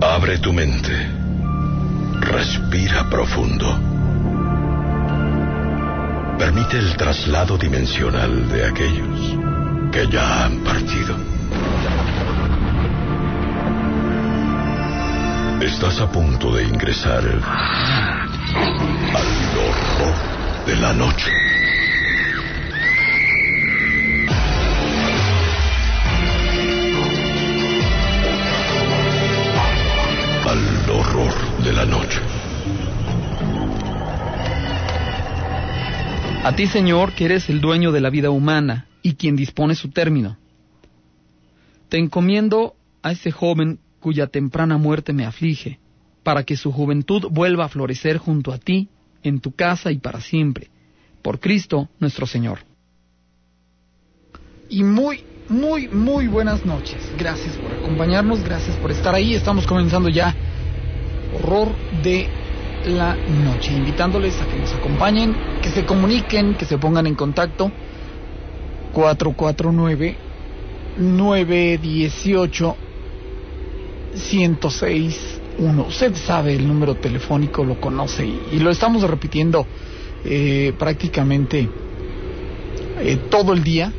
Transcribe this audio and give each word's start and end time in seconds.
Abre 0.00 0.38
tu 0.38 0.52
mente. 0.52 0.92
Respira 2.20 3.08
profundo. 3.08 3.66
Permite 6.38 6.78
el 6.78 6.94
traslado 6.98 7.56
dimensional 7.56 8.46
de 8.50 8.66
aquellos 8.66 9.36
que 9.90 10.06
ya 10.08 10.44
han 10.44 10.58
partido. 10.58 11.16
Estás 15.62 15.98
a 16.00 16.12
punto 16.12 16.54
de 16.54 16.64
ingresar 16.64 17.24
al 17.24 17.40
horror 19.58 20.14
de 20.66 20.76
la 20.76 20.92
noche. 20.92 21.55
De 31.66 31.72
la 31.72 31.84
noche. 31.84 32.20
A 36.44 36.54
ti, 36.54 36.68
Señor, 36.68 37.12
que 37.12 37.24
eres 37.24 37.50
el 37.50 37.60
dueño 37.60 37.90
de 37.90 38.00
la 38.00 38.08
vida 38.08 38.30
humana 38.30 38.86
y 39.02 39.14
quien 39.14 39.34
dispone 39.34 39.74
su 39.74 39.90
término. 39.90 40.36
Te 41.88 41.98
encomiendo 41.98 42.74
a 43.02 43.10
ese 43.10 43.32
joven 43.32 43.80
cuya 43.98 44.28
temprana 44.28 44.78
muerte 44.78 45.12
me 45.12 45.26
aflige, 45.26 45.80
para 46.22 46.44
que 46.44 46.56
su 46.56 46.70
juventud 46.70 47.26
vuelva 47.32 47.64
a 47.64 47.68
florecer 47.68 48.18
junto 48.18 48.52
a 48.52 48.58
ti, 48.58 48.88
en 49.24 49.40
tu 49.40 49.50
casa 49.50 49.90
y 49.90 49.98
para 49.98 50.20
siempre, 50.20 50.68
por 51.20 51.40
Cristo 51.40 51.88
nuestro 51.98 52.28
Señor. 52.28 52.60
Y 54.68 54.84
muy, 54.84 55.24
muy, 55.48 55.88
muy 55.88 56.28
buenas 56.28 56.64
noches. 56.64 56.98
Gracias 57.18 57.56
por 57.56 57.72
acompañarnos, 57.72 58.44
gracias 58.44 58.76
por 58.76 58.92
estar 58.92 59.16
ahí. 59.16 59.34
Estamos 59.34 59.66
comenzando 59.66 60.08
ya 60.08 60.32
Horror 61.34 61.68
de 62.02 62.28
la 62.86 63.16
Noche, 63.16 63.72
invitándoles 63.72 64.40
a 64.40 64.46
que 64.46 64.56
nos 64.56 64.72
acompañen, 64.72 65.34
que 65.62 65.70
se 65.70 65.84
comuniquen, 65.84 66.54
que 66.54 66.64
se 66.64 66.78
pongan 66.78 67.06
en 67.06 67.14
contacto. 67.14 67.70
449 68.92 70.16
918 70.98 72.76
1061. 74.14 75.86
Usted 75.88 76.14
sabe 76.14 76.54
el 76.54 76.66
número 76.66 76.94
telefónico, 76.96 77.64
lo 77.64 77.80
conoce 77.80 78.26
y, 78.26 78.58
lo 78.58 78.70
estamos 78.70 79.02
repitiendo 79.02 79.66
eh, 80.24 80.72
prácticamente 80.78 81.68
eh, 83.00 83.16
todo 83.30 83.52
el 83.52 83.62
día. 83.62 83.92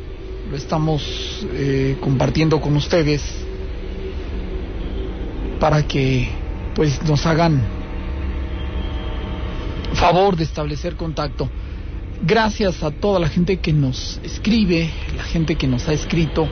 Lo 0.50 0.56
estamos 0.56 1.46
eh, 1.52 1.98
compartiendo 2.00 2.60
con 2.60 2.74
ustedes 2.74 3.22
para 5.60 5.86
que 5.86 6.28
pues 6.78 7.02
nos 7.02 7.26
hagan 7.26 7.60
favor 9.94 10.36
de 10.36 10.44
establecer 10.44 10.94
contacto. 10.94 11.50
Gracias 12.24 12.84
a 12.84 12.92
toda 12.92 13.18
la 13.18 13.28
gente 13.28 13.56
que 13.56 13.72
nos 13.72 14.20
escribe, 14.22 14.88
la 15.16 15.24
gente 15.24 15.56
que 15.56 15.66
nos 15.66 15.88
ha 15.88 15.92
escrito 15.92 16.46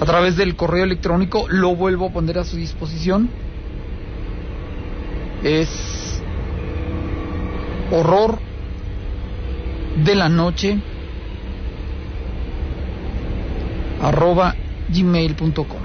a 0.00 0.04
través 0.06 0.38
del 0.38 0.56
correo 0.56 0.84
electrónico, 0.84 1.46
lo 1.50 1.76
vuelvo 1.76 2.06
a 2.06 2.10
poner 2.10 2.38
a 2.38 2.44
su 2.44 2.56
disposición. 2.56 3.28
Es 5.44 6.22
horror 7.92 8.38
de 10.02 10.14
la 10.14 10.30
noche 10.30 10.78
arroba 14.00 14.54
gmail.com 14.88 15.79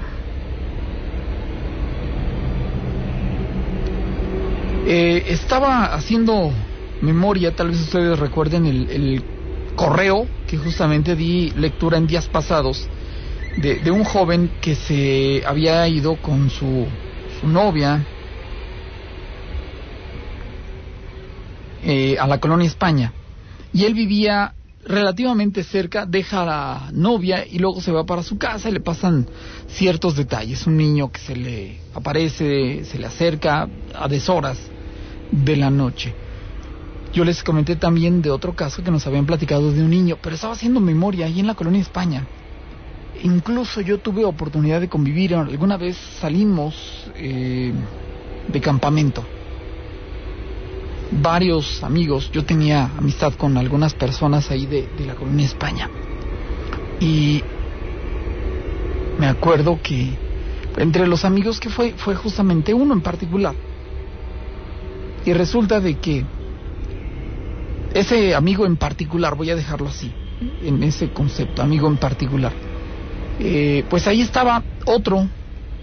Eh, 4.88 5.32
estaba 5.32 5.86
haciendo 5.86 6.52
memoria, 7.00 7.50
tal 7.56 7.70
vez 7.70 7.80
ustedes 7.80 8.16
recuerden 8.20 8.66
el, 8.66 9.24
correo 9.74 10.26
que 10.46 10.56
justamente 10.56 11.16
di 11.16 11.50
lectura 11.50 11.98
en 11.98 12.06
días 12.06 12.28
pasados 12.28 12.88
de, 13.58 13.90
un 13.90 14.04
joven 14.04 14.48
que 14.62 14.74
se 14.74 15.42
había 15.44 15.86
ido 15.88 16.16
con 16.22 16.48
su, 16.48 16.86
novia 17.42 18.06
eh, 21.82 22.16
a 22.18 22.26
la 22.26 22.38
colonia 22.38 22.68
España 22.68 23.12
y 23.74 23.84
él 23.84 23.92
vivía 23.92 24.54
relativamente 24.86 25.64
cerca, 25.64 26.06
deja 26.06 26.42
a 26.42 26.46
la 26.46 26.90
novia 26.92 27.44
y 27.44 27.58
luego 27.58 27.82
se 27.82 27.92
va 27.92 28.06
para 28.06 28.22
su 28.22 28.38
casa 28.38 28.70
y 28.70 28.72
le 28.72 28.80
pasan 28.80 29.26
ciertos 29.66 30.16
detalles. 30.16 30.66
Un 30.66 30.76
niño 30.78 31.10
que 31.10 31.18
se 31.18 31.36
le 31.36 31.80
aparece, 31.92 32.84
se 32.84 32.98
le 32.98 33.06
acerca 33.06 33.68
a 33.92 34.08
deshoras 34.08 34.75
de 35.30 35.56
la 35.56 35.70
noche. 35.70 36.14
Yo 37.12 37.24
les 37.24 37.42
comenté 37.42 37.76
también 37.76 38.20
de 38.20 38.30
otro 38.30 38.54
caso 38.54 38.82
que 38.82 38.90
nos 38.90 39.06
habían 39.06 39.26
platicado 39.26 39.72
de 39.72 39.82
un 39.82 39.90
niño, 39.90 40.18
pero 40.20 40.34
estaba 40.34 40.52
haciendo 40.52 40.80
memoria 40.80 41.26
ahí 41.26 41.40
en 41.40 41.46
la 41.46 41.54
colonia 41.54 41.80
España. 41.80 42.26
Incluso 43.22 43.80
yo 43.80 43.98
tuve 43.98 44.24
oportunidad 44.24 44.80
de 44.80 44.88
convivir, 44.88 45.34
alguna 45.34 45.78
vez 45.78 45.96
salimos 46.20 46.74
eh, 47.16 47.72
de 48.48 48.60
campamento. 48.60 49.24
Varios 51.10 51.82
amigos, 51.82 52.30
yo 52.32 52.44
tenía 52.44 52.90
amistad 52.98 53.32
con 53.34 53.56
algunas 53.56 53.94
personas 53.94 54.50
ahí 54.50 54.66
de, 54.66 54.88
de 54.98 55.06
la 55.06 55.14
colonia 55.14 55.46
España. 55.46 55.88
Y 57.00 57.42
me 59.18 59.26
acuerdo 59.26 59.78
que 59.82 60.10
entre 60.76 61.06
los 61.06 61.24
amigos 61.24 61.58
que 61.60 61.70
fue, 61.70 61.94
fue 61.96 62.14
justamente 62.14 62.74
uno 62.74 62.92
en 62.92 63.00
particular 63.00 63.54
y 65.26 65.32
resulta 65.32 65.80
de 65.80 65.96
que 65.96 66.24
ese 67.92 68.34
amigo 68.34 68.64
en 68.64 68.76
particular, 68.76 69.34
voy 69.34 69.50
a 69.50 69.56
dejarlo 69.56 69.88
así, 69.88 70.12
en 70.62 70.82
ese 70.84 71.10
concepto, 71.10 71.62
amigo 71.62 71.88
en 71.88 71.96
particular, 71.96 72.52
eh, 73.40 73.84
pues 73.90 74.06
ahí 74.06 74.22
estaba 74.22 74.62
otro 74.86 75.28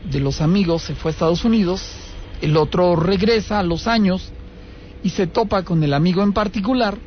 de 0.10 0.20
los 0.22 0.40
amigos, 0.40 0.84
se 0.84 0.96
fue 0.96 1.10
a 1.10 1.14
Estados 1.14 1.44
Unidos, 1.44 1.84
el 2.42 2.56
otro 2.56 2.96
regresa 2.96 3.60
a 3.60 3.64
los 3.64 3.86
años 3.88 4.32
y 5.04 5.10
se 5.10 5.28
topa 5.28 5.64
con 5.64 5.84
el 5.84 5.94
amigo 5.94 6.24
en 6.24 6.32
particular, 6.32 6.98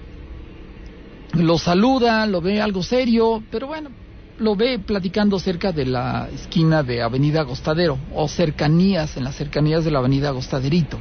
lo 1.33 1.57
saluda, 1.59 2.27
lo 2.27 2.43
ve 2.43 2.61
algo 2.61 2.83
serio, 2.83 3.43
pero 3.51 3.67
bueno, 3.67 3.91
lo 4.39 4.57
ve 4.57 4.79
platicando 4.79 5.39
cerca 5.39 5.73
de 5.73 5.87
la 5.87 6.29
esquina 6.35 6.83
de 6.83 7.01
Avenida 7.01 7.41
Agostadero 7.41 7.99
o 8.15 8.29
cercanías, 8.29 9.17
en 9.17 9.25
las 9.25 9.37
cercanías 9.37 9.87
de 9.87 9.91
la 9.91 10.01
Avenida 10.01 10.29
Agostaderito. 10.29 10.99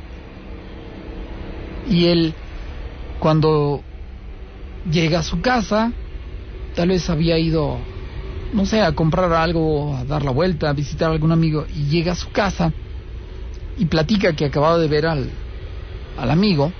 Y 1.89 2.05
él, 2.05 2.33
cuando 3.19 3.83
llega 4.91 5.19
a 5.19 5.23
su 5.23 5.41
casa, 5.41 5.91
tal 6.75 6.89
vez 6.89 7.09
había 7.09 7.37
ido, 7.37 7.77
no 8.53 8.65
sé, 8.65 8.81
a 8.81 8.93
comprar 8.93 9.31
algo, 9.33 9.95
a 9.95 10.03
dar 10.03 10.23
la 10.23 10.31
vuelta, 10.31 10.69
a 10.69 10.73
visitar 10.73 11.09
a 11.09 11.13
algún 11.13 11.31
amigo, 11.31 11.65
y 11.75 11.85
llega 11.85 12.13
a 12.13 12.15
su 12.15 12.31
casa 12.31 12.73
y 13.77 13.85
platica 13.85 14.33
que 14.33 14.45
acababa 14.45 14.77
de 14.77 14.87
ver 14.87 15.05
al, 15.05 15.29
al 16.17 16.31
amigo. 16.31 16.71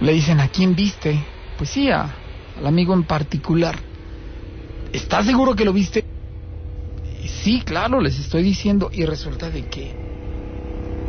Le 0.00 0.12
dicen, 0.12 0.40
¿a 0.40 0.48
quién 0.48 0.74
viste? 0.74 1.18
Pues 1.56 1.70
sí, 1.70 1.88
al 1.90 2.12
amigo 2.64 2.92
en 2.92 3.04
particular. 3.04 3.76
¿Estás 4.92 5.26
seguro 5.26 5.54
que 5.54 5.64
lo 5.64 5.72
viste? 5.72 6.04
Sí, 7.26 7.62
claro, 7.64 8.00
les 8.00 8.18
estoy 8.18 8.42
diciendo. 8.42 8.90
Y 8.92 9.04
resulta 9.04 9.50
de 9.50 9.62
que 9.66 9.94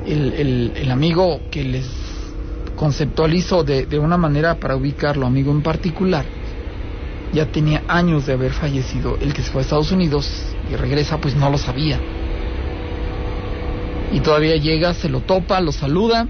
el, 0.06 0.74
el 0.76 0.92
amigo 0.92 1.42
que 1.52 1.64
les 1.64 2.07
conceptualizo 2.78 3.66
de, 3.66 3.86
de 3.86 4.00
una 4.00 4.16
manera 4.16 4.56
para 4.56 4.78
ubicarlo, 4.78 5.26
amigo 5.26 5.52
en 5.52 5.62
particular, 5.62 6.24
ya 7.34 7.52
tenía 7.52 7.84
años 7.90 8.26
de 8.26 8.34
haber 8.34 8.54
fallecido. 8.54 9.18
El 9.20 9.34
que 9.34 9.42
se 9.42 9.52
fue 9.52 9.62
a 9.62 9.64
Estados 9.64 9.92
Unidos 9.92 10.32
y 10.72 10.76
regresa, 10.78 11.18
pues 11.18 11.36
no 11.36 11.50
lo 11.50 11.58
sabía. 11.58 12.00
Y 14.14 14.22
todavía 14.22 14.56
llega, 14.56 14.94
se 14.94 15.10
lo 15.10 15.22
topa, 15.22 15.60
lo 15.60 15.72
saluda. 15.72 16.28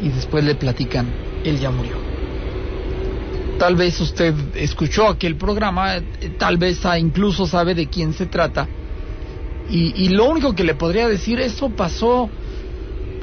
Y 0.00 0.10
después 0.10 0.44
le 0.44 0.54
platican, 0.54 1.08
él 1.44 1.58
ya 1.58 1.70
murió. 1.70 1.96
Tal 3.58 3.74
vez 3.74 4.00
usted 4.00 4.34
escuchó 4.54 5.08
aquel 5.08 5.34
programa, 5.34 5.96
eh, 5.96 6.02
tal 6.38 6.58
vez 6.58 6.80
incluso 6.98 7.44
sabe 7.46 7.74
de 7.74 7.88
quién 7.88 8.12
se 8.12 8.26
trata. 8.26 8.68
Y, 9.70 10.08
lo 10.08 10.24
único 10.24 10.54
que 10.54 10.64
le 10.64 10.74
podría 10.74 11.06
decir, 11.08 11.40
eso 11.40 11.68
pasó 11.68 12.30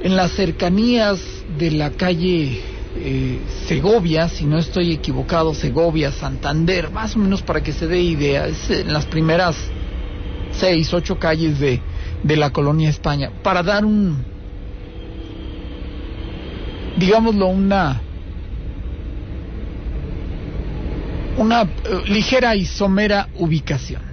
en 0.06 0.16
las 0.16 0.34
cercanías 0.34 1.20
de 1.58 1.72
la 1.72 1.90
calle 1.90 2.62
eh, 2.96 3.40
Segovia, 3.66 4.30
si 4.30 4.46
no 4.46 4.60
estoy 4.60 4.92
equivocado, 4.92 5.56
Segovia, 5.56 6.12
Santander, 6.12 6.92
más 6.92 7.16
o 7.16 7.20
menos 7.20 7.42
para 7.42 7.64
que 7.64 7.74
se 7.74 7.88
dé 7.88 8.02
idea, 8.02 8.46
es 8.46 8.70
en 8.70 8.94
las 8.94 9.08
primeras 9.08 9.58
seis, 10.52 10.94
ocho 10.94 11.18
calles 11.18 11.60
de, 11.60 11.82
de 12.22 12.38
la 12.38 12.52
colonia 12.52 12.88
España, 12.88 13.32
para 13.42 13.64
dar 13.64 13.84
un, 13.84 14.24
digámoslo, 16.98 17.48
una 17.48 18.00
una 21.38 21.64
eh, 21.64 21.68
ligera 22.06 22.56
y 22.56 22.66
somera 22.66 23.30
ubicación. 23.40 24.04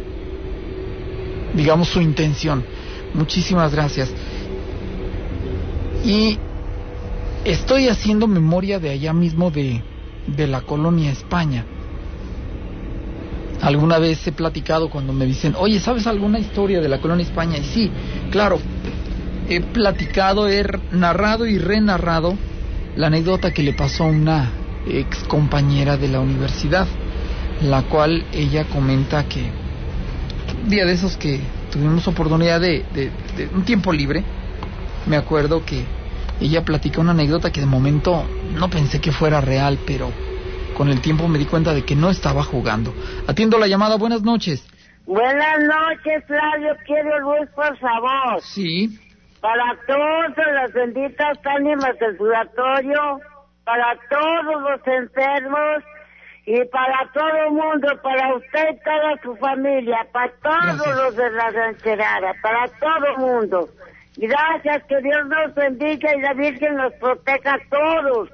digamos, 1.55 1.87
su 1.87 2.01
intención. 2.01 2.65
Muchísimas 3.13 3.73
gracias. 3.73 4.11
Y 6.03 6.37
estoy 7.45 7.87
haciendo 7.87 8.27
memoria 8.27 8.79
de 8.79 8.89
allá 8.89 9.13
mismo 9.13 9.51
de, 9.51 9.81
de 10.27 10.47
la 10.47 10.59
colonia 10.61 11.11
España 11.11 11.65
Alguna 13.61 13.99
vez 13.99 14.25
he 14.25 14.31
platicado 14.31 14.89
cuando 14.89 15.11
me 15.11 15.25
dicen, 15.25 15.53
oye, 15.57 15.79
¿sabes 15.79 16.07
alguna 16.07 16.39
historia 16.39 16.79
de 16.79 16.87
la 16.87 16.99
colonia 16.99 17.25
España? 17.25 17.57
Y 17.57 17.63
sí, 17.63 17.91
claro, 18.31 18.59
he 19.49 19.61
platicado, 19.61 20.47
he 20.47 20.65
narrado 20.91 21.45
y 21.45 21.57
renarrado 21.57 22.37
la 22.95 23.07
anécdota 23.07 23.51
que 23.51 23.63
le 23.63 23.73
pasó 23.73 24.05
a 24.05 24.07
una 24.07 24.51
ex 24.87 25.23
compañera 25.25 25.97
de 25.97 26.07
la 26.07 26.21
universidad, 26.21 26.87
la 27.61 27.83
cual 27.83 28.23
ella 28.33 28.63
comenta 28.65 29.25
que 29.25 29.41
un 30.63 30.69
día 30.69 30.85
de 30.85 30.93
esos 30.93 31.17
que 31.17 31.41
tuvimos 31.71 32.07
oportunidad 32.07 32.61
de, 32.61 32.85
de, 32.93 33.11
de 33.37 33.49
un 33.53 33.63
tiempo 33.63 33.91
libre, 33.91 34.23
me 35.05 35.17
acuerdo 35.17 35.65
que 35.65 35.83
ella 36.39 36.63
platica 36.63 37.01
una 37.01 37.11
anécdota 37.11 37.51
que 37.51 37.59
de 37.59 37.65
momento 37.65 38.25
no 38.57 38.69
pensé 38.69 39.01
que 39.01 39.11
fuera 39.11 39.41
real, 39.41 39.79
pero 39.85 40.11
con 40.79 40.87
el 40.87 41.01
tiempo 41.01 41.27
me 41.27 41.37
di 41.37 41.45
cuenta 41.45 41.73
de 41.73 41.83
que 41.83 41.93
no 41.93 42.09
estaba 42.09 42.41
jugando. 42.41 42.93
Atiendo 43.27 43.59
la 43.59 43.67
llamada, 43.67 43.97
buenas 43.97 44.21
noches. 44.21 44.65
Buenas 45.05 45.59
noches, 45.59 46.23
Flavio. 46.25 46.73
Quiero 46.85 47.19
luz, 47.19 47.49
por 47.53 47.77
favor. 47.79 48.39
Sí. 48.39 48.87
Para 49.41 49.75
todas 49.85 50.53
las 50.53 50.71
benditas 50.71 51.37
ánimas 51.43 51.99
del 51.99 52.15
purgatorio, 52.15 53.19
para 53.65 53.93
todos 54.09 54.61
los 54.61 54.87
enfermos 54.87 55.83
y 56.45 56.63
para 56.71 57.11
todo 57.13 57.37
el 57.45 57.51
mundo, 57.51 57.87
para 58.01 58.35
usted 58.37 58.69
y 58.71 58.79
toda 58.81 59.21
su 59.21 59.35
familia, 59.35 60.07
para 60.13 60.31
todos 60.41 60.95
los 60.95 61.13
de 61.17 61.29
la 61.31 61.49
rancherada, 61.49 62.33
para 62.41 62.69
todo 62.79 63.05
el 63.05 63.17
mundo. 63.17 63.69
Gracias, 64.15 64.81
que 64.85 65.01
Dios 65.01 65.27
nos 65.27 65.53
bendiga 65.55 66.15
y 66.15 66.21
la 66.21 66.33
Virgen 66.35 66.75
nos 66.77 66.93
proteja 66.93 67.55
a 67.55 67.59
todos. 67.69 68.29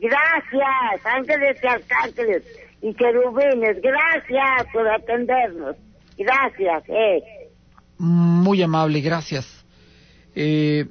Gracias, 0.00 1.04
ángeles 1.04 1.58
y 1.62 1.66
arcángeles 1.66 2.42
y 2.82 2.94
querubines, 2.94 3.80
gracias 3.82 4.72
por 4.72 4.88
atendernos. 4.88 5.76
Gracias, 6.16 6.84
eh. 6.88 7.22
Muy 7.98 8.62
amable, 8.62 9.00
gracias. 9.00 9.46
Eh, 10.34 10.86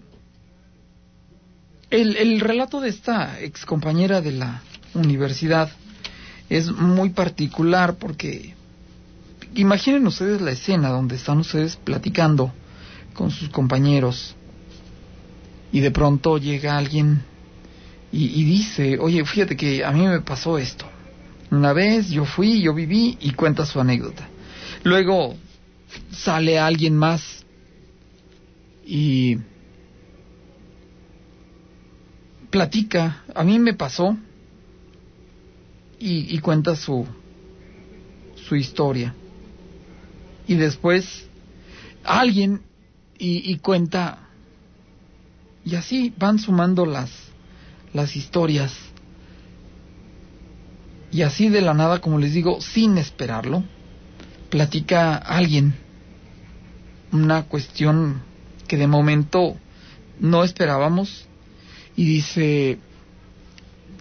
el, 1.89 2.17
el 2.17 2.39
relato 2.41 2.81
de 2.81 2.89
esta 2.89 3.39
ex 3.39 3.65
compañera 3.65 4.19
de 4.19 4.33
la 4.33 4.61
universidad 4.93 5.69
es 6.49 6.69
muy 6.71 7.09
particular 7.11 7.95
porque 7.95 8.55
imaginen 9.55 10.05
ustedes 10.07 10.41
la 10.41 10.51
escena 10.51 10.89
donde 10.89 11.15
están 11.15 11.39
ustedes 11.39 11.77
platicando 11.77 12.51
con 13.13 13.31
sus 13.31 13.49
compañeros 13.49 14.35
y 15.71 15.79
de 15.79 15.91
pronto 15.91 16.37
llega 16.37 16.77
alguien 16.77 17.23
y, 18.11 18.43
dice, 18.45 18.97
oye, 18.99 19.23
fíjate 19.25 19.57
que 19.57 19.83
a 19.83 19.91
mí 19.91 20.07
me 20.07 20.21
pasó 20.21 20.57
esto. 20.57 20.85
Una 21.51 21.73
vez 21.73 22.09
yo 22.09 22.25
fui, 22.25 22.61
yo 22.61 22.73
viví 22.73 23.17
y 23.19 23.31
cuenta 23.31 23.65
su 23.65 23.79
anécdota. 23.79 24.27
Luego 24.83 25.35
sale 26.11 26.57
alguien 26.57 26.95
más 26.95 27.45
y 28.85 29.37
platica, 32.49 33.23
a 33.35 33.43
mí 33.43 33.59
me 33.59 33.73
pasó 33.73 34.17
y, 35.99 36.37
cuenta 36.39 36.75
su, 36.75 37.05
su 38.47 38.55
historia. 38.55 39.13
Y 40.47 40.55
después 40.55 41.27
alguien 42.03 42.61
y, 43.17 43.51
y 43.51 43.57
cuenta, 43.57 44.29
y 45.65 45.75
así 45.75 46.13
van 46.17 46.39
sumando 46.39 46.85
las, 46.85 47.11
las 47.97 48.15
historias. 48.15 48.73
Y 51.11 51.23
así 51.23 51.49
de 51.49 51.61
la 51.61 51.73
nada, 51.73 51.99
como 51.99 52.19
les 52.19 52.33
digo, 52.33 52.61
sin 52.61 52.97
esperarlo, 52.97 53.63
platica 54.49 55.17
alguien 55.17 55.75
una 57.11 57.43
cuestión 57.43 58.21
que 58.67 58.77
de 58.77 58.87
momento 58.87 59.55
no 60.19 60.43
esperábamos 60.43 61.25
y 61.95 62.05
dice, 62.05 62.77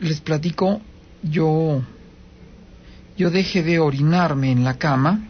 les 0.00 0.20
platico, 0.20 0.80
yo 1.22 1.82
yo 3.16 3.30
dejé 3.30 3.62
de 3.62 3.78
orinarme 3.78 4.50
en 4.50 4.62
la 4.62 4.74
cama 4.74 5.26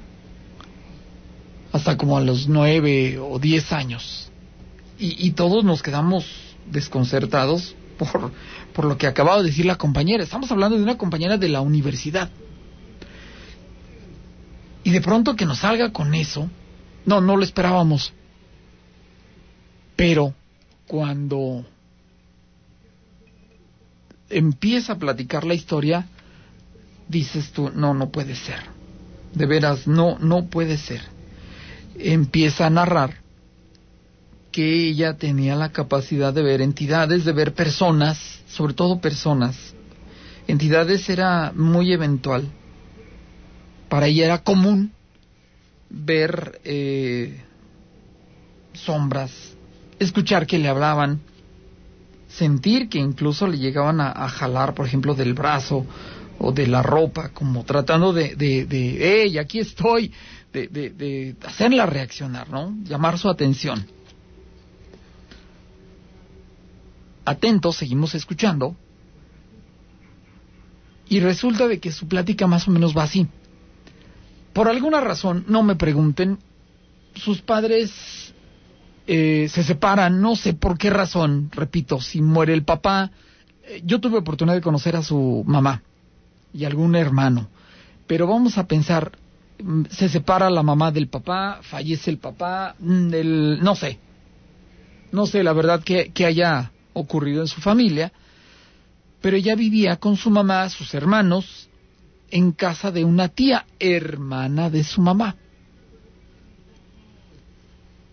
hasta 1.72 1.96
como 1.96 2.16
a 2.16 2.20
los 2.20 2.48
nueve 2.48 3.16
o 3.18 3.38
diez 3.38 3.70
años. 3.70 4.28
Y, 4.98 5.28
y 5.28 5.32
todos 5.32 5.62
nos 5.62 5.82
quedamos 5.82 6.26
desconcertados 6.68 7.76
por, 7.98 8.32
por 8.72 8.84
lo 8.84 8.96
que 8.96 9.06
acababa 9.06 9.38
de 9.38 9.48
decir 9.48 9.66
la 9.66 9.76
compañera. 9.76 10.24
Estamos 10.24 10.50
hablando 10.50 10.76
de 10.76 10.82
una 10.82 10.98
compañera 10.98 11.36
de 11.38 11.48
la 11.48 11.60
universidad. 11.60 12.30
Y 14.84 14.90
de 14.90 15.00
pronto 15.00 15.34
que 15.34 15.46
nos 15.46 15.58
salga 15.58 15.92
con 15.92 16.14
eso, 16.14 16.48
no, 17.04 17.20
no 17.20 17.36
lo 17.36 17.42
esperábamos. 17.42 18.12
Pero 19.96 20.34
cuando 20.86 21.64
empieza 24.28 24.92
a 24.92 24.98
platicar 24.98 25.44
la 25.44 25.54
historia, 25.54 26.06
dices 27.08 27.50
tú, 27.52 27.70
no, 27.74 27.94
no 27.94 28.10
puede 28.10 28.36
ser. 28.36 28.60
De 29.34 29.46
veras, 29.46 29.86
no, 29.86 30.18
no 30.18 30.46
puede 30.46 30.78
ser. 30.78 31.02
Empieza 31.98 32.66
a 32.66 32.70
narrar 32.70 33.25
que 34.56 34.88
ella 34.88 35.18
tenía 35.18 35.54
la 35.54 35.70
capacidad 35.70 36.32
de 36.32 36.40
ver 36.40 36.62
entidades, 36.62 37.26
de 37.26 37.32
ver 37.32 37.52
personas, 37.52 38.40
sobre 38.48 38.72
todo 38.72 39.02
personas. 39.02 39.74
Entidades 40.48 41.10
era 41.10 41.52
muy 41.54 41.92
eventual. 41.92 42.48
Para 43.90 44.06
ella 44.06 44.24
era 44.24 44.38
común 44.38 44.92
ver 45.90 46.58
eh, 46.64 47.38
sombras, 48.72 49.30
escuchar 49.98 50.46
que 50.46 50.58
le 50.58 50.70
hablaban, 50.70 51.20
sentir 52.26 52.88
que 52.88 52.98
incluso 52.98 53.46
le 53.46 53.58
llegaban 53.58 54.00
a, 54.00 54.26
jalar, 54.30 54.72
por 54.72 54.86
ejemplo, 54.86 55.14
del 55.14 55.34
brazo 55.34 55.84
o 56.38 56.50
de 56.50 56.66
la 56.66 56.82
ropa, 56.82 57.28
como 57.28 57.62
tratando 57.64 58.14
de, 58.14 58.34
de, 58.36 58.64
de 58.64 58.96
hey, 59.00 59.36
aquí 59.36 59.58
estoy, 59.58 60.10
de, 60.50 60.68
de, 60.68 60.88
de 60.88 61.36
hacerla 61.44 61.84
reaccionar, 61.84 62.48
¿no? 62.48 62.74
Llamar 62.84 63.18
su 63.18 63.28
atención. 63.28 63.95
Atentos, 67.26 67.76
seguimos 67.76 68.14
escuchando. 68.14 68.76
Y 71.08 71.20
resulta 71.20 71.68
de 71.68 71.80
que 71.80 71.92
su 71.92 72.08
plática 72.08 72.46
más 72.46 72.66
o 72.66 72.70
menos 72.70 72.96
va 72.96 73.02
así. 73.02 73.26
Por 74.52 74.68
alguna 74.68 75.00
razón, 75.00 75.44
no 75.48 75.62
me 75.62 75.76
pregunten, 75.76 76.38
sus 77.14 77.42
padres 77.42 78.32
eh, 79.06 79.48
se 79.50 79.62
separan, 79.64 80.20
no 80.20 80.36
sé 80.36 80.54
por 80.54 80.78
qué 80.78 80.88
razón, 80.88 81.50
repito, 81.52 82.00
si 82.00 82.22
muere 82.22 82.54
el 82.54 82.64
papá, 82.64 83.10
eh, 83.64 83.82
yo 83.84 84.00
tuve 84.00 84.18
oportunidad 84.18 84.54
de 84.56 84.62
conocer 84.62 84.96
a 84.96 85.02
su 85.02 85.44
mamá 85.46 85.82
y 86.52 86.64
algún 86.64 86.96
hermano, 86.96 87.48
pero 88.06 88.26
vamos 88.26 88.56
a 88.58 88.66
pensar, 88.66 89.12
mm, 89.62 89.84
se 89.90 90.08
separa 90.08 90.48
la 90.50 90.62
mamá 90.62 90.90
del 90.90 91.08
papá, 91.08 91.60
fallece 91.62 92.10
el 92.10 92.18
papá, 92.18 92.74
mm, 92.78 93.62
no 93.62 93.74
sé, 93.76 93.98
no 95.12 95.26
sé 95.26 95.42
la 95.42 95.52
verdad 95.52 95.82
que, 95.84 96.12
que 96.12 96.26
haya 96.26 96.72
ocurrido 96.96 97.42
en 97.42 97.46
su 97.46 97.60
familia, 97.60 98.10
pero 99.20 99.36
ella 99.36 99.54
vivía 99.54 99.96
con 99.96 100.16
su 100.16 100.30
mamá, 100.30 100.68
sus 100.70 100.94
hermanos, 100.94 101.68
en 102.30 102.52
casa 102.52 102.90
de 102.90 103.04
una 103.04 103.28
tía 103.28 103.66
hermana 103.78 104.70
de 104.70 104.82
su 104.82 105.00
mamá. 105.00 105.36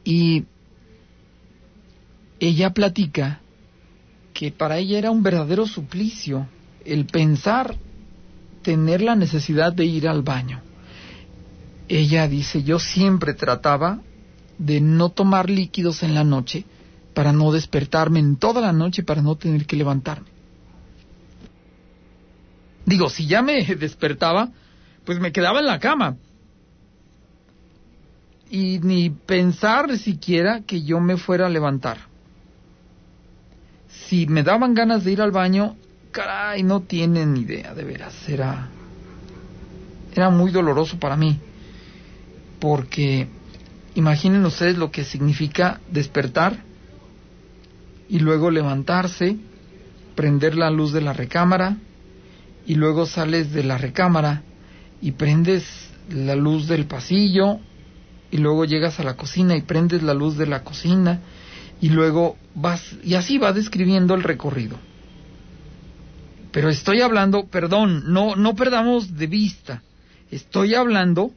Y 0.04 0.44
ella 2.40 2.72
platica 2.72 3.40
que 4.34 4.52
para 4.52 4.78
ella 4.78 4.98
era 4.98 5.12
un 5.12 5.24
verdadero 5.24 5.66
suplicio 5.66 6.48
el 6.84 7.06
pensar 7.06 7.76
tener 8.62 9.02
la 9.02 9.16
necesidad 9.16 9.72
de 9.72 9.86
ir 9.86 10.08
al 10.10 10.24
baño. 10.24 10.62
Ella 11.88 12.28
dice, 12.28 12.64
yo 12.64 12.80
siempre 12.80 13.34
trataba 13.34 14.02
de 14.58 14.82
no 14.82 15.10
tomar 15.10 15.50
líquidos 15.50 16.04
en 16.04 16.16
la 16.16 16.24
noche 16.24 16.66
para 17.14 17.32
no 17.32 17.52
despertarme 17.52 18.20
en 18.20 18.38
toda 18.38 18.62
la 18.62 18.74
noche 18.74 19.04
para 19.04 19.22
no 19.22 19.36
tener 19.36 19.66
que 19.66 19.76
levantarme. 19.76 20.28
Digo, 22.86 23.10
si 23.10 23.28
ya 23.28 23.42
me 23.42 23.64
despertaba, 23.76 24.50
pues 25.06 25.20
me 25.20 25.32
quedaba 25.32 25.60
en 25.60 25.66
la 25.66 25.80
cama. 25.80 26.18
Y 28.50 28.80
ni 28.80 29.10
pensar 29.10 29.98
siquiera 29.98 30.62
que 30.62 30.84
yo 30.84 31.00
me 31.00 31.18
fuera 31.18 31.48
a 31.48 31.50
levantar 31.50 32.14
si 34.14 34.28
me 34.28 34.44
daban 34.44 34.74
ganas 34.74 35.04
de 35.04 35.12
ir 35.12 35.22
al 35.22 35.32
baño, 35.32 35.76
caray, 36.12 36.62
no 36.62 36.82
tienen 36.82 37.36
idea, 37.38 37.74
de 37.74 37.84
veras, 37.84 38.30
era, 38.30 38.70
era 40.14 40.30
muy 40.30 40.52
doloroso 40.52 41.00
para 41.00 41.16
mí, 41.16 41.40
porque 42.60 43.28
imaginen 43.96 44.46
ustedes 44.46 44.78
lo 44.78 44.92
que 44.92 45.04
significa 45.04 45.80
despertar 45.90 46.58
y 48.14 48.20
luego 48.20 48.52
levantarse, 48.52 49.38
prender 50.14 50.56
la 50.56 50.70
luz 50.70 50.94
de 50.94 51.02
la 51.02 51.14
recámara 51.14 51.78
y 52.68 52.76
luego 52.76 53.08
sales 53.08 53.52
de 53.52 53.64
la 53.64 53.80
recámara 53.80 54.44
y 55.02 55.14
prendes 55.14 55.66
la 56.12 56.36
luz 56.36 56.68
del 56.68 56.86
pasillo 56.86 57.58
y 58.30 58.38
luego 58.38 58.66
llegas 58.66 59.00
a 59.00 59.04
la 59.04 59.16
cocina 59.16 59.58
y 59.58 59.64
prendes 59.64 60.04
la 60.04 60.14
luz 60.14 60.38
de 60.38 60.46
la 60.46 60.64
cocina 60.64 61.22
y 61.82 61.90
luego 61.90 62.38
vas, 62.54 62.96
y 63.04 63.16
así 63.16 63.40
va 63.40 63.52
describiendo 63.52 64.14
el 64.14 64.22
recorrido. 64.22 64.78
Pero 66.52 66.70
estoy 66.70 67.02
hablando, 67.02 67.48
perdón, 67.48 68.14
no, 68.14 68.36
no 68.36 68.54
perdamos 68.54 69.18
de 69.18 69.26
vista, 69.26 69.82
estoy 70.30 70.76
hablando 70.76 71.32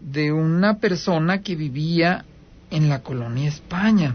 de 0.00 0.30
una 0.30 0.78
persona 0.78 1.42
que 1.42 1.56
vivía 1.56 2.24
en 2.70 2.88
la 2.88 3.02
colonia 3.02 3.48
España. 3.48 4.14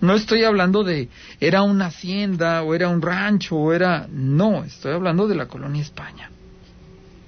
No 0.00 0.14
estoy 0.14 0.44
hablando 0.44 0.84
de 0.84 1.08
era 1.40 1.62
una 1.62 1.86
hacienda 1.86 2.62
o 2.62 2.74
era 2.74 2.88
un 2.88 3.00
rancho 3.00 3.56
o 3.56 3.72
era... 3.72 4.06
No, 4.10 4.64
estoy 4.64 4.92
hablando 4.92 5.26
de 5.26 5.34
la 5.34 5.46
colonia 5.46 5.82
España. 5.82 6.30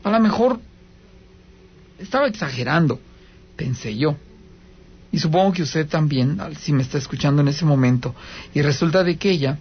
A 0.05 0.11
lo 0.11 0.21
mejor 0.21 0.61
estaba 1.99 2.27
exagerando, 2.27 3.01
pensé 3.57 3.97
yo. 3.97 4.17
Y 5.11 5.19
supongo 5.19 5.53
que 5.53 5.63
usted 5.63 5.89
también, 5.89 6.39
si 6.59 6.73
me 6.73 6.83
está 6.83 6.99
escuchando 6.99 7.43
en 7.43 7.49
ese 7.49 7.65
momento. 7.65 8.15
Y 8.55 8.63
resulta 8.63 9.03
de 9.03 9.17
que 9.17 9.31
ella 9.31 9.59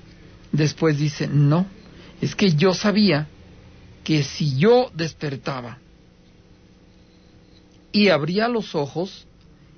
después 0.51 0.97
dice, 0.97 1.27
no, 1.27 1.65
es 2.21 2.35
que 2.35 2.53
yo 2.53 2.73
sabía 2.73 3.27
que 4.03 4.23
si 4.23 4.57
yo 4.57 4.91
despertaba 4.93 5.77
y 7.91 8.09
abría 8.09 8.47
los 8.47 8.75
ojos, 8.75 9.25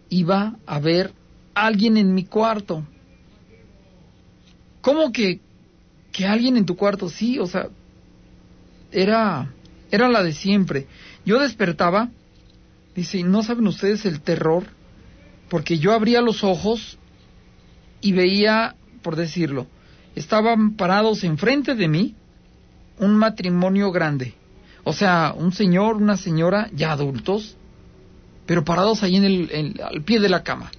iba 0.09 0.55
a 0.65 0.79
ver 0.79 1.13
alguien 1.53 1.97
en 1.97 2.13
mi 2.13 2.25
cuarto. 2.25 2.83
¿Cómo 4.81 5.11
que, 5.11 5.39
que 6.11 6.25
alguien 6.25 6.57
en 6.57 6.65
tu 6.65 6.75
cuarto? 6.75 7.09
Sí, 7.09 7.39
o 7.39 7.47
sea, 7.47 7.69
era, 8.91 9.53
era 9.91 10.09
la 10.09 10.23
de 10.23 10.33
siempre. 10.33 10.87
Yo 11.25 11.39
despertaba, 11.39 12.09
dice, 12.95 13.23
¿no 13.23 13.43
saben 13.43 13.67
ustedes 13.67 14.05
el 14.05 14.21
terror 14.21 14.65
porque 15.49 15.79
yo 15.79 15.93
abría 15.93 16.21
los 16.21 16.43
ojos 16.43 16.97
y 18.01 18.13
veía, 18.13 18.75
por 19.01 19.15
decirlo, 19.15 19.67
estaban 20.15 20.75
parados 20.75 21.23
enfrente 21.23 21.75
de 21.75 21.87
mí 21.87 22.15
un 22.99 23.15
matrimonio 23.15 23.91
grande, 23.91 24.35
o 24.83 24.93
sea, 24.93 25.33
un 25.35 25.51
señor, 25.51 25.97
una 25.97 26.17
señora 26.17 26.69
ya 26.73 26.91
adultos, 26.91 27.57
pero 28.45 28.63
parados 28.63 29.03
ahí 29.03 29.15
en 29.15 29.23
el, 29.23 29.81
al 29.83 30.01
pie 30.03 30.19
de 30.19 30.29
la 30.29 30.43
cama. 30.43 30.71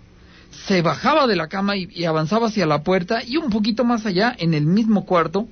Se 0.67 0.83
bajaba 0.83 1.27
de 1.27 1.37
la 1.37 1.49
cama 1.49 1.77
y, 1.77 2.05
avanzaba 2.05 2.49
hacia 2.49 2.67
la 2.67 2.83
puerta 2.83 3.23
y 3.25 3.37
un 3.37 3.51
poquito 3.51 3.85
más 3.85 4.07
allá, 4.07 4.35
en 4.39 4.55
el 4.55 4.67
mismo 4.67 5.05
cuarto, 5.05 5.49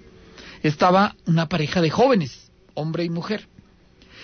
estaba 0.62 1.16
una 1.26 1.48
pareja 1.48 1.80
de 1.80 1.90
jóvenes, 1.90 2.50
hombre 2.74 3.04
y 3.04 3.10
mujer. 3.10 3.48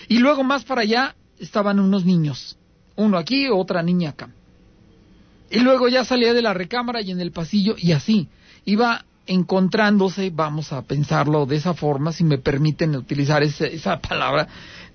Y 0.07 0.19
luego 0.19 0.43
más 0.43 0.63
para 0.63 0.81
allá 0.81 1.15
estaban 1.39 1.79
unos 1.79 2.05
niños, 2.05 2.57
uno 2.95 3.17
aquí, 3.17 3.47
otra 3.49 3.81
niña 3.81 4.11
acá. 4.11 4.29
Y 5.49 5.59
luego 5.59 5.87
ya 5.87 6.03
salía 6.05 6.33
de 6.33 6.41
la 6.41 6.53
recámara 6.53 7.01
y 7.01 7.11
en 7.11 7.19
el 7.19 7.31
pasillo 7.31 7.75
y 7.77 7.91
así. 7.91 8.27
Iba 8.65 9.05
encontrándose, 9.27 10.31
vamos 10.33 10.71
a 10.71 10.81
pensarlo 10.83 11.45
de 11.45 11.57
esa 11.57 11.73
forma, 11.73 12.11
si 12.11 12.23
me 12.23 12.37
permiten 12.37 12.95
utilizar 12.95 13.43
esa, 13.43 13.99
palabra, 13.99 14.47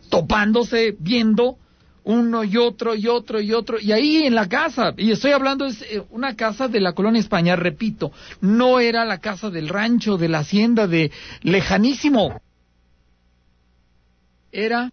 topándose, 0.09 0.97
viendo 0.99 1.57
uno 2.05 2.45
y 2.45 2.57
otro 2.57 2.95
y 2.95 3.07
otro 3.07 3.41
y 3.41 3.53
otro, 3.53 3.79
y 3.81 3.93
ahí 3.93 4.25
en 4.25 4.35
la 4.35 4.49
casa, 4.49 4.95
y 4.97 5.11
estoy 5.11 5.33
hablando 5.33 5.69
de 5.69 5.73
eh, 5.91 6.03
una 6.11 6.37
casa 6.37 6.69
de 6.69 6.81
la 6.81 6.93
colonia 6.93 7.21
España, 7.21 7.57
repito, 7.57 8.13
no 8.41 8.81
era 8.81 9.05
la 9.05 9.19
casa 9.19 9.51
del 9.51 9.69
rancho, 9.69 10.17
de 10.17 10.29
la 10.29 10.39
hacienda, 10.39 10.87
de 10.87 11.11
lejanísimo, 11.43 12.41
era 14.53 14.93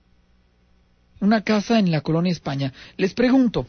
una 1.19 1.41
casa 1.41 1.79
en 1.79 1.89
la 1.89 2.01
colonia 2.01 2.31
España. 2.31 2.71
Les 2.95 3.13
pregunto, 3.13 3.65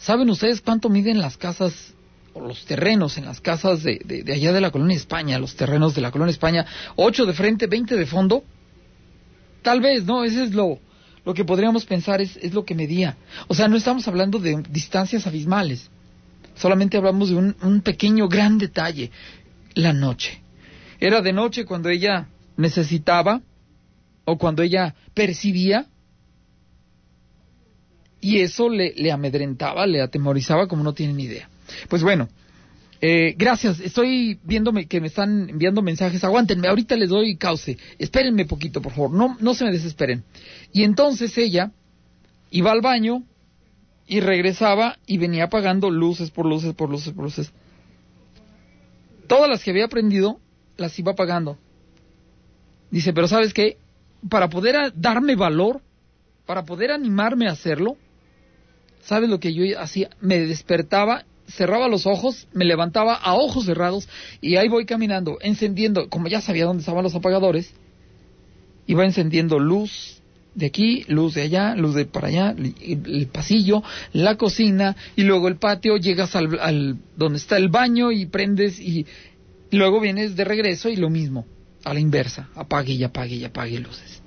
¿Saben 0.00 0.30
ustedes 0.30 0.62
cuánto 0.62 0.88
miden 0.88 1.20
las 1.20 1.36
casas 1.36 1.92
o 2.32 2.40
los 2.40 2.64
terrenos 2.64 3.18
en 3.18 3.26
las 3.26 3.40
casas 3.40 3.82
de, 3.82 4.00
de, 4.02 4.32
allá 4.32 4.52
de 4.52 4.60
la 4.62 4.70
colonia 4.70 4.96
España, 4.96 5.38
los 5.38 5.56
terrenos 5.56 5.94
de 5.94 6.00
la 6.00 6.10
colonia 6.10 6.32
España? 6.32 6.64
¿Ocho 6.96 7.26
de 7.26 7.34
frente, 7.34 7.66
veinte 7.66 7.96
de 7.96 8.06
fondo? 8.06 8.42
Tal 9.60 9.82
vez, 9.82 10.04
¿no? 10.06 10.24
Ese 10.24 10.44
es 10.44 10.52
lo, 10.52 10.78
lo 11.24 11.34
que 11.34 11.44
podríamos 11.44 11.84
pensar, 11.84 12.20
es, 12.20 12.36
es 12.36 12.54
lo 12.54 12.64
que 12.64 12.74
medía. 12.74 13.16
O 13.48 13.54
sea, 13.54 13.68
no 13.68 13.76
estamos 13.76 14.06
hablando 14.08 14.38
de 14.38 14.62
distancias 14.70 15.26
abismales. 15.26 15.90
Solamente 16.54 16.96
hablamos 16.96 17.30
de 17.30 17.36
un, 17.36 17.80
pequeño, 17.82 18.28
gran 18.28 18.58
detalle. 18.58 19.10
La 19.74 19.92
noche. 19.92 20.40
Era 20.98 21.20
de 21.20 21.32
noche 21.32 21.64
cuando 21.64 21.88
ella 21.88 22.26
necesitaba 22.56 23.40
o 24.24 24.36
cuando 24.36 24.62
ella 24.62 24.94
percibía 25.14 25.86
y 28.20 28.40
eso 28.40 28.68
le, 28.68 28.92
le 28.96 29.12
amedrentaba, 29.12 29.86
le 29.86 30.02
atemorizaba 30.02 30.66
como 30.66 30.82
no 30.82 30.92
tienen 30.92 31.20
idea. 31.20 31.48
Pues 31.88 32.02
bueno, 32.02 32.28
eh, 33.02 33.34
gracias, 33.36 33.80
estoy 33.80 34.38
viéndome 34.42 34.86
que 34.86 35.00
me 35.00 35.06
están 35.06 35.48
enviando 35.48 35.80
mensajes, 35.80 36.22
aguántenme, 36.22 36.68
ahorita 36.68 36.96
les 36.96 37.08
doy 37.08 37.36
cauce, 37.36 37.78
espérenme 37.98 38.44
poquito, 38.44 38.82
por 38.82 38.92
favor, 38.92 39.10
no, 39.12 39.38
no 39.40 39.54
se 39.54 39.64
me 39.64 39.72
desesperen. 39.72 40.22
Y 40.72 40.84
entonces 40.84 41.36
ella 41.38 41.72
iba 42.50 42.72
al 42.72 42.82
baño 42.82 43.24
y 44.06 44.20
regresaba 44.20 44.98
y 45.06 45.16
venía 45.16 45.44
apagando 45.44 45.88
luces 45.88 46.30
por 46.30 46.44
luces 46.44 46.74
por 46.74 46.90
luces 46.90 47.14
por 47.14 47.24
luces. 47.24 47.52
Todas 49.26 49.48
las 49.48 49.62
que 49.62 49.70
había 49.70 49.84
aprendido 49.86 50.40
las 50.76 50.98
iba 50.98 51.12
apagando. 51.12 51.56
Dice, 52.90 53.12
pero 53.12 53.28
¿sabes 53.28 53.54
qué? 53.54 53.78
Para 54.28 54.50
poder 54.50 54.92
darme 54.94 55.36
valor, 55.36 55.80
para 56.44 56.64
poder 56.64 56.90
animarme 56.90 57.48
a 57.48 57.52
hacerlo, 57.52 57.96
¿sabes 59.02 59.30
lo 59.30 59.38
que 59.38 59.54
yo 59.54 59.62
hacía? 59.78 60.10
Me 60.20 60.40
despertaba, 60.40 61.24
cerraba 61.50 61.88
los 61.88 62.06
ojos, 62.06 62.46
me 62.52 62.64
levantaba 62.64 63.14
a 63.14 63.34
ojos 63.34 63.66
cerrados 63.66 64.08
y 64.40 64.56
ahí 64.56 64.68
voy 64.68 64.86
caminando, 64.86 65.38
encendiendo, 65.40 66.08
como 66.08 66.28
ya 66.28 66.40
sabía 66.40 66.64
dónde 66.64 66.80
estaban 66.80 67.04
los 67.04 67.14
apagadores, 67.14 67.72
iba 68.86 69.04
encendiendo 69.04 69.58
luz 69.58 70.20
de 70.54 70.66
aquí, 70.66 71.04
luz 71.08 71.34
de 71.34 71.42
allá, 71.42 71.74
luz 71.76 71.94
de 71.94 72.06
para 72.06 72.28
allá, 72.28 72.54
el, 72.56 73.28
pasillo, 73.32 73.82
la 74.12 74.36
cocina 74.36 74.96
y 75.16 75.22
luego 75.22 75.48
el 75.48 75.56
patio, 75.56 75.96
llegas 75.96 76.34
al, 76.34 76.98
donde 77.16 77.38
está 77.38 77.56
el 77.56 77.68
baño 77.68 78.10
y 78.10 78.26
prendes 78.26 78.80
y, 78.80 79.06
y 79.70 79.76
luego 79.76 80.00
vienes 80.00 80.36
de 80.36 80.44
regreso 80.44 80.88
y 80.88 80.96
lo 80.96 81.08
mismo, 81.08 81.46
a 81.84 81.94
la 81.94 82.00
inversa, 82.00 82.48
apague 82.54 82.92
y 82.92 83.04
apague 83.04 83.36
y 83.36 83.44
apague 83.44 83.78
luces. 83.78 84.22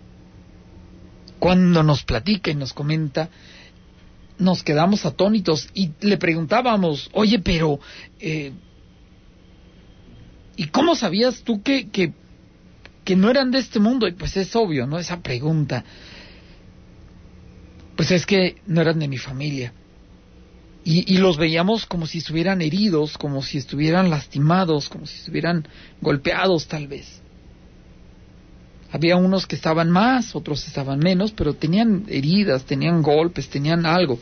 Cuando 1.39 1.83
nos 1.83 2.03
platica 2.03 2.51
y 2.51 2.55
nos 2.55 2.71
comenta, 2.71 3.29
nos 4.37 4.63
quedamos 4.63 5.05
atónitos 5.05 5.69
y 5.73 5.91
le 6.01 6.17
preguntábamos, 6.17 7.09
oye, 7.13 7.39
pero, 7.39 7.79
eh, 8.19 8.51
¿y 10.55 10.67
cómo 10.67 10.95
sabías 10.95 11.43
tú 11.43 11.61
que, 11.61 11.89
que, 11.89 13.15
no 13.15 13.29
eran 13.29 13.51
de 13.51 13.59
este 13.59 13.79
mundo? 13.79 14.07
Y 14.07 14.13
pues 14.13 14.35
es 14.37 14.55
obvio, 14.55 14.87
¿no? 14.87 14.97
Esa 14.97 15.21
pregunta. 15.21 15.83
Pues 17.95 18.11
es 18.11 18.25
que 18.25 18.55
no 18.65 18.81
eran 18.81 18.99
de 18.99 19.07
mi 19.07 19.17
familia. 19.17 19.73
Y, 20.85 21.17
los 21.17 21.37
veíamos 21.37 21.85
como 21.85 22.05
si 22.05 22.17
estuvieran 22.17 22.61
heridos, 22.61 23.17
como 23.17 23.41
si 23.41 23.57
estuvieran 23.57 24.09
lastimados, 24.09 24.89
como 24.89 25.05
si 25.05 25.17
estuvieran 25.17 25.65
golpeados 26.01 26.67
tal 26.67 26.89
vez. 26.89 27.22
Había 28.93 29.15
unos 29.15 29.47
que 29.47 29.55
estaban 29.55 29.89
más, 29.89 30.35
otros 30.35 30.67
estaban 30.67 30.99
menos, 30.99 31.31
pero 31.31 31.55
tenían 31.55 32.05
heridas, 32.07 32.63
tenían 32.63 33.01
golpes, 33.01 33.49
tenían 33.49 33.87
algo. 33.87 34.19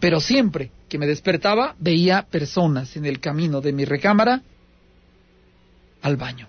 Pero 0.00 0.20
siempre 0.20 0.70
que 0.88 0.96
me 0.96 1.06
despertaba 1.06 1.76
veía 1.78 2.22
personas 2.22 2.96
en 2.96 3.04
el 3.04 3.20
camino 3.20 3.60
de 3.60 3.74
mi 3.74 3.84
recámara 3.84 4.40
al 6.00 6.16
baño. 6.16 6.48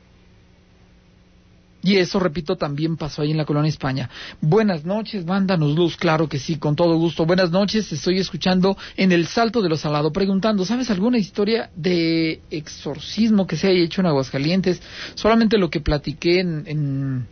Y 1.84 1.98
eso, 1.98 2.18
repito, 2.18 2.56
también 2.56 2.96
pasó 2.96 3.22
ahí 3.22 3.32
en 3.32 3.38
la 3.38 3.44
colonia 3.44 3.68
España. 3.68 4.10
Buenas 4.40 4.86
noches, 4.86 5.26
mándanos 5.26 5.76
luz, 5.76 5.98
claro 5.98 6.30
que 6.30 6.40
sí, 6.40 6.56
con 6.56 6.78
todo 6.78 6.98
gusto. 6.98 7.26
Buenas 7.26 7.52
noches, 7.52 7.92
estoy 7.92 8.20
escuchando 8.20 8.78
en 8.96 9.12
el 9.12 9.28
Salto 9.28 9.62
de 9.62 9.68
los 9.68 9.82
Salado 9.82 10.14
preguntando, 10.14 10.64
¿sabes 10.64 10.90
alguna 10.90 11.18
historia 11.18 11.72
de 11.76 12.40
exorcismo 12.50 13.46
que 13.46 13.58
se 13.58 13.68
haya 13.68 13.84
hecho 13.84 14.00
en 14.00 14.08
Aguascalientes? 14.08 14.82
Solamente 15.16 15.58
lo 15.58 15.70
que 15.70 15.82
platiqué 15.82 16.40
en, 16.40 16.64
en 16.68 17.28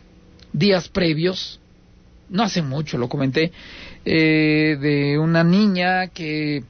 días 0.52 0.90
previos, 0.90 1.58
no 2.28 2.42
hace 2.42 2.60
mucho 2.60 2.98
lo 2.98 3.08
comenté, 3.08 3.52
eh, 4.04 4.76
de 4.78 5.18
una 5.18 5.44
niña 5.44 6.08
que 6.08 6.62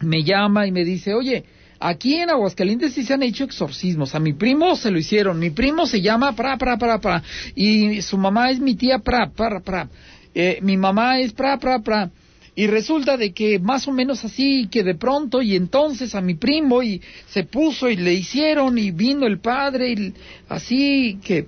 me 0.00 0.22
llama 0.22 0.66
y 0.66 0.72
me 0.72 0.84
dice, 0.84 1.12
oye, 1.12 1.44
Aquí 1.80 2.16
en 2.16 2.30
Aguascalientes 2.30 2.92
sí 2.92 3.04
se 3.04 3.14
han 3.14 3.22
hecho 3.22 3.44
exorcismos. 3.44 4.14
A 4.14 4.18
mi 4.18 4.32
primo 4.32 4.74
se 4.74 4.90
lo 4.90 4.98
hicieron. 4.98 5.38
Mi 5.38 5.50
primo 5.50 5.86
se 5.86 6.00
llama 6.00 6.34
pra, 6.34 6.56
pra, 6.56 6.76
pra, 6.76 7.00
pra. 7.00 7.22
Y 7.54 8.02
su 8.02 8.18
mamá 8.18 8.50
es 8.50 8.58
mi 8.58 8.74
tía 8.74 8.98
pra, 8.98 9.30
pra, 9.30 9.60
pra. 9.60 9.88
Eh, 10.34 10.58
mi 10.62 10.76
mamá 10.76 11.20
es 11.20 11.32
pra, 11.32 11.58
pra, 11.58 11.80
pra. 11.80 12.10
Y 12.56 12.66
resulta 12.66 13.16
de 13.16 13.32
que 13.32 13.60
más 13.60 13.86
o 13.86 13.92
menos 13.92 14.24
así, 14.24 14.66
que 14.68 14.82
de 14.82 14.96
pronto, 14.96 15.40
y 15.40 15.54
entonces 15.54 16.16
a 16.16 16.20
mi 16.20 16.34
primo, 16.34 16.82
y 16.82 17.00
se 17.28 17.44
puso 17.44 17.88
y 17.88 17.94
le 17.94 18.14
hicieron, 18.14 18.76
y 18.78 18.90
vino 18.90 19.26
el 19.26 19.38
padre, 19.38 19.92
y 19.92 20.14
así 20.48 21.20
que. 21.22 21.46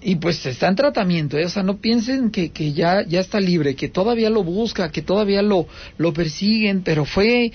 Y 0.00 0.14
pues 0.16 0.46
está 0.46 0.68
en 0.68 0.76
tratamiento, 0.76 1.36
¿eh? 1.36 1.46
o 1.46 1.48
sea, 1.48 1.64
no 1.64 1.78
piensen 1.78 2.30
que, 2.30 2.50
que 2.50 2.72
ya, 2.72 3.04
ya 3.04 3.18
está 3.18 3.40
libre, 3.40 3.74
que 3.74 3.88
todavía 3.88 4.30
lo 4.30 4.44
busca, 4.44 4.92
que 4.92 5.02
todavía 5.02 5.42
lo, 5.42 5.66
lo 5.98 6.12
persiguen, 6.12 6.82
pero 6.82 7.04
fue 7.04 7.50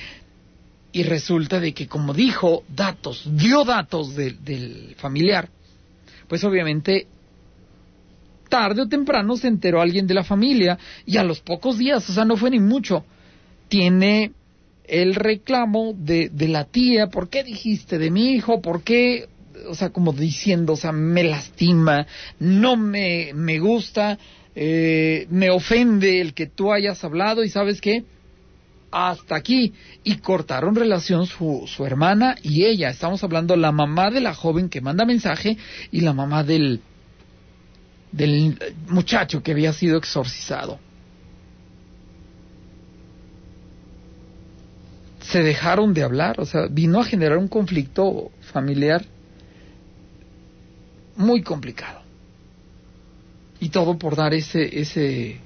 y 0.92 1.04
resulta 1.04 1.60
de 1.60 1.74
que 1.74 1.88
como 1.88 2.14
dijo 2.14 2.64
datos, 2.68 3.24
dio 3.34 3.64
datos 3.64 4.16
del 4.16 4.96
familiar, 4.98 5.50
pues 6.28 6.44
obviamente 6.44 7.08
tarde 8.50 8.82
o 8.82 8.88
temprano 8.88 9.38
se 9.38 9.48
enteró 9.48 9.82
alguien 9.82 10.06
de 10.06 10.14
la 10.14 10.26
familia 10.26 10.78
y 11.06 11.18
a 11.18 11.24
los 11.24 11.40
pocos 11.40 11.78
días, 11.78 12.08
o 12.10 12.14
sea, 12.14 12.26
no 12.26 12.36
fue 12.36 12.50
ni 12.50 12.60
mucho, 12.60 13.06
tiene 13.70 14.34
el 14.84 15.16
reclamo 15.16 15.94
de, 15.98 16.30
de 16.30 16.48
la 16.50 16.66
tía, 16.66 17.08
¿por 17.08 17.30
qué 17.30 17.44
dijiste 17.46 17.98
de 17.98 18.12
mi 18.12 18.34
hijo? 18.34 18.62
¿Por 18.62 18.84
qué? 18.84 19.30
O 19.70 19.76
sea, 19.76 19.92
como 19.92 20.12
diciendo, 20.12 20.74
o 20.74 20.76
sea, 20.76 20.92
me 20.92 21.24
lastima, 21.24 22.06
no 22.40 22.76
me, 22.76 23.32
me 23.34 23.60
gusta, 23.60 24.20
eh, 24.54 25.28
me 25.30 25.50
ofende 25.50 26.20
el 26.20 26.34
que 26.34 26.48
tú 26.48 26.74
hayas 26.74 27.02
hablado 27.06 27.44
y 27.44 27.50
sabes 27.50 27.80
qué, 27.80 28.04
hasta 28.92 29.36
aquí 29.36 29.74
y 30.04 30.18
cortaron 30.18 30.76
relación 30.76 31.26
su, 31.26 31.64
su 31.66 31.86
hermana 31.86 32.36
y 32.44 32.66
ella. 32.66 32.90
Estamos 32.90 33.24
hablando 33.24 33.56
la 33.56 33.72
mamá 33.72 34.12
de 34.12 34.20
la 34.20 34.34
joven 34.34 34.70
que 34.70 34.82
manda 34.82 35.06
mensaje 35.06 35.58
y 35.92 36.02
la 36.02 36.14
mamá 36.14 36.44
del, 36.44 36.82
del 38.12 38.60
muchacho 38.88 39.42
que 39.42 39.52
había 39.52 39.72
sido 39.72 39.98
exorcizado. 39.98 40.80
Se 45.22 45.42
dejaron 45.42 45.94
de 45.94 46.04
hablar, 46.04 46.42
o 46.42 46.46
sea, 46.46 46.68
vino 46.70 47.00
a 47.00 47.06
generar 47.06 47.38
un 47.38 47.48
conflicto 47.48 48.32
familiar 48.52 49.06
muy 51.16 51.42
complicado. 51.42 52.02
Y 53.62 53.70
todo 53.70 53.98
por 53.98 54.18
dar 54.18 54.34
ese, 54.34 54.82
ese, 54.82 55.38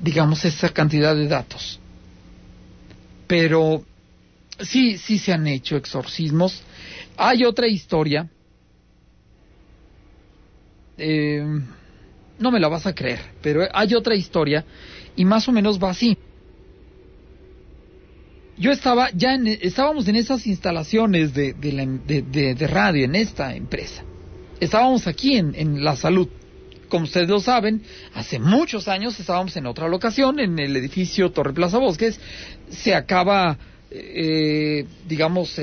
digamos, 0.00 0.44
esa 0.44 0.70
cantidad 0.70 1.14
de 1.14 1.28
datos 1.28 1.78
pero 3.26 3.84
sí, 4.60 4.98
sí 4.98 5.18
se 5.18 5.32
han 5.32 5.46
hecho 5.46 5.76
exorcismos. 5.76 6.62
Hay 7.16 7.44
otra 7.44 7.66
historia, 7.66 8.28
eh, 10.96 11.44
no 12.38 12.50
me 12.50 12.60
la 12.60 12.68
vas 12.68 12.86
a 12.86 12.94
creer, 12.94 13.20
pero 13.42 13.62
hay 13.72 13.94
otra 13.94 14.14
historia 14.14 14.64
y 15.16 15.24
más 15.24 15.48
o 15.48 15.52
menos 15.52 15.82
va 15.82 15.90
así. 15.90 16.16
Yo 18.56 18.70
estaba 18.70 19.10
ya 19.10 19.34
en, 19.34 19.48
estábamos 19.48 20.06
en 20.06 20.16
esas 20.16 20.46
instalaciones 20.46 21.34
de, 21.34 21.54
de, 21.54 22.54
de, 22.54 22.66
radio, 22.68 23.04
en 23.04 23.16
esta 23.16 23.56
empresa. 23.56 24.04
Estábamos 24.60 25.08
aquí 25.08 25.36
en, 25.36 25.54
en 25.56 25.82
La 25.82 25.96
Salud 25.96 26.28
como 26.94 27.06
ustedes 27.06 27.28
lo 27.28 27.40
saben, 27.40 27.82
hace 28.14 28.38
muchos 28.38 28.86
años 28.86 29.18
estábamos 29.18 29.56
en 29.56 29.66
otra 29.66 29.88
locación, 29.88 30.38
en 30.38 30.56
el 30.60 30.76
edificio 30.76 31.32
Torre 31.32 31.52
Plaza 31.52 31.78
Bosques, 31.78 32.20
se 32.68 32.94
acaba, 32.94 33.58
eh, 33.90 34.86
digamos, 35.08 35.60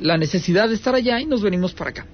la 0.00 0.16
necesidad 0.16 0.70
de 0.70 0.76
estar 0.76 0.94
allá 0.94 1.20
y 1.20 1.26
nos 1.26 1.42
venimos 1.42 1.74
para 1.74 1.90
acá. 1.90 2.06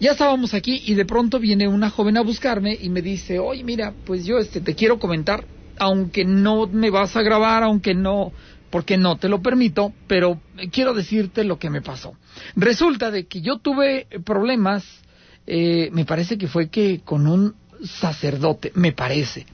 Ya 0.00 0.12
estábamos 0.12 0.54
aquí 0.54 0.82
y 0.86 0.94
de 0.94 1.04
pronto 1.04 1.38
viene 1.38 1.68
una 1.68 1.90
joven 1.90 2.16
a 2.16 2.22
buscarme 2.22 2.78
y 2.80 2.88
me 2.88 3.02
dice, 3.02 3.38
oye, 3.38 3.62
mira, 3.62 3.92
pues 4.06 4.24
yo 4.24 4.38
este, 4.38 4.62
te 4.62 4.74
quiero 4.74 4.98
comentar, 4.98 5.44
aunque 5.76 6.24
no 6.24 6.66
me 6.68 6.88
vas 6.88 7.16
a 7.16 7.22
grabar, 7.22 7.64
aunque 7.64 7.92
no, 7.92 8.32
porque 8.70 8.96
no 8.96 9.18
te 9.18 9.28
lo 9.28 9.42
permito, 9.42 9.92
pero 10.06 10.40
quiero 10.72 10.94
decirte 10.94 11.44
lo 11.44 11.58
que 11.58 11.68
me 11.68 11.82
pasó. 11.82 12.14
Resulta 12.54 13.10
de 13.10 13.26
que 13.26 13.42
yo 13.42 13.58
tuve 13.58 14.06
problemas 14.24 15.04
eh, 15.46 15.90
me 15.92 16.04
parece 16.04 16.36
que 16.36 16.48
fue 16.48 16.68
que 16.68 17.00
con 17.04 17.26
un 17.26 17.54
sacerdote, 17.84 18.72
me 18.74 18.92
parece. 18.92 19.46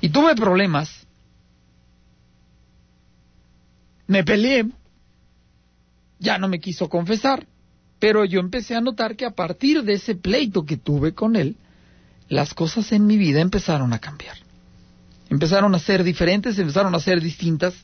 Y 0.00 0.10
tuve 0.10 0.34
problemas. 0.34 1.06
Me 4.06 4.24
peleé. 4.24 4.66
Ya 6.18 6.38
no 6.38 6.48
me 6.48 6.60
quiso 6.60 6.88
confesar. 6.88 7.46
Pero 7.98 8.24
yo 8.26 8.40
empecé 8.40 8.74
a 8.74 8.80
notar 8.82 9.16
que 9.16 9.24
a 9.24 9.30
partir 9.30 9.82
de 9.82 9.94
ese 9.94 10.14
pleito 10.14 10.66
que 10.66 10.76
tuve 10.76 11.14
con 11.14 11.34
él, 11.34 11.56
las 12.28 12.52
cosas 12.52 12.92
en 12.92 13.06
mi 13.06 13.16
vida 13.16 13.40
empezaron 13.40 13.94
a 13.94 14.00
cambiar. 14.00 14.36
Empezaron 15.30 15.74
a 15.74 15.78
ser 15.78 16.04
diferentes, 16.04 16.58
empezaron 16.58 16.94
a 16.94 17.00
ser 17.00 17.22
distintas. 17.22 17.74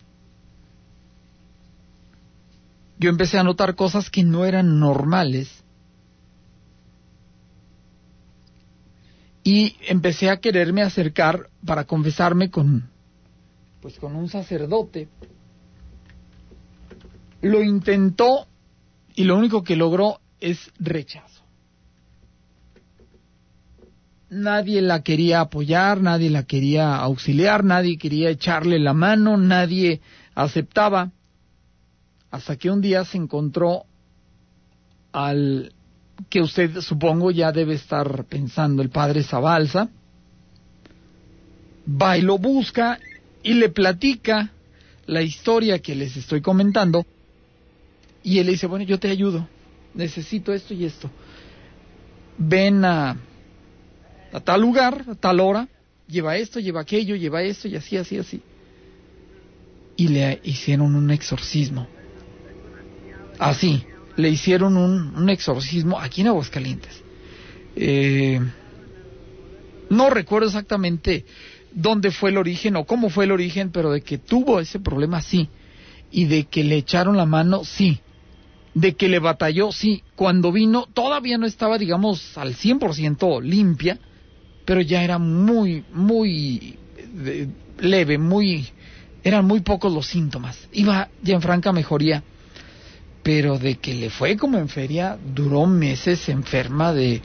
Yo 2.98 3.08
empecé 3.08 3.38
a 3.38 3.42
notar 3.42 3.74
cosas 3.74 4.10
que 4.10 4.22
no 4.22 4.44
eran 4.44 4.78
normales 4.78 5.62
y 9.44 9.76
empecé 9.86 10.30
a 10.30 10.38
quererme 10.38 10.82
acercar 10.82 11.48
para 11.64 11.84
confesarme 11.84 12.50
con 12.50 12.90
pues 13.80 13.98
con 13.98 14.14
un 14.14 14.28
sacerdote. 14.28 15.08
Lo 17.40 17.64
intentó 17.64 18.46
y 19.16 19.24
lo 19.24 19.36
único 19.36 19.64
que 19.64 19.74
logró 19.74 20.20
es 20.38 20.70
rechazo. 20.78 21.42
Nadie 24.30 24.80
la 24.80 25.02
quería 25.02 25.40
apoyar 25.40 26.00
nadie 26.00 26.30
la 26.30 26.44
quería 26.44 26.96
auxiliar 26.96 27.64
nadie 27.64 27.98
quería 27.98 28.30
echarle 28.30 28.78
la 28.78 28.94
mano 28.94 29.36
nadie 29.36 30.00
aceptaba. 30.34 31.10
Hasta 32.30 32.56
que 32.56 32.70
un 32.70 32.80
día 32.80 33.04
se 33.04 33.18
encontró 33.18 33.84
al 35.10 35.74
que 36.28 36.40
usted 36.40 36.80
supongo 36.80 37.30
ya 37.30 37.52
debe 37.52 37.74
estar 37.74 38.24
pensando, 38.24 38.82
el 38.82 38.90
padre 38.90 39.22
Zabalza, 39.22 39.88
va 41.86 42.16
y 42.16 42.22
lo 42.22 42.38
busca 42.38 42.98
y 43.42 43.54
le 43.54 43.68
platica 43.68 44.50
la 45.06 45.22
historia 45.22 45.80
que 45.80 45.94
les 45.94 46.16
estoy 46.16 46.40
comentando 46.40 47.04
y 48.22 48.38
él 48.38 48.46
le 48.46 48.52
dice, 48.52 48.66
bueno, 48.66 48.84
yo 48.84 48.98
te 48.98 49.10
ayudo, 49.10 49.48
necesito 49.94 50.52
esto 50.52 50.74
y 50.74 50.84
esto. 50.84 51.10
Ven 52.38 52.84
a, 52.84 53.16
a 54.32 54.40
tal 54.40 54.60
lugar, 54.60 55.04
a 55.08 55.14
tal 55.14 55.40
hora, 55.40 55.68
lleva 56.06 56.36
esto, 56.36 56.60
lleva 56.60 56.80
aquello, 56.80 57.16
lleva 57.16 57.42
esto 57.42 57.68
y 57.68 57.76
así, 57.76 57.96
así, 57.96 58.18
así. 58.18 58.42
Y 59.96 60.08
le 60.08 60.40
hicieron 60.44 60.94
un 60.94 61.10
exorcismo. 61.10 61.88
Así, 63.38 63.84
le 64.16 64.28
hicieron 64.28 64.76
un, 64.76 65.14
un 65.16 65.30
exorcismo 65.30 65.98
aquí 65.98 66.20
en 66.20 66.28
Aguascalientes. 66.28 67.02
Eh, 67.76 68.40
no 69.90 70.10
recuerdo 70.10 70.48
exactamente 70.48 71.24
dónde 71.72 72.10
fue 72.10 72.30
el 72.30 72.38
origen 72.38 72.76
o 72.76 72.84
cómo 72.84 73.10
fue 73.10 73.24
el 73.24 73.32
origen, 73.32 73.70
pero 73.70 73.90
de 73.90 74.02
que 74.02 74.18
tuvo 74.18 74.60
ese 74.60 74.80
problema, 74.80 75.22
sí. 75.22 75.48
Y 76.10 76.26
de 76.26 76.44
que 76.44 76.64
le 76.64 76.76
echaron 76.76 77.16
la 77.16 77.26
mano, 77.26 77.64
sí. 77.64 78.00
De 78.74 78.94
que 78.94 79.08
le 79.08 79.18
batalló, 79.18 79.72
sí. 79.72 80.02
Cuando 80.16 80.52
vino, 80.52 80.86
todavía 80.92 81.38
no 81.38 81.46
estaba, 81.46 81.78
digamos, 81.78 82.36
al 82.36 82.54
100% 82.54 83.42
limpia, 83.42 83.98
pero 84.64 84.80
ya 84.80 85.02
era 85.02 85.18
muy, 85.18 85.84
muy 85.92 86.78
eh, 87.24 87.48
leve, 87.80 88.18
muy... 88.18 88.68
Eran 89.24 89.46
muy 89.46 89.60
pocos 89.60 89.92
los 89.92 90.06
síntomas. 90.06 90.68
Iba 90.72 91.08
ya 91.22 91.34
en 91.34 91.42
franca 91.42 91.72
mejoría. 91.72 92.24
Pero 93.22 93.58
de 93.58 93.76
que 93.76 93.94
le 93.94 94.10
fue 94.10 94.36
como 94.36 94.58
en 94.58 94.68
feria, 94.68 95.18
duró 95.34 95.66
meses 95.66 96.28
enferma 96.28 96.92
de 96.92 97.22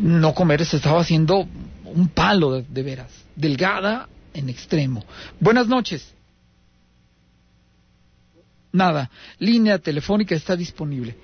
no 0.00 0.34
comer, 0.34 0.64
se 0.64 0.76
estaba 0.76 1.00
haciendo 1.00 1.48
un 1.84 2.08
palo 2.08 2.62
de 2.62 2.82
veras 2.82 3.10
delgada 3.34 4.08
en 4.34 4.48
extremo. 4.48 5.04
Buenas 5.38 5.66
noches. 5.66 6.14
Nada, 8.72 9.10
línea 9.38 9.78
telefónica 9.78 10.34
está 10.34 10.56
disponible. 10.56 11.16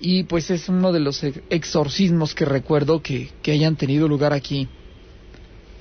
Y 0.00 0.24
pues 0.24 0.50
es 0.50 0.68
uno 0.68 0.92
de 0.92 1.00
los 1.00 1.22
exorcismos 1.50 2.34
que 2.34 2.44
recuerdo 2.44 3.02
que, 3.02 3.30
que 3.42 3.52
hayan 3.52 3.76
tenido 3.76 4.08
lugar 4.08 4.32
aquí 4.32 4.68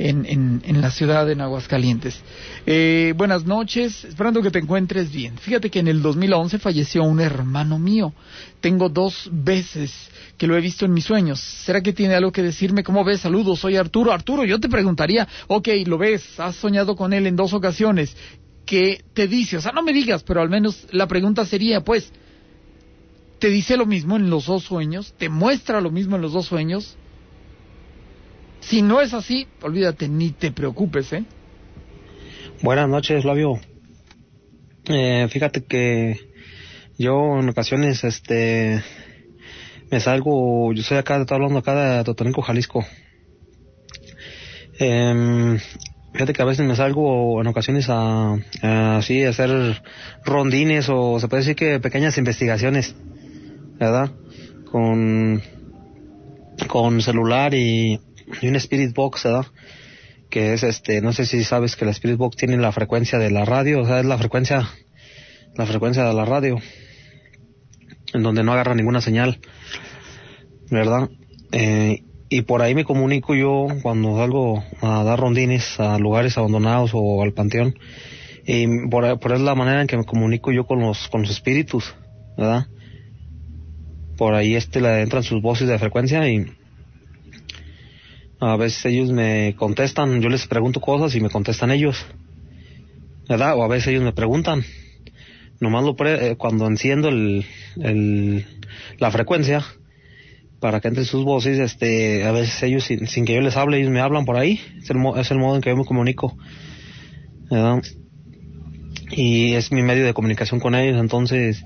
en, 0.09 0.61
en, 0.65 0.81
la 0.81 0.91
ciudad 0.91 1.25
de 1.25 1.41
Aguascalientes. 1.41 2.21
Eh, 2.65 3.13
buenas 3.15 3.45
noches, 3.45 4.03
esperando 4.03 4.41
que 4.41 4.51
te 4.51 4.59
encuentres 4.59 5.11
bien. 5.11 5.37
Fíjate 5.37 5.69
que 5.69 5.79
en 5.79 5.87
el 5.87 6.01
2011 6.01 6.59
falleció 6.59 7.03
un 7.03 7.19
hermano 7.19 7.77
mío. 7.77 8.13
Tengo 8.59 8.89
dos 8.89 9.29
veces 9.31 9.93
que 10.37 10.47
lo 10.47 10.57
he 10.57 10.61
visto 10.61 10.85
en 10.85 10.93
mis 10.93 11.05
sueños. 11.05 11.39
¿Será 11.39 11.81
que 11.81 11.93
tiene 11.93 12.15
algo 12.15 12.31
que 12.31 12.41
decirme? 12.41 12.83
¿Cómo 12.83 13.03
ves? 13.03 13.21
Saludos, 13.21 13.59
soy 13.59 13.75
Arturo. 13.75 14.11
Arturo, 14.11 14.43
yo 14.43 14.59
te 14.59 14.69
preguntaría, 14.69 15.27
ok, 15.47 15.67
lo 15.85 15.97
ves, 15.97 16.39
has 16.39 16.55
soñado 16.55 16.95
con 16.95 17.13
él 17.13 17.27
en 17.27 17.35
dos 17.35 17.53
ocasiones. 17.53 18.15
¿Qué 18.65 19.03
te 19.13 19.27
dice? 19.27 19.57
O 19.57 19.61
sea, 19.61 19.71
no 19.71 19.83
me 19.83 19.93
digas, 19.93 20.23
pero 20.23 20.41
al 20.41 20.49
menos 20.49 20.87
la 20.91 21.07
pregunta 21.07 21.45
sería, 21.45 21.81
pues, 21.81 22.11
¿te 23.39 23.49
dice 23.49 23.77
lo 23.77 23.85
mismo 23.85 24.15
en 24.15 24.29
los 24.29 24.47
dos 24.47 24.63
sueños? 24.63 25.13
¿Te 25.17 25.29
muestra 25.29 25.81
lo 25.81 25.91
mismo 25.91 26.15
en 26.15 26.21
los 26.21 26.33
dos 26.33 26.47
sueños? 26.47 26.97
Si 28.62 28.82
no 28.82 29.02
es 29.02 29.13
así, 29.13 29.47
olvídate, 29.62 30.08
ni 30.08 30.32
te 30.32 30.52
preocupes, 30.52 31.12
¿eh? 31.13 31.24
Buenas 32.62 32.88
noches, 32.88 33.24
Flavio. 33.24 33.60
Eh, 34.86 35.28
fíjate 35.30 35.63
que 35.65 36.19
yo 36.97 37.39
en 37.39 37.50
ocasiones, 37.50 38.04
este, 38.04 38.82
me 39.89 40.00
salgo, 40.00 40.71
yo 40.74 40.84
soy 40.84 40.97
acá, 40.97 41.17
estoy 41.17 41.36
hablando 41.36 41.60
acá 41.60 41.97
de 41.97 42.04
Totonilco, 42.04 42.43
Jalisco. 42.43 42.86
Eh, 44.80 45.58
fíjate 46.13 46.34
que 46.34 46.41
a 46.41 46.45
veces 46.45 46.65
me 46.65 46.76
salgo 46.76 47.41
en 47.41 47.47
ocasiones 47.47 47.89
a, 47.89 48.36
a 48.62 48.97
hacer 48.97 49.82
rondines 50.24 50.88
o 50.89 51.19
se 51.19 51.28
puede 51.28 51.41
decir 51.41 51.56
que 51.56 51.80
pequeñas 51.80 52.17
investigaciones, 52.19 52.95
¿verdad? 53.80 54.12
Con, 54.71 55.41
con 56.67 57.02
celular 57.02 57.56
y, 57.56 58.00
y 58.41 58.48
un 58.48 58.56
Spirit 58.56 58.94
Box, 58.94 59.24
¿verdad? 59.24 59.46
Que 60.30 60.54
es 60.54 60.63
este, 60.63 61.02
no 61.02 61.13
sé 61.13 61.26
si 61.26 61.44
sabes 61.44 61.76
que 61.76 61.86
la 61.86 61.91
Spirit 61.91 62.17
Box 62.17 62.38
tiene 62.38 62.58
la 62.58 62.72
frecuencia 62.72 63.20
de 63.20 63.32
la 63.32 63.46
radio, 63.46 63.82
o 63.82 63.86
sea, 63.86 64.00
es 64.00 64.06
la 64.06 64.17
frecuencia, 64.17 64.70
la 65.56 65.65
frecuencia 65.65 66.04
de 66.04 66.13
la 66.13 66.26
radio, 66.26 66.58
en 68.13 68.24
donde 68.24 68.44
no 68.44 68.54
agarra 68.54 68.76
ninguna 68.76 69.02
señal, 69.02 69.39
¿verdad? 70.70 71.10
Eh, 71.52 72.04
y 72.30 72.44
por 72.44 72.62
ahí 72.62 72.74
me 72.74 72.86
comunico 72.86 73.36
yo 73.36 73.67
cuando 73.82 74.15
salgo 74.15 74.63
a 74.82 75.04
dar 75.04 75.20
rondines 75.20 75.80
a 75.80 76.00
lugares 76.00 76.38
abandonados 76.38 76.91
o 76.94 77.22
al 77.22 77.34
panteón, 77.34 77.76
y 78.46 78.88
por, 78.88 79.20
por 79.20 79.34
es 79.34 79.41
la 79.41 79.56
manera 79.56 79.82
en 79.82 79.88
que 79.88 79.98
me 79.98 80.06
comunico 80.06 80.52
yo 80.52 80.65
con 80.65 80.80
los, 80.80 81.10
con 81.10 81.22
los 81.22 81.32
espíritus, 81.32 81.94
¿verdad? 82.38 82.67
Por 84.17 84.34
ahí 84.34 84.56
este 84.56 84.82
le 84.82 85.02
entran 85.02 85.24
sus 85.24 85.41
voces 85.41 85.67
de 85.67 85.78
frecuencia 85.78 86.28
y 86.30 86.46
a 88.41 88.58
veces 88.58 88.84
ellos 88.86 89.12
me 89.12 89.56
contestan, 89.56 90.19
yo 90.19 90.27
les 90.27 90.47
pregunto 90.47 90.82
cosas 90.82 91.13
y 91.15 91.21
me 91.21 91.30
contestan 91.30 91.69
ellos. 91.69 92.04
¿Verdad? 93.30 93.56
O 93.56 93.63
a 93.63 93.67
veces 93.67 93.89
ellos 93.89 94.04
me 94.04 94.13
preguntan. 94.13 94.63
Nomás 95.60 95.84
lo 95.84 95.95
pre 95.95 96.32
eh, 96.32 96.36
cuando 96.38 96.65
enciendo 96.65 97.10
el, 97.10 97.45
la 98.97 99.12
frecuencia 99.12 99.63
para 100.60 100.80
que 100.82 100.88
entren 100.88 101.06
sus 101.06 101.23
voces, 101.23 101.60
este, 101.60 102.23
a 102.23 102.32
veces 102.32 102.63
ellos 102.63 102.84
sin, 102.84 103.06
sin 103.08 103.25
que 103.25 103.36
yo 103.36 103.41
les 103.41 103.56
hable, 103.58 103.77
ellos 103.77 103.91
me 103.91 103.99
hablan 103.99 104.25
por 104.25 104.38
ahí. 104.38 104.60
Es 104.82 104.89
el, 104.89 104.97
es 105.17 105.30
el 105.30 105.38
modo 105.38 105.56
en 105.56 105.62
que 105.62 105.69
yo 105.69 105.77
me 105.77 105.86
comunico. 105.86 106.36
¿verdad? 107.47 107.84
Y 109.12 109.54
es 109.54 109.71
mi 109.71 109.84
medio 109.84 110.04
de 110.04 110.15
comunicación 110.15 110.60
con 110.60 110.73
ellos, 110.73 110.99
entonces, 110.99 111.63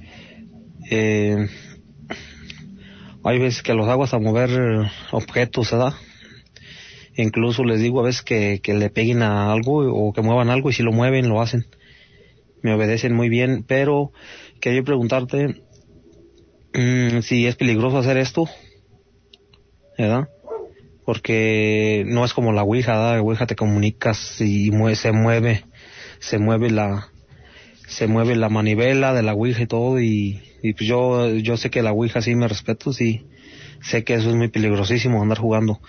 eh, 0.89 1.47
hay 3.23 3.39
veces 3.39 3.63
que 3.63 3.73
los 3.73 3.87
hago 3.87 4.03
hasta 4.03 4.19
mover 4.19 4.89
objetos, 5.11 5.71
¿verdad? 5.71 5.93
Incluso 7.17 7.63
les 7.63 7.79
digo 7.79 8.01
a 8.01 8.03
veces 8.03 8.21
que, 8.21 8.59
que 8.61 8.73
le 8.73 8.89
peguen 8.89 9.21
a 9.21 9.51
algo 9.51 9.77
o 9.77 10.11
que 10.11 10.21
muevan 10.21 10.49
algo 10.49 10.69
y 10.69 10.73
si 10.73 10.83
lo 10.83 10.91
mueven 10.91 11.29
lo 11.29 11.41
hacen. 11.41 11.65
Me 12.61 12.73
obedecen 12.73 13.13
muy 13.13 13.29
bien, 13.29 13.63
pero 13.65 14.11
quería 14.59 14.83
preguntarte 14.83 15.61
mmm, 16.73 17.19
si 17.21 17.47
es 17.47 17.55
peligroso 17.55 17.97
hacer 17.97 18.17
esto, 18.17 18.49
¿verdad? 19.97 20.27
Porque 21.05 22.03
no 22.07 22.25
es 22.25 22.33
como 22.33 22.51
la 22.51 22.63
Ouija. 22.63 23.13
La 23.13 23.21
Ouija 23.21 23.45
te 23.45 23.55
comunicas 23.55 24.41
y 24.41 24.71
mueve, 24.71 24.95
se 24.95 25.11
mueve, 25.11 25.63
se 26.19 26.37
mueve 26.37 26.69
la, 26.69 27.07
se 27.87 28.07
mueve 28.07 28.35
la 28.35 28.49
manivela 28.49 29.13
de 29.13 29.21
la 29.21 29.33
Ouija 29.33 29.61
y 29.61 29.67
todo 29.67 30.01
y, 30.01 30.41
y 30.61 30.73
pues 30.73 30.89
yo, 30.89 31.29
yo 31.29 31.55
sé 31.55 31.69
que 31.69 31.81
la 31.81 31.93
Ouija 31.93 32.21
sí 32.21 32.35
me 32.35 32.47
respeto, 32.47 32.91
sí, 32.91 33.25
sé 33.81 34.03
que 34.03 34.15
eso 34.15 34.29
es 34.29 34.35
muy 34.35 34.49
peligrosísimo 34.49 35.21
andar 35.21 35.37
jugando 35.37 35.79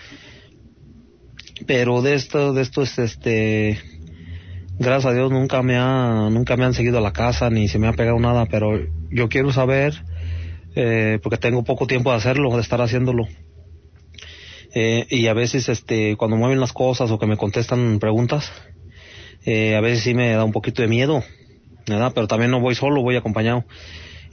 pero 1.64 2.03
de 2.03 2.14
esto 2.14 2.53
de 2.53 2.62
esto 2.62 2.83
es 2.83 2.99
este 2.99 3.79
gracias 4.79 5.07
a 5.07 5.14
Dios 5.14 5.31
nunca 5.31 5.62
me 5.62 5.77
ha 5.77 6.29
nunca 6.31 6.57
me 6.57 6.64
han 6.64 6.75
seguido 6.75 6.99
a 6.99 7.01
la 7.01 7.12
casa 7.12 7.49
ni 7.49 7.69
se 7.69 7.79
me 7.79 7.88
ha 7.88 7.92
pegado 7.92 8.19
nada 8.19 8.47
pero 8.47 8.79
yo 9.11 9.29
quiero 9.29 9.53
saber 9.53 9.95
eh, 10.75 11.19
porque 11.23 11.38
tengo 11.38 11.64
poco 11.64 11.87
tiempo 11.87 12.11
de 12.11 12.16
hacerlo 12.16 12.55
de 12.55 12.61
estar 12.61 12.81
haciéndolo 12.83 13.27
eh, 14.75 15.07
y 15.09 15.29
a 15.29 15.33
veces 15.33 15.69
este 15.71 16.16
cuando 16.16 16.37
mueven 16.37 16.61
las 16.61 16.75
cosas 16.75 17.11
o 17.11 17.19
que 17.19 17.27
me 17.27 17.38
contestan 17.38 17.99
preguntas 17.99 18.53
eh, 19.47 19.77
a 19.77 19.81
veces 19.81 20.05
sí 20.05 20.12
me 20.12 20.31
da 20.33 20.45
un 20.45 20.53
poquito 20.53 20.83
de 20.83 20.88
miedo 20.88 21.25
¿verdad? 21.87 22.12
pero 22.14 22.27
también 22.27 22.51
no 22.51 22.61
voy 22.61 22.75
solo 22.75 23.01
voy 23.01 23.16
acompañado 23.16 23.64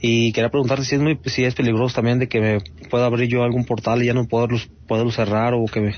y 0.06 0.32
quería 0.32 0.50
preguntarte 0.50 0.84
si 0.84 0.96
es 0.96 1.00
muy 1.00 1.18
si 1.24 1.44
es 1.44 1.54
peligroso 1.54 1.94
también 1.94 2.18
de 2.18 2.28
que 2.28 2.38
me 2.38 2.58
pueda 2.90 3.06
abrir 3.06 3.26
yo 3.26 3.42
algún 3.42 3.64
portal 3.64 4.02
y 4.02 4.06
ya 4.06 4.12
no 4.12 4.28
poderlo, 4.28 4.58
poderlo 4.86 5.10
cerrar 5.10 5.54
o 5.54 5.64
que 5.64 5.80
me 5.80 5.94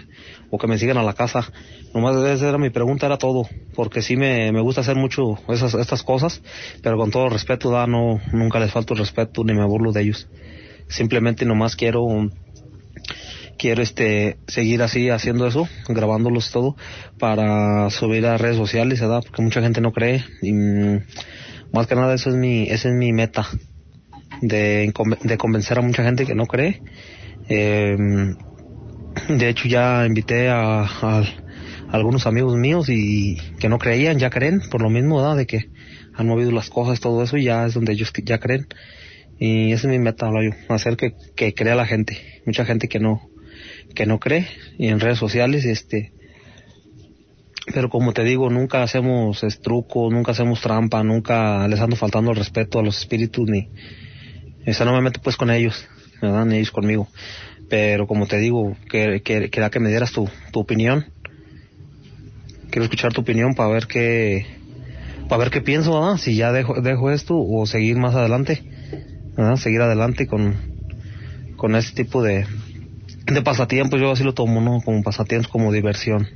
o 0.49 0.59
que 0.59 0.69
me 0.69 0.79
sigan 0.79 0.97
a 0.97 1.03
la 1.03 1.14
casa. 1.14 1.51
Nomás 1.92 2.14
esa 2.25 2.51
era 2.51 2.57
mi 2.57 2.71
pregunta 2.71 3.07
era 3.07 3.19
todo 3.19 3.49
porque 3.75 4.03
sí 4.03 4.16
me, 4.16 4.53
me 4.53 4.61
gusta 4.61 4.83
hacer 4.83 4.95
mucho 4.95 5.40
esas 5.49 5.75
estas 5.75 6.05
cosas 6.05 6.40
pero 6.83 6.97
con 6.97 7.11
todo 7.11 7.29
respeto 7.29 7.73
da 7.73 7.88
no 7.88 8.21
nunca 8.31 8.61
les 8.61 8.71
falto 8.71 8.95
respeto 8.95 9.42
ni 9.42 9.55
me 9.55 9.66
burlo 9.66 9.90
de 9.90 10.03
ellos. 10.03 10.29
Simplemente 10.87 11.45
nomás 11.45 11.75
quiero 11.75 12.07
quiero 13.59 13.83
este 13.83 14.38
seguir 14.47 14.83
así 14.83 15.11
haciendo 15.11 15.49
eso 15.49 15.69
grabándolos 15.88 16.53
todo 16.53 16.77
para 17.19 17.90
subir 17.90 18.25
a 18.27 18.38
redes 18.38 18.57
sociales 18.57 19.01
verdad 19.01 19.25
porque 19.25 19.42
mucha 19.42 19.62
gente 19.62 19.81
no 19.81 19.90
cree 19.90 20.25
y 20.42 20.53
mm, 20.53 21.03
más 21.73 21.88
que 21.88 21.97
nada 21.97 22.14
eso 22.14 22.31
es 22.31 22.37
mi 22.37 22.69
esa 22.71 22.88
es 22.88 22.95
mi 22.95 23.12
meta 23.12 23.49
de, 24.40 24.92
de 25.22 25.38
convencer 25.38 25.79
a 25.79 25.83
mucha 25.83 26.05
gente 26.05 26.27
que 26.27 26.35
no 26.35 26.46
cree. 26.46 26.83
Eh, 27.49 27.96
de 29.29 29.49
hecho 29.49 29.68
ya 29.68 30.05
invité 30.07 30.49
a, 30.49 31.22
algunos 31.90 32.27
amigos 32.27 32.57
míos 32.57 32.88
y 32.88 33.37
que 33.59 33.68
no 33.68 33.79
creían, 33.79 34.18
ya 34.18 34.31
creen, 34.31 34.61
por 34.70 34.83
lo 34.83 34.90
mismo. 34.90 35.35
De 35.35 35.46
que 35.46 35.70
han 36.14 36.27
movido 36.27 36.51
las 36.51 36.70
cosas, 36.70 37.01
todo 37.01 37.22
eso, 37.22 37.37
ya 37.37 37.66
es 37.66 37.75
donde 37.75 37.92
ellos 37.92 38.12
ya 38.25 38.38
creen. 38.38 38.66
Y 39.38 39.72
esa 39.72 39.87
es 39.87 39.90
mi 39.90 39.99
meta, 39.99 40.31
yo, 40.42 40.75
hacer 40.75 40.96
que, 40.96 41.14
que 41.35 41.55
crea 41.55 41.75
la 41.75 41.87
gente. 41.87 42.18
Mucha 42.46 42.64
gente 42.64 42.88
que 42.88 42.99
no, 42.99 43.29
que 43.94 44.07
no 44.07 44.18
cree, 44.18 44.46
y 44.79 44.88
en 44.88 45.01
redes 45.01 45.18
sociales, 45.18 45.64
este, 45.64 46.12
pero 47.75 47.90
como 47.90 48.12
te 48.12 48.22
digo, 48.22 48.49
nunca 48.49 48.83
hacemos 48.83 49.42
estruco, 49.42 50.11
nunca 50.11 50.33
hacemos 50.33 50.61
trampa, 50.61 51.03
nunca 51.03 51.66
les 51.68 51.81
ando 51.81 51.96
faltando 51.96 52.31
el 52.31 52.37
respeto 52.37 52.79
a 52.79 52.83
los 52.83 52.99
espíritus, 52.99 53.49
ni, 53.49 53.68
esa 54.66 54.85
no 54.85 54.92
me 54.92 55.00
meto 55.00 55.20
pues 55.22 55.37
con 55.37 55.50
ellos, 55.50 55.87
¿verdad? 56.20 56.44
Ni 56.44 56.57
ellos 56.57 56.72
conmigo. 56.72 57.09
Pero 57.68 58.07
como 58.07 58.26
te 58.26 58.38
digo, 58.38 58.76
que, 58.90 59.22
que, 59.24 59.48
que, 59.48 59.70
que 59.70 59.81
me 59.81 59.88
dieras 59.88 60.12
tu, 60.12 60.29
tu 60.52 60.61
opinión. 60.61 61.07
Quiero 62.70 62.85
escuchar 62.85 63.12
tu 63.12 63.20
opinión 63.22 63.55
para 63.55 63.70
ver 63.70 63.87
qué, 63.87 64.46
para 65.29 65.38
ver 65.38 65.50
qué 65.50 65.61
pienso, 65.61 65.98
¿verdad? 65.98 66.18
Si 66.18 66.35
ya 66.37 66.52
dejo, 66.52 66.81
dejo 66.83 67.11
esto 67.11 67.35
o 67.38 67.64
seguir 67.66 67.96
más 67.96 68.14
adelante, 68.14 68.64
¿verdad? 69.37 69.57
Seguir 69.57 69.81
adelante 69.81 70.26
con, 70.26 70.61
con 71.57 71.76
este 71.76 72.05
tipo 72.05 72.22
de, 72.22 72.44
de 73.26 73.42
pasatiempos, 73.42 74.00
yo 74.00 74.11
así 74.11 74.24
lo 74.24 74.35
tomo, 74.35 74.61
¿no? 74.61 74.81
Como 74.83 75.02
pasatiempos, 75.02 75.50
como 75.50 75.72
diversión. 75.72 76.29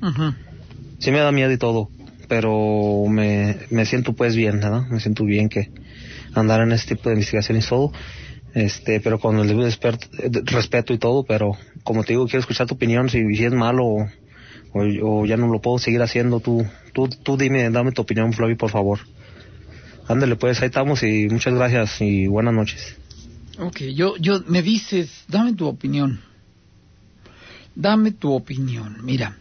Sí 0.98 1.10
me 1.10 1.18
da 1.18 1.32
miedo 1.32 1.50
y 1.50 1.58
todo, 1.58 1.90
pero 2.28 3.04
me, 3.08 3.56
me 3.70 3.86
siento 3.86 4.12
pues 4.12 4.36
bien, 4.36 4.60
¿verdad? 4.60 4.86
Me 4.88 5.00
siento 5.00 5.24
bien 5.24 5.48
que 5.48 5.70
andar 6.34 6.60
en 6.60 6.72
este 6.72 6.94
tipo 6.96 7.08
de 7.08 7.16
investigación 7.16 7.58
y 7.58 7.62
todo, 7.62 7.92
este, 8.54 9.00
pero 9.00 9.18
con 9.18 9.38
el 9.38 9.48
debido 9.48 9.68
respeto 10.44 10.92
y 10.92 10.98
todo, 10.98 11.24
pero 11.24 11.56
como 11.84 12.04
te 12.04 12.12
digo, 12.12 12.26
quiero 12.26 12.40
escuchar 12.40 12.66
tu 12.66 12.74
opinión, 12.74 13.08
si, 13.08 13.18
es 13.18 13.52
malo 13.52 13.84
o, 13.84 14.08
o, 14.74 15.26
ya 15.26 15.36
no 15.36 15.48
lo 15.48 15.60
puedo 15.60 15.78
seguir 15.78 16.02
haciendo, 16.02 16.40
tú, 16.40 16.66
tú, 16.92 17.08
tú 17.08 17.36
dime, 17.36 17.68
dame 17.70 17.92
tu 17.92 18.02
opinión, 18.02 18.32
Flavio, 18.32 18.56
por 18.56 18.70
favor. 18.70 19.00
Ándale, 20.08 20.34
pues 20.34 20.60
ahí 20.60 20.66
estamos 20.66 21.02
y 21.04 21.28
muchas 21.28 21.54
gracias 21.54 22.00
y 22.00 22.26
buenas 22.26 22.52
noches. 22.52 22.96
Ok, 23.58 23.82
yo, 23.94 24.16
yo, 24.16 24.42
me 24.48 24.62
dices, 24.62 25.24
dame 25.28 25.52
tu 25.52 25.66
opinión. 25.66 26.20
Dame 27.76 28.10
tu 28.10 28.32
opinión. 28.32 28.98
Mira, 29.04 29.36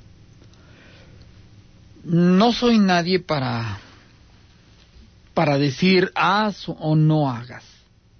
no 2.03 2.53
soy 2.53 2.77
nadie 2.77 3.19
para 3.19 3.79
para 5.39 5.57
decir 5.57 6.11
haz 6.15 6.67
o 6.67 6.97
no 6.97 7.31
hagas. 7.31 7.63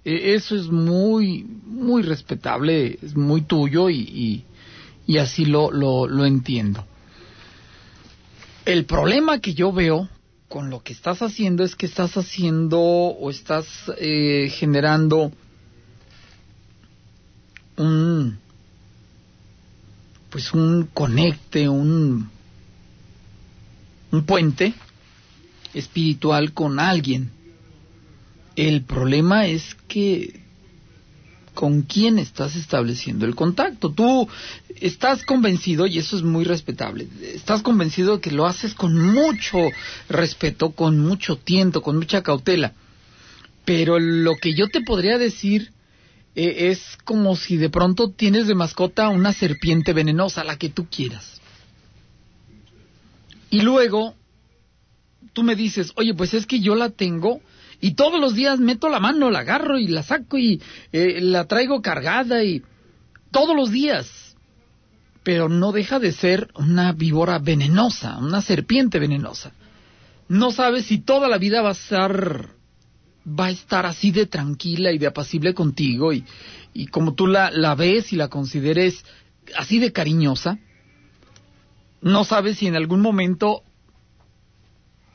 E, 0.06 0.32
eso 0.36 0.56
es 0.56 0.68
muy 0.68 1.44
muy 1.66 2.00
respetable, 2.00 2.98
es 3.02 3.14
muy 3.14 3.42
tuyo 3.42 3.90
y, 3.90 4.42
y, 5.06 5.18
así 5.18 5.44
lo, 5.44 5.70
lo, 5.70 6.06
lo 6.06 6.24
entiendo. 6.24 6.82
El 8.64 8.86
problema 8.86 9.38
que 9.38 9.52
yo 9.52 9.70
veo 9.70 10.08
con 10.48 10.70
lo 10.70 10.82
que 10.82 10.94
estás 10.94 11.20
haciendo 11.20 11.62
es 11.62 11.76
que 11.76 11.84
estás 11.84 12.16
haciendo 12.16 12.80
o 12.80 13.28
estás 13.28 13.66
eh, 13.98 14.48
generando 14.48 15.30
un 17.76 18.38
pues 20.30 20.54
un 20.54 20.88
conecte, 20.94 21.68
un 21.68 22.30
un 24.10 24.24
puente 24.24 24.72
espiritual 25.74 26.52
con 26.52 26.78
alguien. 26.78 27.30
El 28.56 28.82
problema 28.82 29.46
es 29.46 29.76
que 29.88 30.40
con 31.54 31.82
quién 31.82 32.18
estás 32.18 32.56
estableciendo 32.56 33.26
el 33.26 33.34
contacto. 33.34 33.90
Tú 33.90 34.28
estás 34.76 35.24
convencido, 35.24 35.86
y 35.86 35.98
eso 35.98 36.16
es 36.16 36.22
muy 36.22 36.44
respetable, 36.44 37.06
estás 37.34 37.62
convencido 37.62 38.16
de 38.16 38.20
que 38.20 38.30
lo 38.30 38.46
haces 38.46 38.74
con 38.74 38.98
mucho 38.98 39.58
respeto, 40.08 40.70
con 40.70 40.98
mucho 40.98 41.36
tiento, 41.36 41.82
con 41.82 41.96
mucha 41.96 42.22
cautela. 42.22 42.72
Pero 43.64 43.98
lo 43.98 44.36
que 44.36 44.54
yo 44.54 44.68
te 44.68 44.80
podría 44.80 45.18
decir 45.18 45.72
eh, 46.34 46.70
es 46.70 46.96
como 47.04 47.36
si 47.36 47.56
de 47.56 47.70
pronto 47.70 48.10
tienes 48.10 48.46
de 48.46 48.54
mascota 48.54 49.08
una 49.08 49.32
serpiente 49.32 49.92
venenosa, 49.92 50.44
la 50.44 50.56
que 50.56 50.70
tú 50.70 50.86
quieras. 50.88 51.40
Y 53.50 53.60
luego 53.62 54.14
tú 55.32 55.42
me 55.42 55.54
dices, 55.54 55.92
oye, 55.96 56.14
pues 56.14 56.34
es 56.34 56.46
que 56.46 56.60
yo 56.60 56.74
la 56.74 56.90
tengo 56.90 57.40
y 57.80 57.94
todos 57.94 58.20
los 58.20 58.34
días 58.34 58.60
meto 58.60 58.88
la 58.88 59.00
mano, 59.00 59.30
la 59.30 59.40
agarro 59.40 59.78
y 59.78 59.86
la 59.88 60.02
saco 60.02 60.38
y 60.38 60.60
eh, 60.92 61.20
la 61.20 61.46
traigo 61.46 61.80
cargada 61.80 62.44
y 62.44 62.62
todos 63.30 63.56
los 63.56 63.70
días. 63.70 64.36
Pero 65.22 65.48
no 65.48 65.72
deja 65.72 65.98
de 65.98 66.12
ser 66.12 66.50
una 66.56 66.92
víbora 66.92 67.38
venenosa, 67.38 68.18
una 68.18 68.42
serpiente 68.42 68.98
venenosa. 68.98 69.52
No 70.28 70.50
sabes 70.50 70.86
si 70.86 70.98
toda 70.98 71.28
la 71.28 71.38
vida 71.38 71.62
va 71.62 71.70
a 71.70 71.72
estar, 71.72 72.50
va 73.26 73.46
a 73.46 73.50
estar 73.50 73.86
así 73.86 74.12
de 74.12 74.26
tranquila 74.26 74.92
y 74.92 74.98
de 74.98 75.06
apacible 75.06 75.54
contigo 75.54 76.12
y, 76.12 76.24
y 76.72 76.86
como 76.86 77.14
tú 77.14 77.26
la, 77.26 77.50
la 77.50 77.74
ves 77.74 78.12
y 78.12 78.16
la 78.16 78.28
consideres 78.28 79.04
así 79.56 79.78
de 79.78 79.92
cariñosa. 79.92 80.58
No 82.02 82.24
sabes 82.24 82.58
si 82.58 82.66
en 82.66 82.76
algún 82.76 83.00
momento 83.00 83.62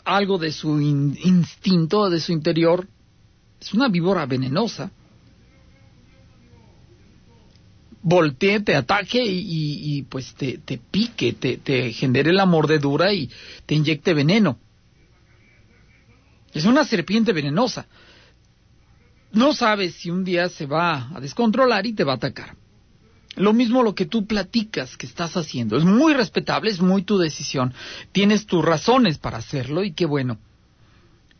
algo 0.05 0.37
de 0.37 0.51
su 0.51 0.79
instinto, 0.79 2.09
de 2.09 2.19
su 2.19 2.31
interior, 2.31 2.87
es 3.59 3.73
una 3.73 3.89
víbora 3.89 4.25
venenosa. 4.25 4.91
Voltee, 8.01 8.59
te 8.59 8.75
ataque 8.75 9.23
y, 9.25 10.03
pues 10.03 10.35
te, 10.35 10.59
pique, 10.91 11.33
te, 11.33 11.57
te 11.57 11.91
genere 11.91 12.31
la 12.31 12.45
mordedura 12.45 13.11
y 13.11 13.29
te 13.65 13.73
inyecte 13.73 14.13
veneno. 14.13 14.59
Es 16.53 16.65
una 16.65 16.83
serpiente 16.85 17.33
venenosa. 17.33 17.87
No 19.31 19.53
sabes 19.53 19.95
si 19.95 20.11
un 20.11 20.23
día 20.23 20.47
se 20.49 20.67
va 20.67 21.09
a 21.15 21.19
descontrolar 21.19 21.85
y 21.87 21.93
te 21.93 22.03
va 22.03 22.13
a 22.13 22.17
atacar. 22.17 22.55
Lo 23.35 23.53
mismo 23.53 23.83
lo 23.83 23.95
que 23.95 24.05
tú 24.05 24.25
platicas 24.25 24.95
que 24.97 25.05
estás 25.05 25.35
haciendo. 25.35 25.77
Es 25.77 25.83
muy 25.83 26.13
respetable, 26.13 26.71
es 26.71 26.81
muy 26.81 27.03
tu 27.03 27.17
decisión. 27.17 27.73
Tienes 28.11 28.45
tus 28.45 28.63
razones 28.63 29.17
para 29.17 29.37
hacerlo 29.37 29.83
y 29.83 29.93
qué 29.93 30.05
bueno. 30.05 30.37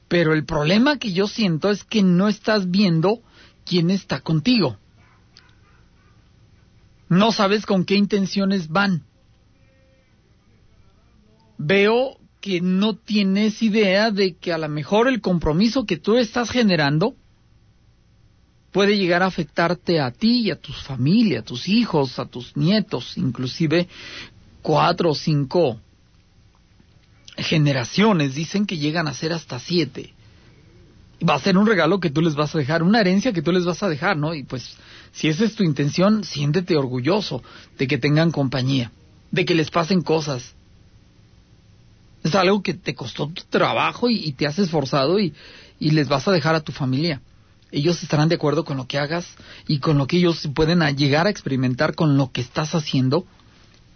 Pero 0.08 0.34
el 0.34 0.46
problema 0.46 0.98
que 0.98 1.14
yo 1.14 1.28
siento 1.28 1.70
es 1.72 1.84
que 1.84 2.04
no 2.04 2.28
estás 2.28 2.70
viendo 2.70 3.22
quién 3.66 3.90
está 3.90 4.20
contigo. 4.20 4.78
No 7.08 7.32
sabes 7.32 7.66
con 7.66 7.86
qué 7.86 7.96
intenciones 7.96 8.68
van. 8.68 9.04
Veo 11.58 12.18
que 12.42 12.62
no 12.62 12.96
tienes 12.96 13.62
idea 13.64 14.12
de 14.12 14.36
que 14.36 14.52
a 14.52 14.58
lo 14.58 14.70
mejor 14.70 15.08
el 15.08 15.22
compromiso 15.22 15.86
que 15.86 15.98
tú 15.98 16.18
estás 16.18 16.52
generando 16.52 17.16
puede 18.76 18.98
llegar 18.98 19.24
a 19.24 19.28
afectarte 19.28 20.02
a 20.02 20.12
ti 20.12 20.42
y 20.42 20.52
a 20.52 20.58
tu 20.58 20.74
familia, 20.74 21.40
a 21.40 21.44
tus 21.44 21.70
hijos, 21.70 22.20
a 22.20 22.26
tus 22.26 22.58
nietos, 22.58 23.18
inclusive 23.18 23.88
cuatro 24.62 25.12
o 25.12 25.16
cinco 25.16 25.80
generaciones, 27.38 28.36
dicen 28.36 28.66
que 28.66 28.78
llegan 28.78 29.08
a 29.08 29.14
ser 29.14 29.32
hasta 29.32 29.60
siete. 29.60 30.14
Va 31.24 31.36
a 31.36 31.40
ser 31.40 31.58
un 31.58 31.66
regalo 31.66 32.02
que 32.02 32.10
tú 32.10 32.22
les 32.22 32.36
vas 32.36 32.54
a 32.54 32.58
dejar, 32.58 32.84
una 32.84 33.00
herencia 33.00 33.32
que 33.32 33.42
tú 33.42 33.54
les 33.54 33.64
vas 33.64 33.82
a 33.82 33.88
dejar, 33.88 34.18
¿no? 34.18 34.34
Y 34.34 34.44
pues, 34.44 34.76
si 35.14 35.30
esa 35.30 35.46
es 35.46 35.56
tu 35.56 35.64
intención, 35.64 36.26
siéntete 36.26 36.76
orgulloso 36.76 37.42
de 37.78 37.88
que 37.88 37.98
tengan 37.98 38.32
compañía, 38.32 38.92
de 39.32 39.46
que 39.46 39.56
les 39.56 39.72
pasen 39.72 40.02
cosas. 40.02 40.54
Es 42.26 42.36
algo 42.36 42.62
que 42.62 42.74
te 42.74 42.94
costó 42.94 43.30
tu 43.30 43.44
trabajo 43.44 44.10
y, 44.10 44.34
te 44.34 44.46
has 44.46 44.60
esforzado 44.60 45.18
y 45.18 45.32
les 45.80 46.10
vas 46.10 46.28
a 46.28 46.34
dejar 46.34 46.56
a 46.56 46.60
tu 46.60 46.74
familia 46.74 47.22
ellos 47.76 48.02
estarán 48.02 48.30
de 48.30 48.36
acuerdo 48.36 48.64
con 48.64 48.78
lo 48.78 48.88
que 48.88 48.98
hagas 48.98 49.28
y 49.68 49.80
con 49.80 49.98
lo 49.98 50.08
que 50.08 50.18
ellos 50.18 50.48
pueden 50.56 50.80
llegar 50.96 51.28
a 51.28 51.30
experimentar 51.30 51.94
con 51.94 52.16
lo 52.18 52.32
que 52.32 52.40
estás 52.40 52.74
haciendo, 52.74 53.26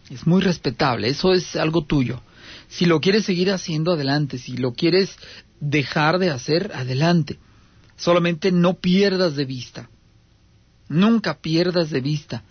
es 0.10 0.28
muy 0.28 0.42
respetable, 0.42 1.08
eso 1.08 1.34
es 1.34 1.56
algo 1.56 1.86
tuyo. 1.86 2.22
Si 2.68 2.86
lo 2.86 3.00
quieres 3.00 3.24
seguir 3.24 3.52
haciendo, 3.52 3.94
adelante, 3.94 4.38
si 4.38 4.58
lo 4.58 4.74
quieres 4.74 5.16
dejar 5.62 6.20
de 6.20 6.30
hacer, 6.30 6.72
adelante. 6.76 7.40
Solamente 7.96 8.52
no 8.52 8.74
pierdas 8.74 9.38
de 9.38 9.46
vista, 9.46 9.90
nunca 10.90 11.38
pierdas 11.38 11.90
de 11.90 12.02
vista 12.02 12.44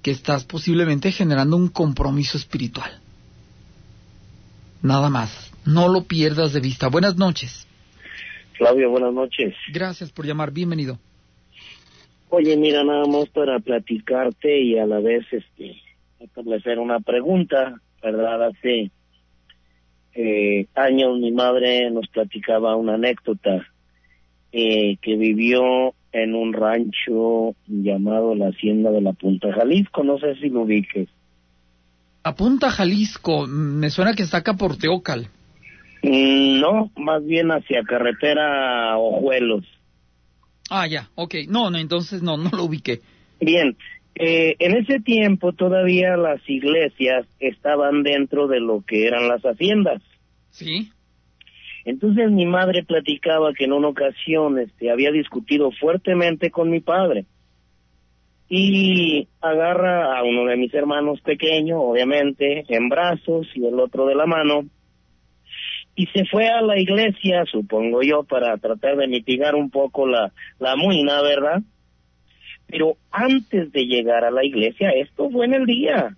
que 0.00 0.12
estás 0.12 0.44
posiblemente 0.44 1.12
generando 1.12 1.56
un 1.56 1.68
compromiso 1.68 2.38
espiritual. 2.38 3.00
Nada 4.80 5.10
más, 5.10 5.30
no 5.66 5.88
lo 5.88 6.04
pierdas 6.04 6.54
de 6.54 6.60
vista. 6.60 6.88
Buenas 6.88 7.16
noches. 7.16 7.66
Flavio, 8.56 8.90
buenas 8.90 9.12
noches. 9.12 9.54
Gracias 9.72 10.12
por 10.12 10.26
llamar, 10.26 10.52
bienvenido. 10.52 10.98
Oye, 12.30 12.56
mira, 12.56 12.82
nada 12.82 13.06
más 13.06 13.28
para 13.28 13.60
platicarte 13.60 14.60
y 14.60 14.78
a 14.78 14.86
la 14.86 15.00
vez 15.00 15.24
este 15.30 15.76
establecer 16.18 16.78
una 16.78 17.00
pregunta, 17.00 17.80
¿verdad? 18.02 18.48
Hace 18.48 18.90
eh, 20.14 20.66
años 20.74 21.18
mi 21.18 21.32
madre 21.32 21.90
nos 21.90 22.08
platicaba 22.08 22.76
una 22.76 22.94
anécdota 22.94 23.66
eh, 24.52 24.96
que 25.02 25.16
vivió 25.16 25.94
en 26.12 26.34
un 26.34 26.52
rancho 26.52 27.54
llamado 27.66 28.34
la 28.34 28.48
Hacienda 28.48 28.90
de 28.90 29.00
la 29.00 29.12
Punta 29.12 29.52
Jalisco, 29.52 30.04
no 30.04 30.18
sé 30.18 30.36
si 30.36 30.48
lo 30.48 30.62
ubiques. 30.62 31.08
La 32.24 32.34
Punta 32.34 32.70
Jalisco, 32.70 33.46
me 33.46 33.90
suena 33.90 34.14
que 34.14 34.22
está 34.22 34.38
acá 34.38 34.54
por 34.54 34.76
Teócal. 34.76 35.28
Mm, 36.04 36.60
no, 36.60 36.90
más 36.96 37.24
bien 37.24 37.48
hacia 37.50 37.82
carretera 37.82 38.98
Ojuelos. 38.98 39.64
Ah, 40.68 40.86
ya, 40.86 41.08
ok. 41.14 41.34
No, 41.48 41.70
no, 41.70 41.78
entonces 41.78 42.22
no, 42.22 42.36
no 42.36 42.50
lo 42.50 42.64
ubiqué. 42.64 43.00
Bien, 43.40 43.74
eh, 44.14 44.54
en 44.58 44.76
ese 44.76 45.00
tiempo 45.00 45.52
todavía 45.52 46.18
las 46.18 46.40
iglesias 46.46 47.26
estaban 47.40 48.02
dentro 48.02 48.48
de 48.48 48.60
lo 48.60 48.82
que 48.86 49.06
eran 49.06 49.28
las 49.28 49.42
haciendas. 49.44 50.02
Sí. 50.50 50.90
Entonces 51.86 52.30
mi 52.30 52.44
madre 52.44 52.84
platicaba 52.84 53.54
que 53.54 53.64
en 53.64 53.72
una 53.72 53.88
ocasión 53.88 54.58
este, 54.58 54.90
había 54.90 55.10
discutido 55.10 55.70
fuertemente 55.70 56.50
con 56.50 56.70
mi 56.70 56.80
padre 56.80 57.24
y 58.48 59.26
agarra 59.40 60.18
a 60.18 60.22
uno 60.22 60.44
de 60.44 60.56
mis 60.58 60.72
hermanos 60.74 61.20
pequeño, 61.22 61.80
obviamente, 61.80 62.64
en 62.68 62.90
brazos 62.90 63.46
y 63.54 63.64
el 63.64 63.80
otro 63.80 64.06
de 64.06 64.14
la 64.14 64.26
mano 64.26 64.66
y 65.96 66.06
se 66.06 66.24
fue 66.26 66.48
a 66.48 66.60
la 66.60 66.78
iglesia, 66.78 67.44
supongo 67.50 68.02
yo, 68.02 68.24
para 68.24 68.56
tratar 68.58 68.96
de 68.96 69.06
mitigar 69.06 69.54
un 69.54 69.70
poco 69.70 70.06
la, 70.06 70.32
la 70.58 70.76
muina, 70.76 71.22
¿verdad? 71.22 71.62
Pero 72.66 72.96
antes 73.10 73.70
de 73.72 73.86
llegar 73.86 74.24
a 74.24 74.30
la 74.30 74.44
iglesia, 74.44 74.90
esto 74.90 75.30
fue 75.30 75.46
en 75.46 75.54
el 75.54 75.66
día, 75.66 76.16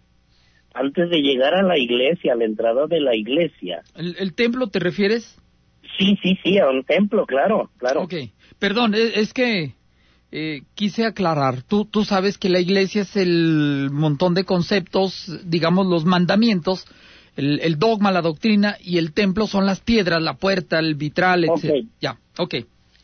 antes 0.72 1.10
de 1.10 1.20
llegar 1.20 1.54
a 1.54 1.62
la 1.62 1.78
iglesia, 1.78 2.32
a 2.32 2.36
la 2.36 2.44
entrada 2.44 2.86
de 2.86 3.00
la 3.00 3.14
iglesia. 3.14 3.82
¿El, 3.94 4.34
templo 4.34 4.68
te 4.68 4.78
refieres? 4.78 5.36
Sí, 5.98 6.18
sí, 6.22 6.38
sí, 6.42 6.58
a 6.58 6.68
un 6.68 6.84
templo, 6.84 7.26
claro, 7.26 7.70
claro. 7.76 8.02
Ok, 8.02 8.14
perdón, 8.58 8.94
e, 8.94 9.20
es, 9.20 9.34
que 9.34 9.74
eh, 10.32 10.62
quise 10.74 11.04
aclarar, 11.04 11.62
tú, 11.62 11.84
tú 11.84 12.04
sabes 12.04 12.38
que 12.38 12.48
la 12.48 12.60
iglesia 12.60 13.02
es 13.02 13.16
el 13.16 13.90
montón 13.90 14.32
de 14.34 14.44
conceptos, 14.44 15.38
digamos 15.44 15.86
los 15.86 16.04
mandamientos, 16.04 16.86
el, 17.36 17.78
dogma, 17.78 18.10
la 18.10 18.22
doctrina 18.22 18.76
y 18.82 18.98
el 18.98 19.12
templo 19.12 19.46
son 19.46 19.66
las 19.66 19.80
piedras, 19.80 20.22
la 20.22 20.34
puerta, 20.34 20.78
el 20.78 20.94
vitral, 20.94 21.44
etc. 21.44 21.86
Ya, 22.00 22.16
ok, 22.38 22.54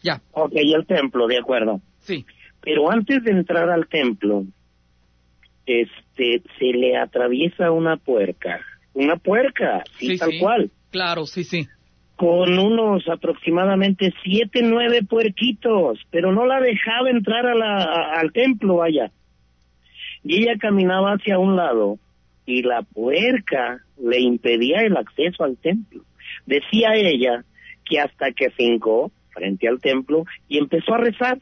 ya. 0.02 0.20
Ok, 0.32 0.52
y 0.54 0.72
el 0.72 0.86
templo, 0.86 1.26
de 1.26 1.38
acuerdo. 1.38 1.80
Sí. 2.00 2.24
Pero 2.62 2.90
antes 2.90 3.22
de 3.24 3.32
entrar 3.32 3.68
al 3.68 3.88
templo, 3.88 4.44
este, 5.66 6.42
se 6.58 6.64
le 6.64 6.96
atraviesa 6.96 7.70
una 7.70 7.96
puerca. 7.96 8.60
Una 8.94 9.16
puerca, 9.16 9.84
sí, 9.98 10.16
tal 10.16 10.30
cual. 10.40 10.70
Claro, 10.90 11.26
sí, 11.26 11.44
sí. 11.44 11.68
Con 12.16 12.58
unos 12.58 13.08
aproximadamente 13.08 14.12
siete, 14.22 14.60
nueve 14.62 15.02
puerquitos, 15.02 15.98
pero 16.10 16.32
no 16.32 16.46
la 16.46 16.60
dejaba 16.60 17.10
entrar 17.10 17.46
a 17.46 17.54
la, 17.54 18.12
al 18.18 18.32
templo, 18.32 18.76
vaya. 18.76 19.10
Y 20.22 20.42
ella 20.42 20.56
caminaba 20.58 21.14
hacia 21.14 21.38
un 21.38 21.56
lado 21.56 21.98
y 22.46 22.62
la 22.62 22.82
puerca 22.82 23.80
le 24.02 24.20
impedía 24.20 24.80
el 24.82 24.96
acceso 24.96 25.44
al 25.44 25.56
templo. 25.56 26.02
Decía 26.46 26.94
ella 26.94 27.44
que 27.84 28.00
hasta 28.00 28.32
que 28.32 28.50
fincó 28.50 29.10
frente 29.30 29.68
al 29.68 29.80
templo 29.80 30.24
y 30.48 30.58
empezó 30.58 30.94
a 30.94 30.98
rezar, 30.98 31.38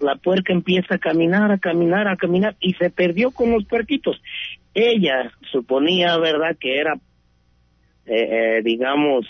la 0.00 0.16
puerca 0.16 0.52
empieza 0.52 0.94
a 0.94 0.98
caminar, 0.98 1.50
a 1.50 1.58
caminar, 1.58 2.08
a 2.08 2.16
caminar 2.16 2.56
y 2.60 2.74
se 2.74 2.90
perdió 2.90 3.30
con 3.30 3.50
los 3.50 3.64
puerquitos. 3.64 4.20
Ella 4.74 5.32
suponía, 5.50 6.16
¿verdad?, 6.18 6.56
que 6.58 6.78
era, 6.78 6.94
eh, 8.06 8.58
eh, 8.58 8.62
digamos, 8.62 9.26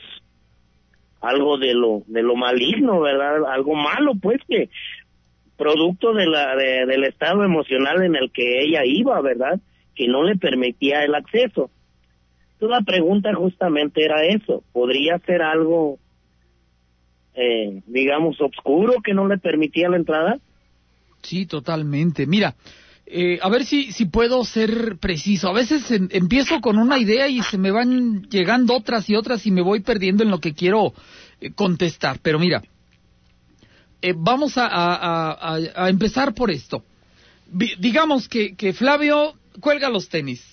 algo 1.20 1.56
de 1.56 1.74
lo, 1.74 2.02
de 2.06 2.22
lo 2.22 2.36
maligno, 2.36 3.00
¿verdad? 3.00 3.44
Algo 3.50 3.74
malo, 3.74 4.12
pues, 4.20 4.40
que 4.46 4.68
producto 5.56 6.12
de 6.12 6.26
la, 6.26 6.56
del 6.56 7.04
estado 7.04 7.44
emocional 7.44 8.02
en 8.02 8.16
el 8.16 8.32
que 8.32 8.62
ella 8.62 8.82
iba, 8.84 9.20
¿verdad? 9.20 9.60
Que 9.94 10.08
no 10.08 10.22
le 10.22 10.36
permitía 10.36 11.04
el 11.04 11.14
acceso. 11.14 11.70
Entonces 12.54 12.78
la 12.78 12.84
pregunta 12.84 13.34
justamente 13.34 14.04
era 14.04 14.24
eso, 14.24 14.62
¿podría 14.72 15.18
ser 15.26 15.42
algo, 15.42 15.98
eh, 17.34 17.82
digamos, 17.86 18.40
oscuro 18.40 19.02
que 19.04 19.14
no 19.14 19.26
le 19.26 19.38
permitía 19.38 19.88
la 19.88 19.96
entrada? 19.96 20.38
Sí, 21.22 21.46
totalmente. 21.46 22.26
Mira, 22.26 22.54
eh, 23.06 23.40
a 23.42 23.48
ver 23.48 23.64
si, 23.64 23.90
si 23.90 24.04
puedo 24.04 24.44
ser 24.44 24.96
preciso. 24.98 25.48
A 25.48 25.52
veces 25.52 25.90
em, 25.90 26.08
empiezo 26.12 26.60
con 26.60 26.78
una 26.78 26.98
idea 26.98 27.28
y 27.28 27.42
se 27.42 27.58
me 27.58 27.72
van 27.72 28.22
llegando 28.30 28.76
otras 28.76 29.10
y 29.10 29.16
otras 29.16 29.44
y 29.44 29.50
me 29.50 29.62
voy 29.62 29.80
perdiendo 29.80 30.22
en 30.22 30.30
lo 30.30 30.38
que 30.38 30.54
quiero 30.54 30.94
eh, 31.40 31.50
contestar. 31.52 32.20
Pero 32.22 32.38
mira, 32.38 32.62
vamos 34.16 34.56
a, 34.56 34.68
a, 34.68 35.56
a, 35.74 35.88
empezar 35.88 36.32
por 36.32 36.50
esto. 36.50 36.84
digamos 37.78 38.28
que, 38.28 38.54
que 38.54 38.72
Flavio 38.72 39.34
cuelga 39.60 39.88
los 39.88 40.08
tenis. 40.08 40.44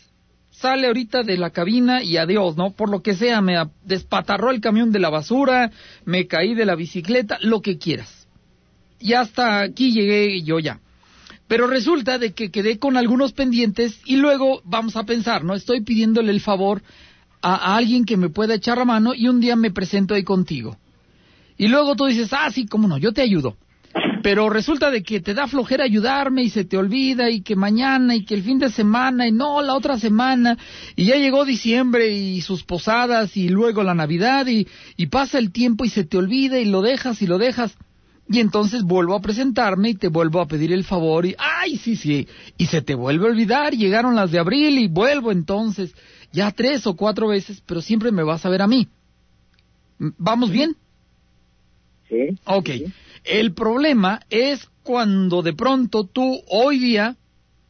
Sale 0.51 0.87
ahorita 0.87 1.23
de 1.23 1.37
la 1.37 1.51
cabina 1.51 2.03
y 2.03 2.17
adiós, 2.17 2.57
¿no? 2.57 2.71
Por 2.71 2.89
lo 2.89 3.01
que 3.01 3.15
sea, 3.15 3.41
me 3.41 3.55
despatarró 3.83 4.51
el 4.51 4.59
camión 4.59 4.91
de 4.91 4.99
la 4.99 5.09
basura, 5.09 5.71
me 6.05 6.27
caí 6.27 6.53
de 6.53 6.65
la 6.65 6.75
bicicleta, 6.75 7.37
lo 7.41 7.61
que 7.61 7.77
quieras. 7.77 8.27
Y 8.99 9.13
hasta 9.13 9.61
aquí 9.61 9.93
llegué 9.93 10.41
yo 10.41 10.59
ya. 10.59 10.81
Pero 11.47 11.65
resulta 11.65 12.17
de 12.17 12.33
que 12.33 12.51
quedé 12.51 12.77
con 12.77 12.97
algunos 12.97 13.31
pendientes 13.31 13.99
y 14.05 14.17
luego 14.17 14.61
vamos 14.65 14.95
a 14.97 15.05
pensar, 15.05 15.43
¿no? 15.43 15.55
Estoy 15.55 15.81
pidiéndole 15.81 16.31
el 16.31 16.41
favor 16.41 16.83
a, 17.41 17.55
a, 17.55 17.77
alguien 17.77 18.03
que 18.05 18.17
me 18.17 18.29
pueda 18.29 18.55
echar 18.55 18.77
la 18.77 18.85
mano 18.85 19.13
y 19.15 19.29
un 19.29 19.39
día 19.39 19.55
me 19.55 19.71
presento 19.71 20.13
ahí 20.13 20.23
contigo. 20.23 20.77
Y 21.57 21.69
luego 21.69 21.95
tú 21.95 22.05
dices, 22.05 22.33
ah, 22.33 22.51
sí, 22.51 22.65
cómo 22.67 22.87
no, 22.87 22.97
yo 22.97 23.13
te 23.13 23.21
ayudo. 23.21 23.57
Pero 24.21 24.49
resulta 24.49 24.91
de 24.91 25.03
que 25.03 25.21
te 25.21 25.33
da 25.33 25.47
flojera 25.47 25.83
ayudarme 25.83 26.43
y 26.43 26.49
se 26.49 26.65
te 26.65 26.77
olvida 26.77 27.29
y 27.29 27.41
que 27.41 27.55
mañana 27.55 28.15
y 28.15 28.25
que 28.25 28.35
el 28.35 28.43
fin 28.43 28.59
de 28.59 28.69
semana 28.69 29.27
y 29.27 29.31
no 29.31 29.61
la 29.61 29.73
otra 29.73 29.97
semana 29.97 30.57
y 30.95 31.05
ya 31.05 31.15
llegó 31.15 31.45
diciembre 31.45 32.09
y 32.09 32.41
sus 32.41 32.63
posadas 32.63 33.37
y 33.37 33.49
luego 33.49 33.83
la 33.83 33.93
Navidad 33.93 34.47
y, 34.47 34.67
y 34.97 35.07
pasa 35.07 35.37
el 35.39 35.51
tiempo 35.51 35.85
y 35.85 35.89
se 35.89 36.03
te 36.03 36.17
olvida 36.17 36.59
y 36.59 36.65
lo 36.65 36.81
dejas 36.81 37.21
y 37.21 37.27
lo 37.27 37.37
dejas. 37.37 37.77
Y 38.31 38.39
entonces 38.39 38.83
vuelvo 38.83 39.15
a 39.15 39.21
presentarme 39.21 39.89
y 39.89 39.95
te 39.95 40.07
vuelvo 40.07 40.39
a 40.39 40.47
pedir 40.47 40.71
el 40.71 40.83
favor 40.83 41.25
y, 41.25 41.35
ay, 41.39 41.77
sí, 41.77 41.95
sí, 41.95 42.27
y 42.57 42.67
se 42.67 42.83
te 42.83 42.93
vuelve 42.93 43.25
a 43.25 43.31
olvidar, 43.31 43.73
llegaron 43.73 44.15
las 44.15 44.29
de 44.29 44.37
abril 44.37 44.77
y 44.77 44.87
vuelvo 44.87 45.31
entonces, 45.31 45.95
ya 46.31 46.51
tres 46.51 46.85
o 46.85 46.95
cuatro 46.95 47.29
veces, 47.29 47.63
pero 47.65 47.81
siempre 47.81 48.11
me 48.11 48.21
vas 48.21 48.45
a 48.45 48.49
ver 48.49 48.61
a 48.61 48.67
mí. 48.67 48.87
¿Vamos 49.97 50.51
bien? 50.51 50.75
Sí. 52.07 52.37
Ok. 52.45 52.69
El 53.23 53.53
problema 53.53 54.21
es 54.29 54.67
cuando 54.83 55.41
de 55.41 55.53
pronto 55.53 56.05
tú 56.05 56.41
hoy 56.47 56.79
día, 56.79 57.15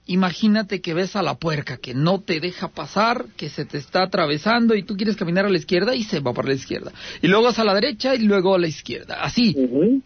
imagínate 0.05 0.81
que 0.81 0.93
ves 0.93 1.15
a 1.15 1.21
la 1.21 1.35
puerca 1.35 1.77
que 1.77 1.93
no 1.93 2.21
te 2.21 2.39
deja 2.39 2.69
pasar, 2.69 3.25
que 3.35 3.49
se 3.49 3.65
te 3.65 3.77
está 3.77 4.03
atravesando 4.03 4.75
y 4.75 4.83
tú 4.83 4.95
quieres 4.95 5.15
caminar 5.15 5.45
a 5.45 5.49
la 5.49 5.57
izquierda 5.57 5.95
y 5.95 6.03
se 6.03 6.19
va 6.19 6.33
para 6.33 6.49
la 6.49 6.55
izquierda. 6.55 6.91
Y 7.21 7.27
luego 7.27 7.49
a 7.49 7.63
la 7.63 7.73
derecha 7.73 8.15
y 8.15 8.19
luego 8.19 8.55
a 8.55 8.59
la 8.59 8.67
izquierda. 8.67 9.21
Así 9.21 9.55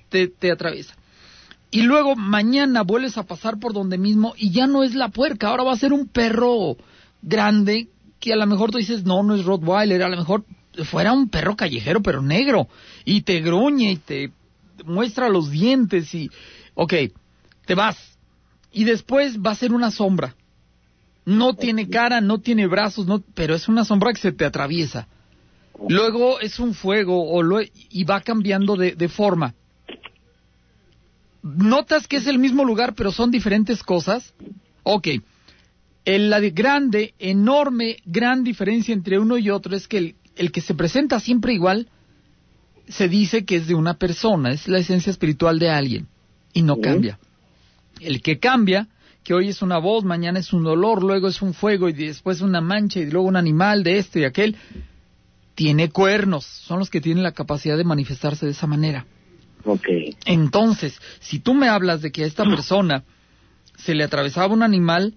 te, 0.10 0.28
te 0.28 0.52
atraviesa. 0.52 0.96
Y 1.72 1.82
luego 1.82 2.16
mañana 2.16 2.84
vuelves 2.84 3.18
a 3.18 3.24
pasar 3.24 3.60
por 3.60 3.74
donde 3.74 3.98
mismo 3.98 4.36
y 4.38 4.52
ya 4.52 4.68
no 4.68 4.84
es 4.84 4.94
la 4.94 5.10
puerca, 5.10 5.48
ahora 5.48 5.64
va 5.64 5.74
a 5.74 5.78
ser 5.78 5.92
un 5.92 6.08
perro 6.08 6.78
grande 7.22 7.88
que 8.20 8.32
a 8.32 8.36
lo 8.36 8.46
mejor 8.46 8.72
tú 8.72 8.78
dices, 8.78 9.04
no, 9.06 9.24
no 9.24 9.36
es 9.36 9.44
Rottweiler, 9.44 10.04
a 10.04 10.10
lo 10.10 10.18
mejor 10.18 10.46
fuera 10.86 11.14
un 11.14 11.30
perro 11.30 11.56
callejero 11.56 12.02
pero 12.02 12.22
negro 12.22 12.68
y 13.06 13.22
te 13.22 13.42
gruñe 13.42 13.92
y 13.92 13.98
te 13.98 14.32
muestra 14.86 15.30
los 15.30 15.52
dientes 15.52 16.14
y, 16.14 16.30
ok, 16.74 16.94
te 17.66 17.76
vas. 17.76 17.98
Y 18.72 18.84
después 18.86 19.40
va 19.40 19.52
a 19.52 19.56
ser 19.56 19.74
una 19.74 19.92
sombra. 19.92 20.36
No 21.26 21.54
tiene 21.54 21.90
cara, 21.90 22.20
no 22.20 22.40
tiene 22.40 22.68
brazos, 22.68 23.06
no, 23.06 23.24
pero 23.34 23.56
es 23.56 23.68
una 23.68 23.86
sombra 23.86 24.12
que 24.14 24.20
se 24.20 24.32
te 24.32 24.46
atraviesa. 24.46 25.08
Luego 25.88 26.40
es 26.40 26.60
un 26.60 26.74
fuego 26.74 27.30
o 27.30 27.42
lo, 27.42 27.62
y 27.62 28.04
va 28.04 28.22
cambiando 28.22 28.76
de, 28.76 28.96
de 28.96 29.10
forma. 29.10 29.54
¿Notas 31.42 32.08
que 32.08 32.18
es 32.18 32.28
el 32.28 32.40
mismo 32.40 32.64
lugar 32.64 32.96
pero 32.96 33.12
son 33.12 33.32
diferentes 33.32 33.84
cosas? 33.84 34.34
Ok. 34.84 35.08
El, 36.06 36.30
la 36.30 36.40
grande, 36.40 37.14
enorme, 37.20 37.98
gran 38.06 38.44
diferencia 38.44 38.94
entre 38.94 39.20
uno 39.20 39.38
y 39.38 39.50
otro 39.50 39.76
es 39.76 39.88
que 39.88 39.98
el, 39.98 40.16
el 40.36 40.52
que 40.52 40.62
se 40.62 40.74
presenta 40.74 41.20
siempre 41.20 41.54
igual 41.54 41.88
se 42.88 43.08
dice 43.08 43.46
que 43.46 43.58
es 43.58 43.67
de 43.67 43.76
una 43.76 43.96
persona, 43.96 44.52
es 44.52 44.67
la 44.67 44.80
esencia 44.80 45.10
espiritual 45.10 45.60
de 45.60 45.69
alguien 45.69 46.08
y 46.54 46.62
no 46.62 46.78
cambia. 46.78 47.19
El 48.00 48.22
que 48.22 48.39
cambia, 48.39 48.88
que 49.24 49.34
hoy 49.34 49.49
es 49.49 49.62
una 49.62 49.78
voz, 49.78 50.03
mañana 50.03 50.39
es 50.39 50.53
un 50.53 50.64
dolor, 50.64 51.01
luego 51.01 51.28
es 51.28 51.41
un 51.41 51.53
fuego 51.53 51.89
y 51.89 51.93
después 51.93 52.41
una 52.41 52.62
mancha 52.62 52.99
y 52.99 53.10
luego 53.10 53.28
un 53.28 53.36
animal 53.36 53.84
de 53.84 53.97
este 53.97 54.22
y 54.22 54.26
aquel, 54.26 54.55
tiene 55.55 55.89
cuernos, 55.89 56.45
son 56.45 56.80
los 56.80 56.89
que 56.89 57.01
tienen 57.01 57.24
la 57.24 57.32
capacidad 57.32 57.78
de 57.78 57.84
manifestarse 57.84 58.45
de 58.45 58.51
esa 58.51 58.68
manera. 58.68 59.05
Okay. 59.64 60.16
Entonces, 60.26 60.99
si 61.20 61.39
tú 61.39 61.53
me 61.53 61.70
hablas 61.70 62.01
de 62.01 62.12
que 62.12 62.24
a 62.24 62.28
esta 62.28 62.43
persona 62.43 63.03
se 63.78 63.95
le 63.95 64.03
atravesaba 64.03 64.53
un 64.53 64.64
animal, 64.64 65.16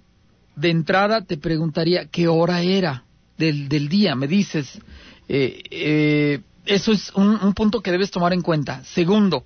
de 0.55 0.71
entrada 0.71 1.23
te 1.23 1.37
preguntaría 1.37 2.07
qué 2.07 2.29
hora 2.29 2.63
era 2.63 3.05
del, 3.39 3.69
del 3.69 3.89
día. 3.89 4.15
Me 4.15 4.27
dices, 4.27 4.81
eh, 5.29 5.63
eh, 5.71 6.41
eso 6.67 6.93
es 6.93 7.11
un, 7.15 7.55
punto 7.55 7.81
que 7.81 7.93
debes 7.93 8.11
tomar 8.11 8.33
en 8.33 8.43
cuenta. 8.43 8.85
Segundo, 8.85 9.45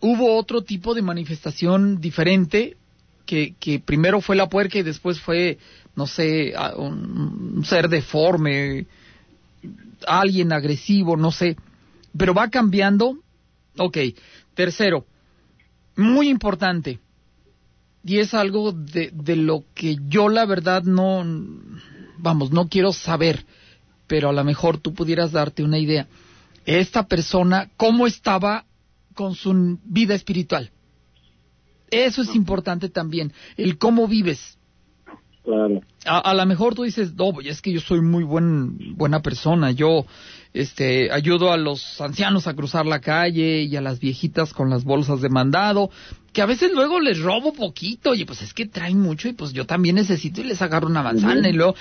hubo 0.00 0.36
otro 0.36 0.62
tipo 0.62 0.94
de 0.94 1.02
manifestación 1.02 2.00
diferente 2.00 2.76
que, 3.24 3.54
que 3.58 3.80
primero 3.80 4.20
fue 4.20 4.36
la 4.36 4.48
puerca 4.48 4.78
y 4.78 4.82
después 4.82 5.20
fue, 5.20 5.58
no 5.94 6.06
sé, 6.06 6.54
un, 6.76 7.64
ser 7.64 7.88
deforme, 7.88 8.86
alguien 10.06 10.52
agresivo, 10.52 11.16
no 11.16 11.30
sé. 11.30 11.56
Pero 12.16 12.34
va 12.34 12.50
cambiando. 12.50 13.18
Ok. 13.78 13.98
Tercero, 14.54 15.06
Muy 15.96 16.28
importante. 16.28 16.98
Y 18.04 18.18
es 18.18 18.34
algo 18.34 18.72
de, 18.72 19.10
de 19.12 19.36
lo 19.36 19.64
que 19.74 19.96
yo 20.08 20.28
la 20.28 20.46
verdad 20.46 20.84
no, 20.84 21.24
vamos, 22.18 22.52
no 22.52 22.68
quiero 22.68 22.92
saber, 22.92 23.44
pero 24.06 24.28
a 24.28 24.32
lo 24.32 24.44
mejor 24.44 24.78
tú 24.78 24.94
pudieras 24.94 25.32
darte 25.32 25.62
una 25.62 25.78
idea. 25.78 26.06
Esta 26.64 27.06
persona, 27.06 27.70
¿cómo 27.76 28.06
estaba 28.06 28.64
con 29.14 29.34
su 29.34 29.78
vida 29.84 30.14
espiritual? 30.14 30.70
Eso 31.90 32.22
es 32.22 32.34
importante 32.34 32.88
también, 32.88 33.32
el 33.56 33.78
cómo 33.78 34.08
vives. 34.08 34.58
Claro. 35.44 35.80
A, 36.04 36.34
lo 36.34 36.44
mejor 36.44 36.74
tú 36.74 36.82
dices, 36.82 37.14
no, 37.14 37.32
pues 37.32 37.46
es 37.46 37.62
que 37.62 37.72
yo 37.72 37.80
soy 37.80 38.00
muy 38.00 38.24
buen, 38.24 38.96
buena 38.96 39.22
persona, 39.22 39.70
yo 39.70 40.04
este, 40.52 41.12
ayudo 41.12 41.52
a 41.52 41.56
los 41.56 42.00
ancianos 42.00 42.48
a 42.48 42.54
cruzar 42.54 42.84
la 42.84 43.00
calle 43.00 43.62
y 43.62 43.76
a 43.76 43.80
las 43.80 44.00
viejitas 44.00 44.52
con 44.52 44.70
las 44.70 44.82
bolsas 44.82 45.20
de 45.20 45.28
mandado, 45.28 45.88
que 46.32 46.42
a 46.42 46.46
veces 46.46 46.72
luego 46.72 46.98
les 46.98 47.20
robo 47.20 47.52
poquito, 47.52 48.14
y 48.14 48.24
pues 48.24 48.42
es 48.42 48.54
que 48.54 48.66
traen 48.66 48.98
mucho 48.98 49.28
y 49.28 49.34
pues 49.34 49.52
yo 49.52 49.66
también 49.66 49.94
necesito 49.94 50.40
y 50.40 50.44
les 50.44 50.62
agarro 50.62 50.88
una 50.88 51.02
manzana 51.04 51.48
y 51.48 51.52
luego, 51.52 51.76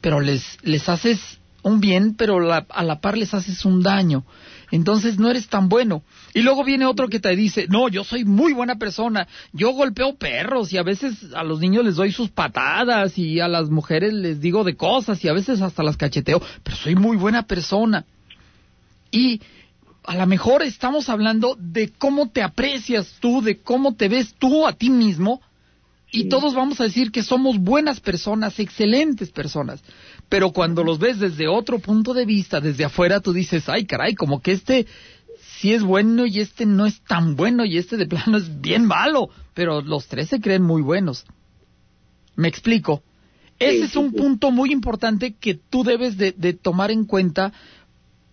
pero 0.00 0.20
les, 0.20 0.58
les 0.64 0.88
haces 0.88 1.38
un 1.66 1.80
bien, 1.80 2.14
pero 2.14 2.52
a 2.52 2.82
la 2.82 3.00
par 3.00 3.16
les 3.16 3.34
haces 3.34 3.64
un 3.64 3.82
daño 3.82 4.24
entonces 4.70 5.18
no 5.18 5.30
eres 5.30 5.48
tan 5.48 5.68
bueno. 5.68 6.02
Y 6.34 6.42
luego 6.42 6.64
viene 6.64 6.86
otro 6.86 7.08
que 7.08 7.20
te 7.20 7.34
dice, 7.36 7.66
no, 7.68 7.88
yo 7.88 8.04
soy 8.04 8.24
muy 8.24 8.52
buena 8.52 8.76
persona, 8.76 9.28
yo 9.52 9.70
golpeo 9.72 10.16
perros 10.16 10.72
y 10.72 10.78
a 10.78 10.82
veces 10.82 11.32
a 11.34 11.44
los 11.44 11.60
niños 11.60 11.84
les 11.84 11.96
doy 11.96 12.12
sus 12.12 12.30
patadas 12.30 13.16
y 13.18 13.40
a 13.40 13.48
las 13.48 13.70
mujeres 13.70 14.12
les 14.12 14.40
digo 14.40 14.64
de 14.64 14.76
cosas 14.76 15.24
y 15.24 15.28
a 15.28 15.32
veces 15.32 15.60
hasta 15.60 15.82
las 15.82 15.96
cacheteo, 15.96 16.42
pero 16.62 16.76
soy 16.76 16.96
muy 16.96 17.16
buena 17.16 17.46
persona. 17.46 18.04
Y 19.10 19.40
a 20.04 20.16
lo 20.16 20.26
mejor 20.26 20.62
estamos 20.62 21.08
hablando 21.08 21.56
de 21.58 21.90
cómo 21.90 22.30
te 22.30 22.42
aprecias 22.42 23.16
tú, 23.20 23.42
de 23.42 23.58
cómo 23.58 23.94
te 23.94 24.08
ves 24.08 24.34
tú 24.38 24.66
a 24.66 24.72
ti 24.72 24.90
mismo, 24.90 25.40
y 26.12 26.28
todos 26.28 26.54
vamos 26.54 26.80
a 26.80 26.84
decir 26.84 27.10
que 27.10 27.22
somos 27.22 27.58
buenas 27.58 28.00
personas, 28.00 28.58
excelentes 28.60 29.30
personas. 29.30 29.82
Pero 30.28 30.50
cuando 30.50 30.82
los 30.82 30.98
ves 30.98 31.20
desde 31.20 31.46
otro 31.48 31.78
punto 31.78 32.12
de 32.12 32.26
vista, 32.26 32.60
desde 32.60 32.84
afuera, 32.84 33.20
tú 33.20 33.32
dices, 33.32 33.68
ay 33.68 33.86
caray, 33.86 34.14
como 34.14 34.40
que 34.40 34.52
este 34.52 34.86
sí 35.58 35.72
es 35.72 35.82
bueno 35.82 36.26
y 36.26 36.40
este 36.40 36.66
no 36.66 36.86
es 36.86 37.00
tan 37.00 37.36
bueno 37.36 37.64
y 37.64 37.78
este 37.78 37.96
de 37.96 38.06
plano 38.06 38.38
es 38.38 38.60
bien 38.60 38.84
malo. 38.86 39.30
Pero 39.54 39.80
los 39.80 40.06
tres 40.06 40.28
se 40.28 40.40
creen 40.40 40.62
muy 40.62 40.82
buenos. 40.82 41.24
¿Me 42.34 42.48
explico? 42.48 43.02
Ese 43.58 43.84
es 43.86 43.96
un 43.96 44.12
punto 44.12 44.50
muy 44.50 44.70
importante 44.70 45.34
que 45.34 45.54
tú 45.54 45.82
debes 45.82 46.18
de, 46.18 46.32
tomar 46.52 46.90
en 46.90 47.04
cuenta 47.04 47.52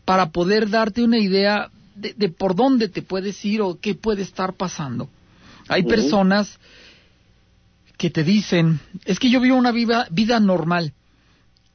para 0.03 0.31
poder 0.31 0.69
darte 0.69 1.01
una 1.01 1.17
idea 1.17 1.71
de, 1.95 2.29
por 2.29 2.55
dónde 2.55 2.89
te 2.89 3.01
puedes 3.01 3.43
ir 3.45 3.61
o 3.61 3.79
qué 3.79 3.95
puede 3.95 4.21
estar 4.21 4.53
pasando. 4.53 5.07
Hay 5.69 5.83
personas 5.83 6.59
que 7.97 8.09
te 8.09 8.25
dicen, 8.25 8.81
es 9.05 9.17
que 9.17 9.29
yo 9.29 9.39
vivo 9.39 9.55
una 9.55 9.71
vida, 9.71 10.07
vida 10.11 10.41
normal. 10.41 10.91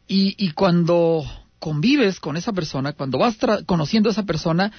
Y, 0.09 0.34
y 0.38 0.52
cuando 0.52 1.24
convives 1.59 2.18
con 2.18 2.36
esa 2.36 2.52
persona, 2.52 2.94
cuando 2.94 3.18
vas 3.18 3.36
conociendo 3.66 4.09
a 4.09 4.12
esa 4.12 4.24
persona, 4.24 4.72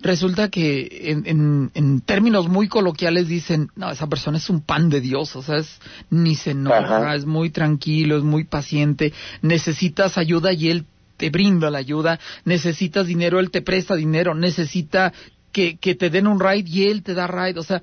resulta 0.00 0.48
que 0.48 1.10
en, 1.10 1.70
en, 1.74 2.00
términos 2.02 2.48
muy 2.48 2.68
coloquiales 2.68 3.26
dicen, 3.26 3.70
no, 3.74 3.90
esa 3.90 4.06
persona 4.06 4.38
es 4.38 4.48
un 4.48 4.60
pan 4.60 4.88
de 4.88 5.00
Dios, 5.00 5.34
o 5.34 5.42
sea, 5.42 5.56
es, 5.56 5.80
ni 6.10 6.36
se 6.36 6.52
enoja, 6.52 7.14
es 7.14 7.26
muy 7.26 7.50
tranquilo, 7.50 8.16
es 8.16 8.22
muy 8.22 8.44
paciente, 8.44 9.12
necesitas 9.42 10.16
ayuda 10.18 10.52
y 10.52 10.68
él 10.68 10.86
te 11.16 11.30
brinda 11.30 11.70
la 11.70 11.78
ayuda, 11.78 12.20
necesitas 12.44 13.06
dinero, 13.06 13.40
él 13.40 13.50
te 13.50 13.62
presta 13.62 13.96
dinero, 13.96 14.34
necesita 14.34 15.12
que, 15.50 15.78
que 15.78 15.94
te 15.96 16.10
den 16.10 16.28
un 16.28 16.38
ride 16.38 16.68
y 16.68 16.84
él 16.84 17.02
te 17.02 17.14
da 17.14 17.26
ride, 17.26 17.58
o 17.58 17.64
sea, 17.64 17.82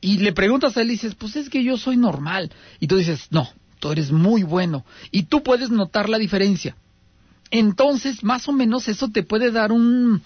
y 0.00 0.18
le 0.18 0.32
preguntas 0.32 0.76
a 0.76 0.82
él 0.82 0.88
y 0.88 0.92
dices, 0.92 1.16
pues 1.16 1.34
es 1.34 1.48
que 1.48 1.64
yo 1.64 1.76
soy 1.76 1.96
normal, 1.96 2.52
y 2.78 2.86
tú 2.86 2.96
dices, 2.96 3.26
no, 3.30 3.48
tú 3.82 3.90
eres 3.90 4.12
muy 4.12 4.44
bueno 4.44 4.84
y 5.10 5.24
tú 5.24 5.42
puedes 5.42 5.68
notar 5.68 6.08
la 6.08 6.18
diferencia. 6.18 6.76
Entonces, 7.50 8.22
más 8.22 8.46
o 8.46 8.52
menos 8.52 8.86
eso 8.86 9.08
te 9.08 9.24
puede 9.24 9.50
dar 9.50 9.72
un, 9.72 10.22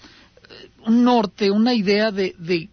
un 0.85 1.03
norte, 1.03 1.49
una 1.49 1.73
idea 1.73 2.11
de, 2.11 2.35
de 2.37 2.69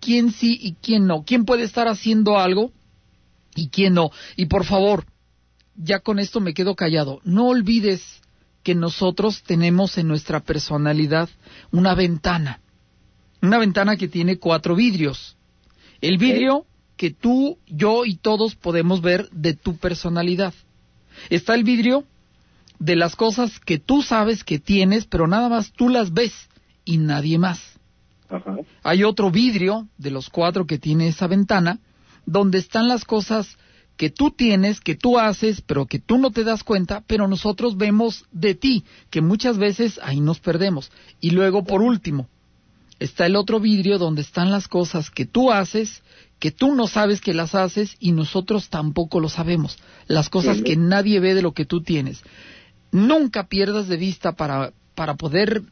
quién 0.00 0.30
sí 0.30 0.58
y 0.60 0.74
quién 0.74 1.06
no, 1.06 1.24
quién 1.24 1.46
puede 1.46 1.62
estar 1.62 1.88
haciendo 1.88 2.38
algo 2.38 2.72
y 3.54 3.68
quién 3.68 3.94
no. 3.94 4.10
Y 4.36 4.46
por 4.46 4.66
favor, 4.66 5.06
ya 5.76 6.00
con 6.00 6.18
esto 6.18 6.40
me 6.40 6.52
quedo 6.52 6.76
callado, 6.76 7.22
no 7.24 7.46
olvides 7.46 8.20
que 8.62 8.74
nosotros 8.74 9.42
tenemos 9.42 9.96
en 9.96 10.08
nuestra 10.08 10.40
personalidad 10.40 11.30
una 11.70 11.94
ventana, 11.94 12.60
una 13.40 13.56
ventana 13.56 13.96
que 13.96 14.08
tiene 14.08 14.36
cuatro 14.36 14.76
vidrios. 14.76 15.36
El 16.02 16.18
vidrio 16.18 16.66
que 17.02 17.10
tú, 17.10 17.58
yo 17.66 18.04
y 18.04 18.14
todos 18.14 18.54
podemos 18.54 19.00
ver 19.00 19.28
de 19.32 19.54
tu 19.54 19.76
personalidad. 19.76 20.54
Está 21.30 21.56
el 21.56 21.64
vidrio 21.64 22.04
de 22.78 22.94
las 22.94 23.16
cosas 23.16 23.58
que 23.58 23.80
tú 23.80 24.02
sabes 24.02 24.44
que 24.44 24.60
tienes, 24.60 25.06
pero 25.06 25.26
nada 25.26 25.48
más 25.48 25.72
tú 25.72 25.88
las 25.88 26.12
ves 26.12 26.32
y 26.84 26.98
nadie 26.98 27.38
más. 27.38 27.60
Hay 28.84 29.02
otro 29.02 29.32
vidrio 29.32 29.88
de 29.98 30.12
los 30.12 30.30
cuatro 30.30 30.64
que 30.64 30.78
tiene 30.78 31.08
esa 31.08 31.26
ventana, 31.26 31.80
donde 32.24 32.58
están 32.58 32.86
las 32.86 33.04
cosas 33.04 33.58
que 33.96 34.08
tú 34.08 34.30
tienes, 34.30 34.80
que 34.80 34.94
tú 34.94 35.18
haces, 35.18 35.60
pero 35.60 35.86
que 35.86 35.98
tú 35.98 36.18
no 36.18 36.30
te 36.30 36.44
das 36.44 36.62
cuenta, 36.62 37.02
pero 37.08 37.26
nosotros 37.26 37.76
vemos 37.76 38.26
de 38.30 38.54
ti, 38.54 38.84
que 39.10 39.22
muchas 39.22 39.58
veces 39.58 39.98
ahí 40.04 40.20
nos 40.20 40.38
perdemos. 40.38 40.92
Y 41.20 41.30
luego, 41.30 41.64
por 41.64 41.82
último, 41.82 42.28
está 43.00 43.26
el 43.26 43.34
otro 43.34 43.58
vidrio 43.58 43.98
donde 43.98 44.22
están 44.22 44.52
las 44.52 44.68
cosas 44.68 45.10
que 45.10 45.26
tú 45.26 45.50
haces, 45.50 46.04
que 46.42 46.50
tú 46.50 46.74
no 46.74 46.88
sabes 46.88 47.20
que 47.20 47.34
las 47.34 47.54
haces 47.54 47.94
y 48.00 48.10
nosotros 48.10 48.68
tampoco 48.68 49.20
lo 49.20 49.28
sabemos. 49.28 49.78
Las 50.08 50.28
cosas 50.28 50.60
que 50.60 50.74
nadie 50.76 51.20
ve 51.20 51.36
de 51.36 51.42
lo 51.42 51.52
que 51.52 51.64
tú 51.64 51.82
tienes. 51.84 52.24
Nunca 52.90 53.46
pierdas 53.46 53.86
de 53.86 53.96
vista 53.96 54.32
para, 54.32 54.72
para 54.96 55.14
poder, 55.14 55.62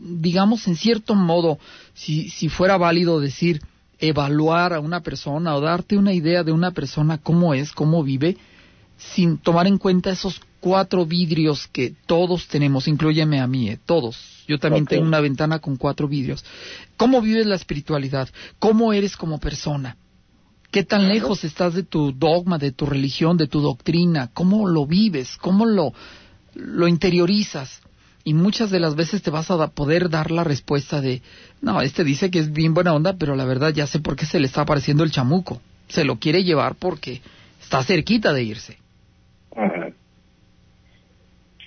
digamos, 0.00 0.66
en 0.68 0.76
cierto 0.76 1.14
modo, 1.14 1.58
si, 1.92 2.30
si 2.30 2.48
fuera 2.48 2.78
válido 2.78 3.20
decir, 3.20 3.60
evaluar 3.98 4.72
a 4.72 4.80
una 4.80 5.02
persona 5.02 5.54
o 5.54 5.60
darte 5.60 5.98
una 5.98 6.14
idea 6.14 6.44
de 6.44 6.52
una 6.52 6.70
persona 6.70 7.18
cómo 7.18 7.52
es, 7.52 7.70
cómo 7.70 8.02
vive, 8.02 8.38
sin 8.96 9.36
tomar 9.36 9.66
en 9.66 9.76
cuenta 9.76 10.08
esos 10.08 10.40
cuatro 10.60 11.04
vidrios 11.04 11.68
que 11.70 11.94
todos 12.06 12.48
tenemos, 12.48 12.88
incluyeme 12.88 13.38
a 13.38 13.46
mí, 13.46 13.68
eh, 13.68 13.78
todos 13.84 14.39
yo 14.50 14.58
también 14.58 14.84
tengo 14.84 15.06
una 15.06 15.20
ventana 15.20 15.60
con 15.60 15.76
cuatro 15.76 16.08
vidrios. 16.08 16.44
¿Cómo 16.96 17.22
vives 17.22 17.46
la 17.46 17.54
espiritualidad? 17.54 18.28
¿Cómo 18.58 18.92
eres 18.92 19.16
como 19.16 19.38
persona? 19.38 19.96
¿Qué 20.72 20.82
tan 20.82 21.08
lejos 21.08 21.44
estás 21.44 21.74
de 21.74 21.84
tu 21.84 22.12
dogma, 22.12 22.58
de 22.58 22.72
tu 22.72 22.84
religión, 22.84 23.36
de 23.36 23.46
tu 23.46 23.60
doctrina? 23.60 24.30
¿Cómo 24.34 24.66
lo 24.68 24.86
vives? 24.86 25.36
¿Cómo 25.36 25.66
lo, 25.66 25.92
lo 26.54 26.88
interiorizas? 26.88 27.80
Y 28.24 28.34
muchas 28.34 28.70
de 28.70 28.80
las 28.80 28.96
veces 28.96 29.22
te 29.22 29.30
vas 29.30 29.50
a 29.50 29.68
poder 29.68 30.10
dar 30.10 30.32
la 30.32 30.42
respuesta 30.42 31.00
de, 31.00 31.22
no, 31.60 31.80
este 31.80 32.02
dice 32.02 32.30
que 32.30 32.40
es 32.40 32.52
bien 32.52 32.74
buena 32.74 32.92
onda, 32.92 33.14
pero 33.16 33.36
la 33.36 33.44
verdad 33.44 33.72
ya 33.72 33.86
sé 33.86 34.00
por 34.00 34.16
qué 34.16 34.26
se 34.26 34.40
le 34.40 34.46
está 34.46 34.62
apareciendo 34.62 35.04
el 35.04 35.12
chamuco. 35.12 35.60
Se 35.88 36.04
lo 36.04 36.18
quiere 36.18 36.42
llevar 36.42 36.74
porque 36.74 37.22
está 37.62 37.84
cerquita 37.84 38.32
de 38.32 38.42
irse. 38.42 38.78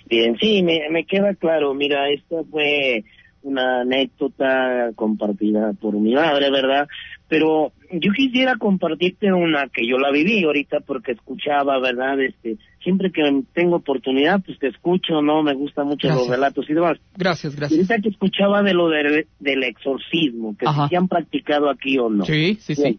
Bien, 0.06 0.36
sí, 0.38 0.62
me, 0.62 0.88
me 0.90 1.04
queda 1.04 1.34
claro. 1.34 1.74
Mira, 1.74 2.10
esta 2.10 2.42
fue 2.50 3.04
una 3.44 3.82
anécdota 3.82 4.90
compartida 4.94 5.74
por 5.74 5.94
mi 5.94 6.14
madre, 6.14 6.50
¿verdad? 6.50 6.88
Pero 7.28 7.72
yo 7.92 8.12
quisiera 8.12 8.56
compartirte 8.56 9.32
una 9.32 9.68
que 9.68 9.86
yo 9.86 9.98
la 9.98 10.10
viví 10.10 10.44
ahorita 10.44 10.80
porque 10.80 11.12
escuchaba, 11.12 11.78
¿verdad? 11.78 12.20
Este, 12.20 12.56
siempre 12.82 13.12
que 13.12 13.22
tengo 13.52 13.76
oportunidad, 13.76 14.40
pues 14.44 14.58
te 14.58 14.68
escucho, 14.68 15.20
¿no? 15.22 15.42
Me 15.42 15.54
gustan 15.54 15.86
mucho 15.86 16.08
los 16.08 16.28
relatos 16.28 16.68
y 16.68 16.74
demás. 16.74 16.98
Gracias, 17.16 17.54
gracias. 17.54 17.78
ahorita 17.78 18.02
que 18.02 18.08
escuchaba 18.08 18.62
de 18.62 18.72
lo 18.72 18.88
del 18.88 19.62
exorcismo, 19.62 20.56
que 20.56 20.66
si 20.66 20.88
se 20.88 20.96
han 20.96 21.08
practicado 21.08 21.70
aquí 21.70 21.98
o 21.98 22.08
no. 22.08 22.24
Sí, 22.24 22.56
sí, 22.60 22.74
sí. 22.74 22.98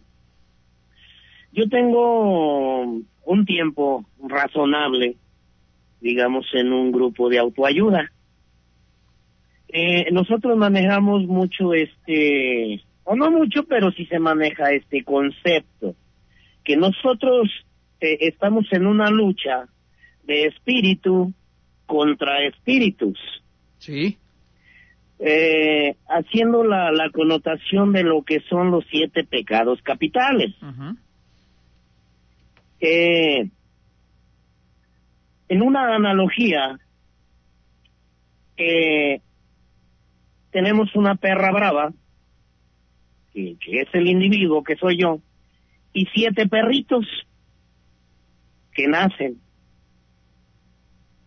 Yo 1.52 1.68
tengo 1.68 2.82
un 3.24 3.44
tiempo 3.46 4.04
razonable 4.22 5.16
digamos, 6.00 6.46
en 6.54 6.72
un 6.72 6.92
grupo 6.92 7.28
de 7.28 7.38
autoayuda. 7.38 8.10
Eh, 9.68 10.10
nosotros 10.12 10.56
manejamos 10.56 11.26
mucho 11.26 11.74
este, 11.74 12.82
o 13.04 13.16
no 13.16 13.30
mucho, 13.30 13.64
pero 13.64 13.90
sí 13.92 14.06
se 14.06 14.18
maneja 14.18 14.72
este 14.72 15.02
concepto, 15.04 15.94
que 16.64 16.76
nosotros 16.76 17.48
eh, 18.00 18.18
estamos 18.20 18.66
en 18.72 18.86
una 18.86 19.10
lucha 19.10 19.68
de 20.24 20.46
espíritu 20.46 21.32
contra 21.86 22.44
espíritus. 22.46 23.18
Sí. 23.78 24.18
Eh, 25.18 25.96
haciendo 26.08 26.62
la, 26.62 26.92
la 26.92 27.10
connotación 27.10 27.92
de 27.92 28.02
lo 28.02 28.22
que 28.22 28.40
son 28.48 28.70
los 28.70 28.84
siete 28.90 29.24
pecados 29.24 29.80
capitales. 29.82 30.54
eh, 32.80 33.48
en 35.48 35.62
una 35.62 35.94
analogía, 35.94 36.78
tenemos 40.50 40.94
una 40.96 41.14
perra 41.16 41.52
brava 41.52 41.92
que, 43.32 43.56
que 43.60 43.80
es 43.80 43.88
el 43.92 44.08
individuo 44.08 44.64
que 44.64 44.76
soy 44.76 44.98
yo, 44.98 45.20
y 45.92 46.06
siete 46.14 46.46
perritos 46.46 47.06
que 48.72 48.86
nacen. 48.86 49.40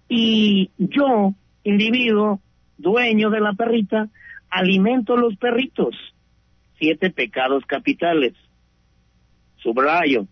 Y 0.07 0.72
yo, 0.78 1.34
individuo, 1.63 2.39
dueño 2.78 3.30
de 3.30 3.41
la 3.41 3.53
perrita, 3.53 4.09
alimento 4.49 5.15
los 5.17 5.36
perritos. 5.38 5.95
Siete 6.78 7.09
pecados 7.11 7.65
capitales. 7.65 8.34
Subrayo. 9.57 10.28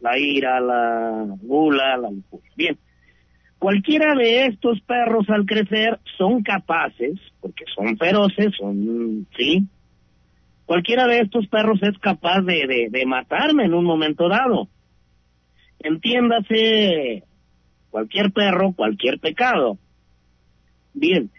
La 0.00 0.18
ira, 0.18 0.60
la 0.60 1.24
gula, 1.40 1.96
la 1.96 2.10
lujuria. 2.10 2.50
Bien. 2.56 2.78
Cualquiera 3.58 4.14
de 4.14 4.46
estos 4.46 4.80
perros 4.82 5.28
al 5.30 5.46
crecer 5.46 5.98
son 6.18 6.42
capaces, 6.42 7.18
porque 7.40 7.64
son 7.74 7.96
feroces, 7.96 8.54
son, 8.58 9.26
sí. 9.36 9.66
Cualquiera 10.66 11.06
de 11.06 11.20
estos 11.20 11.46
perros 11.46 11.80
es 11.82 11.98
capaz 11.98 12.42
de, 12.42 12.66
de, 12.66 12.88
de 12.90 13.06
matarme 13.06 13.64
en 13.64 13.74
un 13.74 13.84
momento 13.84 14.28
dado. 14.28 14.68
Entiéndase, 15.78 17.24
cualquier 17.90 18.30
perro, 18.32 18.72
cualquier 18.72 19.18
pecado. 19.20 19.78
Bien, 20.92 21.30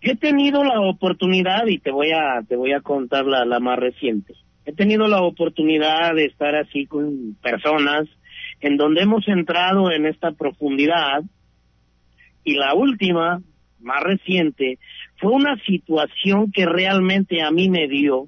yo 0.00 0.12
he 0.12 0.16
tenido 0.16 0.64
la 0.64 0.80
oportunidad 0.80 1.66
y 1.66 1.78
te 1.78 1.90
voy 1.90 2.12
a 2.12 2.42
te 2.48 2.56
voy 2.56 2.72
a 2.72 2.80
contar 2.80 3.26
la, 3.26 3.44
la 3.44 3.58
más 3.58 3.78
reciente. 3.78 4.34
He 4.64 4.72
tenido 4.72 5.08
la 5.08 5.22
oportunidad 5.22 6.14
de 6.14 6.26
estar 6.26 6.54
así 6.54 6.86
con 6.86 7.36
personas 7.42 8.06
en 8.60 8.76
donde 8.76 9.02
hemos 9.02 9.26
entrado 9.28 9.90
en 9.90 10.06
esta 10.06 10.32
profundidad 10.32 11.22
y 12.44 12.54
la 12.54 12.74
última, 12.74 13.40
más 13.80 14.02
reciente, 14.02 14.78
fue 15.16 15.32
una 15.32 15.56
situación 15.64 16.52
que 16.52 16.66
realmente 16.66 17.42
a 17.42 17.50
mí 17.50 17.68
me 17.68 17.88
dio 17.88 18.26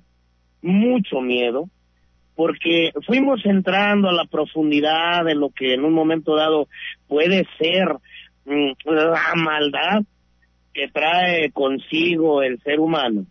mucho 0.63 1.21
miedo 1.21 1.69
porque 2.35 2.93
fuimos 3.07 3.45
entrando 3.45 4.09
a 4.09 4.15
la 4.15 4.25
profundidad 4.25 5.25
de 5.27 5.35
lo 5.35 5.51
que 5.51 5.75
en 5.75 5.85
un 5.85 5.93
momento 5.93 6.37
dado 6.37 6.69
puede 7.07 7.47
ser 7.59 7.87
mm, 8.47 8.73
la 8.87 9.35
maldad 9.37 10.03
que 10.73 10.89
trae 10.89 11.51
consigo 11.51 12.43
el 12.43 12.59
ser 12.63 12.81
humano. 12.81 13.27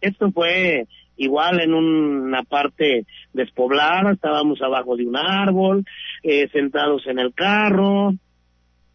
Esto 0.00 0.30
fue 0.30 0.86
igual 1.16 1.60
en 1.60 1.74
una 1.74 2.42
parte 2.42 3.06
despoblada, 3.32 4.12
estábamos 4.12 4.60
abajo 4.62 4.96
de 4.96 5.06
un 5.06 5.16
árbol, 5.16 5.84
eh, 6.22 6.48
sentados 6.52 7.06
en 7.06 7.18
el 7.18 7.32
carro, 7.32 8.12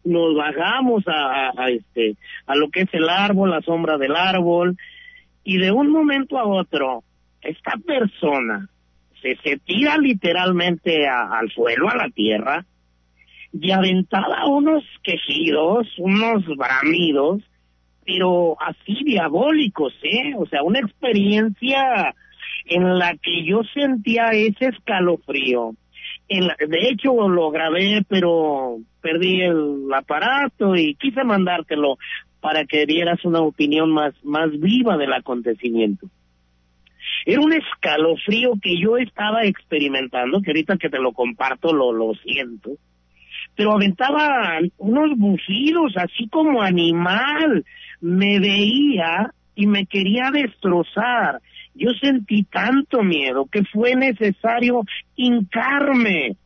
nos 0.04 0.36
bajamos 0.36 1.04
a, 1.06 1.68
este 1.70 2.16
a 2.46 2.54
lo 2.54 2.68
que 2.70 2.82
es 2.82 2.88
el 2.92 3.08
árbol, 3.08 3.50
la 3.50 3.62
sombra 3.62 3.98
del 3.98 4.14
árbol, 4.14 4.76
y 5.42 5.58
de 5.58 5.72
un 5.72 5.90
momento 5.90 6.38
a 6.38 6.46
otro, 6.46 7.02
esta 7.42 7.72
persona 7.86 8.68
se, 9.20 9.36
se 9.36 9.58
tira 9.58 9.98
literalmente 9.98 11.06
a, 11.06 11.38
al 11.38 11.50
suelo, 11.50 11.88
a 11.88 11.96
la 11.96 12.10
tierra, 12.10 12.64
y 13.52 13.70
aventaba 13.70 14.46
unos 14.46 14.84
quejidos, 15.02 15.86
unos 15.98 16.44
bramidos, 16.56 17.42
pero 18.04 18.56
así 18.60 19.04
diabólicos, 19.04 19.94
¿eh? 20.02 20.34
O 20.36 20.46
sea, 20.46 20.62
una 20.62 20.80
experiencia 20.80 22.14
en 22.66 22.98
la 22.98 23.16
que 23.16 23.44
yo 23.44 23.62
sentía 23.72 24.30
ese 24.32 24.66
escalofrío. 24.66 25.74
De 26.40 26.88
hecho, 26.88 27.28
lo 27.28 27.50
grabé, 27.50 28.04
pero 28.08 28.78
perdí 29.00 29.42
el 29.42 29.86
aparato 29.94 30.74
y 30.76 30.94
quise 30.94 31.24
mandártelo 31.24 31.96
para 32.40 32.64
que 32.64 32.86
dieras 32.86 33.24
una 33.24 33.40
opinión 33.40 33.90
más, 33.90 34.14
más 34.22 34.50
viva 34.58 34.96
del 34.96 35.12
acontecimiento. 35.12 36.08
Era 37.26 37.40
un 37.40 37.52
escalofrío 37.52 38.52
que 38.60 38.78
yo 38.78 38.96
estaba 38.98 39.44
experimentando, 39.44 40.42
que 40.42 40.50
ahorita 40.50 40.76
que 40.76 40.90
te 40.90 40.98
lo 40.98 41.12
comparto 41.12 41.72
lo, 41.72 41.92
lo 41.92 42.12
siento, 42.14 42.72
pero 43.56 43.72
aventaba 43.72 44.58
unos 44.78 45.16
bufidos 45.16 45.94
así 45.96 46.28
como 46.28 46.60
animal, 46.60 47.64
me 48.00 48.40
veía 48.40 49.30
y 49.54 49.66
me 49.66 49.86
quería 49.86 50.30
destrozar. 50.32 51.40
Yo 51.74 51.90
sentí 52.00 52.44
tanto 52.44 53.02
miedo 53.02 53.46
que 53.50 53.64
fue 53.64 53.96
necesario 53.96 54.82
hincarme 55.16 56.36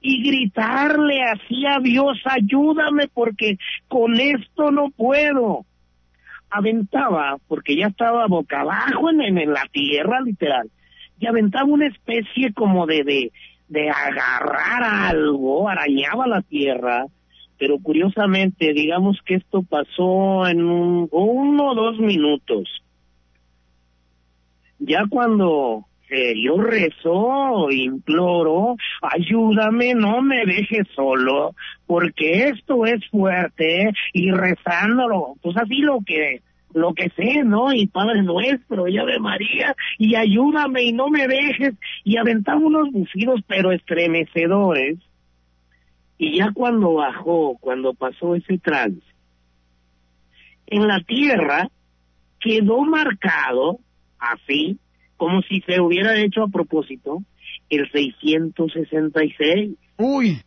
y 0.00 0.22
gritarle 0.22 1.22
así 1.22 1.66
a 1.66 1.78
Dios, 1.80 2.18
ayúdame 2.24 3.08
porque 3.12 3.58
con 3.88 4.18
esto 4.18 4.70
no 4.70 4.90
puedo. 4.90 5.66
Aventaba, 6.50 7.36
porque 7.46 7.76
ya 7.76 7.88
estaba 7.88 8.26
boca 8.26 8.60
abajo 8.60 9.10
en, 9.10 9.38
en 9.38 9.52
la 9.52 9.66
tierra 9.70 10.20
literal, 10.20 10.68
y 11.20 11.26
aventaba 11.26 11.64
una 11.64 11.86
especie 11.86 12.52
como 12.54 12.86
de, 12.86 13.30
de, 13.68 13.90
agarrar 13.90 14.82
algo, 14.82 15.68
arañaba 15.68 16.26
la 16.26 16.42
tierra, 16.42 17.04
pero 17.58 17.78
curiosamente, 17.78 18.72
digamos 18.72 19.18
que 19.24 19.34
esto 19.34 19.62
pasó 19.62 20.46
en 20.48 20.64
un, 20.64 21.08
uno 21.12 21.70
o 21.70 21.74
dos 21.74 21.98
minutos. 21.98 22.82
Ya 24.80 25.04
cuando 25.08 25.86
eh, 26.10 26.34
yo 26.42 26.56
rezo, 26.56 27.70
imploro, 27.70 28.76
ayúdame, 29.00 29.94
no 29.94 30.22
me 30.22 30.44
dejes 30.44 30.88
solo, 30.96 31.54
porque 31.86 32.48
esto 32.48 32.84
es 32.84 33.06
fuerte, 33.10 33.92
y 34.12 34.32
rezándolo, 34.32 35.36
pues 35.40 35.56
así 35.56 35.76
lo 35.76 36.00
que 36.04 36.42
lo 36.72 36.94
que 36.94 37.10
sé, 37.10 37.42
¿no? 37.44 37.72
Y 37.72 37.88
Padre 37.88 38.22
Nuestro, 38.22 38.86
y 38.86 38.96
Ave 38.96 39.18
María, 39.18 39.74
y 39.98 40.14
ayúdame 40.14 40.84
y 40.84 40.92
no 40.92 41.08
me 41.08 41.26
dejes, 41.26 41.74
y 42.04 42.16
aventaba 42.16 42.58
unos 42.58 42.90
bufidos 42.90 43.40
pero 43.46 43.72
estremecedores, 43.72 44.98
y 46.18 46.38
ya 46.38 46.50
cuando 46.52 46.94
bajó, 46.94 47.56
cuando 47.60 47.94
pasó 47.94 48.34
ese 48.34 48.58
trance, 48.58 49.02
en 50.66 50.86
la 50.86 51.00
tierra 51.00 51.68
quedó 52.40 52.82
marcado, 52.82 53.78
así, 54.20 54.78
como 55.16 55.42
si 55.42 55.60
se 55.62 55.80
hubiera 55.80 56.16
hecho 56.18 56.42
a 56.42 56.48
propósito, 56.48 57.22
el 57.68 57.90
666. 57.90 59.76
Uy. 59.98 60.40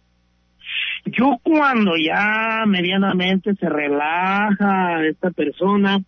Yo 1.05 1.38
cuando 1.43 1.97
ya 1.97 2.63
medianamente 2.65 3.55
se 3.55 3.67
relaja 3.67 5.05
esta 5.05 5.32
persona, 5.32 5.99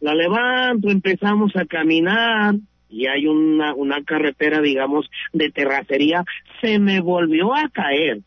la 0.00 0.14
levanto, 0.14 0.90
empezamos 0.90 1.54
a 1.56 1.66
caminar 1.66 2.54
y 2.88 3.06
hay 3.06 3.26
una, 3.26 3.74
una 3.74 4.02
carretera, 4.02 4.60
digamos, 4.60 5.08
de 5.32 5.50
terracería, 5.50 6.24
se 6.60 6.78
me 6.78 7.00
volvió 7.00 7.54
a 7.54 7.68
caer, 7.68 8.20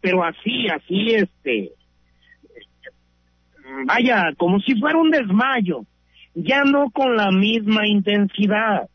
pero 0.00 0.22
así, 0.24 0.68
así, 0.68 1.14
este, 1.14 1.72
vaya, 3.86 4.32
como 4.36 4.60
si 4.60 4.74
fuera 4.78 4.98
un 4.98 5.10
desmayo, 5.10 5.86
ya 6.36 6.64
no 6.64 6.90
con 6.90 7.16
la 7.16 7.30
misma 7.30 7.88
intensidad, 7.88 8.90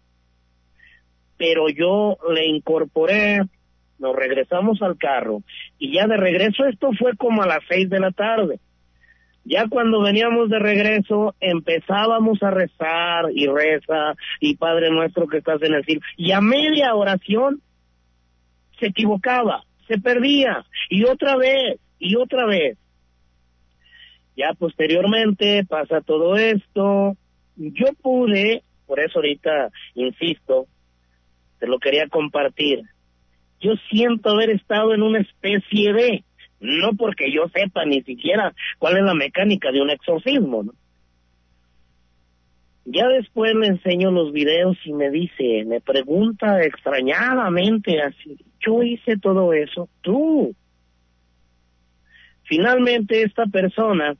pero 1.37 1.69
yo 1.69 2.17
le 2.31 2.45
incorporé, 2.45 3.41
nos 3.97 4.15
regresamos 4.15 4.79
al 4.83 4.95
carro 4.97 5.41
y 5.79 5.91
ya 5.91 6.05
de 6.05 6.17
regreso 6.17 6.65
esto 6.65 6.91
fue 6.99 7.17
como 7.17 7.41
a 7.41 7.47
las 7.47 7.61
seis 7.67 7.89
de 7.89 7.99
la 7.99 8.11
tarde. 8.11 8.59
Ya 9.43 9.67
cuando 9.67 10.03
veníamos 10.03 10.51
de 10.51 10.59
regreso 10.59 11.33
empezábamos 11.39 12.43
a 12.43 12.51
rezar 12.51 13.25
y 13.33 13.47
reza 13.47 14.13
y 14.39 14.55
Padre 14.57 14.91
nuestro 14.91 15.27
que 15.27 15.39
estás 15.39 15.63
en 15.63 15.73
el 15.73 15.83
cielo. 15.83 16.01
Y 16.17 16.33
a 16.33 16.41
media 16.41 16.93
oración 16.93 17.59
se 18.79 18.87
equivocaba, 18.87 19.63
se 19.87 19.97
perdía 19.99 20.63
y 20.89 21.05
otra 21.05 21.37
vez 21.37 21.79
y 21.97 22.17
otra 22.17 22.45
vez. 22.45 22.77
Ya 24.37 24.53
posteriormente 24.53 25.65
pasa 25.67 26.01
todo 26.01 26.37
esto, 26.37 27.17
yo 27.55 27.87
pude, 28.01 28.63
por 28.85 28.99
eso 28.99 29.19
ahorita 29.19 29.69
insisto, 29.95 30.67
te 31.59 31.67
lo 31.67 31.79
quería 31.79 32.07
compartir, 32.07 32.83
yo 33.59 33.73
siento 33.89 34.31
haber 34.31 34.49
estado 34.49 34.93
en 34.93 35.03
una 35.03 35.19
especie 35.19 35.93
de 35.93 36.23
no 36.59 36.93
porque 36.95 37.31
yo 37.31 37.47
sepa 37.49 37.85
ni 37.85 38.01
siquiera 38.03 38.53
cuál 38.77 38.97
es 38.97 39.03
la 39.03 39.15
mecánica 39.15 39.71
de 39.71 39.81
un 39.81 39.89
exorcismo. 39.89 40.71
Ya 42.85 43.07
después 43.07 43.53
le 43.55 43.67
enseño 43.67 44.11
los 44.11 44.31
videos 44.31 44.77
y 44.85 44.93
me 44.93 45.09
dice, 45.09 45.65
me 45.65 45.81
pregunta 45.81 46.61
extrañadamente 46.63 48.01
así, 48.01 48.37
yo 48.59 48.83
hice 48.83 49.17
todo 49.17 49.53
eso, 49.53 49.89
tú. 50.01 50.55
Finalmente 52.43 53.23
esta 53.23 53.45
persona, 53.45 54.15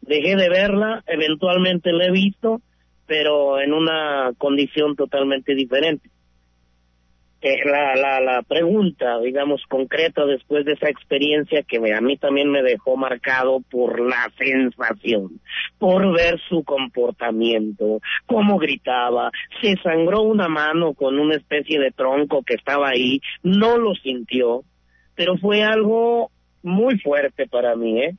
dejé 0.00 0.36
de 0.36 0.48
verla, 0.48 1.02
eventualmente 1.06 1.92
la 1.92 2.06
he 2.06 2.10
visto, 2.10 2.60
pero 3.06 3.60
en 3.60 3.72
una 3.72 4.32
condición 4.38 4.96
totalmente 4.96 5.54
diferente 5.54 6.10
la, 7.64 7.94
la, 7.94 8.20
la 8.20 8.42
pregunta, 8.42 9.18
digamos, 9.20 9.62
concreta 9.68 10.26
después 10.26 10.64
de 10.64 10.72
esa 10.72 10.88
experiencia 10.88 11.62
que 11.62 11.80
me, 11.80 11.94
a 11.94 12.00
mí 12.00 12.16
también 12.16 12.50
me 12.50 12.62
dejó 12.62 12.96
marcado 12.96 13.60
por 13.70 13.98
la 14.00 14.30
sensación, 14.36 15.40
por 15.78 16.14
ver 16.14 16.38
su 16.48 16.62
comportamiento, 16.64 18.00
cómo 18.26 18.58
gritaba, 18.58 19.30
se 19.62 19.76
sangró 19.82 20.22
una 20.22 20.48
mano 20.48 20.92
con 20.92 21.18
una 21.18 21.36
especie 21.36 21.80
de 21.80 21.92
tronco 21.92 22.42
que 22.42 22.54
estaba 22.54 22.90
ahí, 22.90 23.20
no 23.42 23.78
lo 23.78 23.94
sintió, 23.94 24.62
pero 25.14 25.36
fue 25.38 25.62
algo 25.62 26.30
muy 26.62 26.98
fuerte 26.98 27.46
para 27.46 27.74
mí, 27.74 28.02
¿eh? 28.02 28.16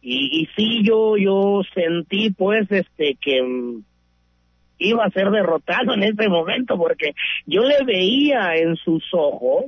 Y, 0.00 0.42
y 0.42 0.46
sí, 0.56 0.82
yo, 0.84 1.16
yo 1.16 1.62
sentí 1.74 2.30
pues 2.30 2.70
este 2.70 3.16
que 3.20 3.42
mm, 3.42 3.82
iba 4.78 5.04
a 5.04 5.10
ser 5.10 5.30
derrotado 5.30 5.94
en 5.94 6.04
ese 6.04 6.28
momento 6.28 6.76
porque 6.76 7.14
yo 7.46 7.62
le 7.62 7.84
veía 7.84 8.56
en 8.56 8.76
sus 8.76 9.02
ojos 9.12 9.66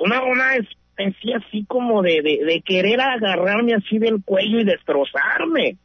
una, 0.00 0.22
una 0.22 0.56
especie 0.56 1.34
así 1.34 1.64
como 1.66 2.02
de, 2.02 2.22
de, 2.22 2.44
de 2.44 2.62
querer 2.62 3.00
agarrarme 3.00 3.74
así 3.74 3.98
del 3.98 4.22
cuello 4.22 4.60
y 4.60 4.64
destrozarme. 4.64 5.76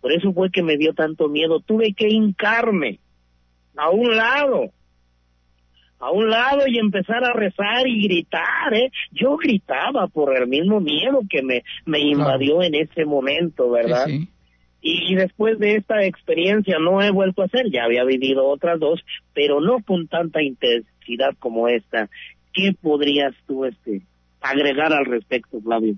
Por 0.00 0.12
eso 0.12 0.32
fue 0.32 0.50
que 0.50 0.62
me 0.62 0.76
dio 0.76 0.94
tanto 0.94 1.28
miedo. 1.28 1.60
Tuve 1.60 1.92
que 1.92 2.08
hincarme 2.08 3.00
a 3.76 3.90
un 3.90 4.16
lado, 4.16 4.70
a 6.00 6.10
un 6.10 6.30
lado 6.30 6.62
y 6.66 6.78
empezar 6.78 7.22
a 7.24 7.32
rezar 7.32 7.86
y 7.86 8.02
gritar, 8.02 8.72
¿eh? 8.72 8.90
Yo 9.12 9.36
gritaba 9.36 10.08
por 10.08 10.36
el 10.36 10.48
mismo 10.48 10.80
miedo 10.80 11.20
que 11.28 11.42
me, 11.42 11.62
me 11.84 12.00
invadió 12.00 12.62
en 12.62 12.74
ese 12.74 13.04
momento, 13.04 13.70
¿verdad? 13.70 14.06
Sí, 14.06 14.20
sí. 14.20 14.28
Y 14.82 15.14
después 15.14 15.58
de 15.58 15.76
esta 15.76 16.04
experiencia 16.04 16.78
no 16.78 17.02
he 17.02 17.10
vuelto 17.10 17.42
a 17.42 17.44
hacer, 17.44 17.70
ya 17.70 17.84
había 17.84 18.02
vivido 18.04 18.46
otras 18.48 18.80
dos, 18.80 19.00
pero 19.34 19.60
no 19.60 19.82
con 19.82 20.08
tanta 20.08 20.42
intensidad 20.42 21.34
como 21.38 21.68
esta. 21.68 22.08
¿Qué 22.54 22.72
podrías 22.80 23.34
tú 23.46 23.66
este 23.66 24.00
agregar 24.40 24.92
al 24.94 25.04
respecto, 25.04 25.60
Flavio? 25.60 25.96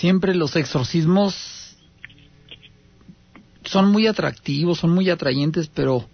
Siempre 0.00 0.34
los 0.34 0.56
exorcismos 0.56 1.76
son 3.64 3.92
muy 3.92 4.06
atractivos, 4.06 4.78
son 4.78 4.90
muy 4.94 5.10
atrayentes, 5.10 5.68
pero 5.68 6.06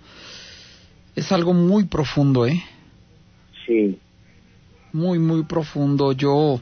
es 1.14 1.30
algo 1.30 1.54
muy 1.54 1.84
profundo, 1.84 2.46
¿eh? 2.46 2.60
Sí, 3.64 3.96
Muy, 4.92 5.20
muy 5.20 5.44
profundo. 5.44 6.10
Yo 6.12 6.60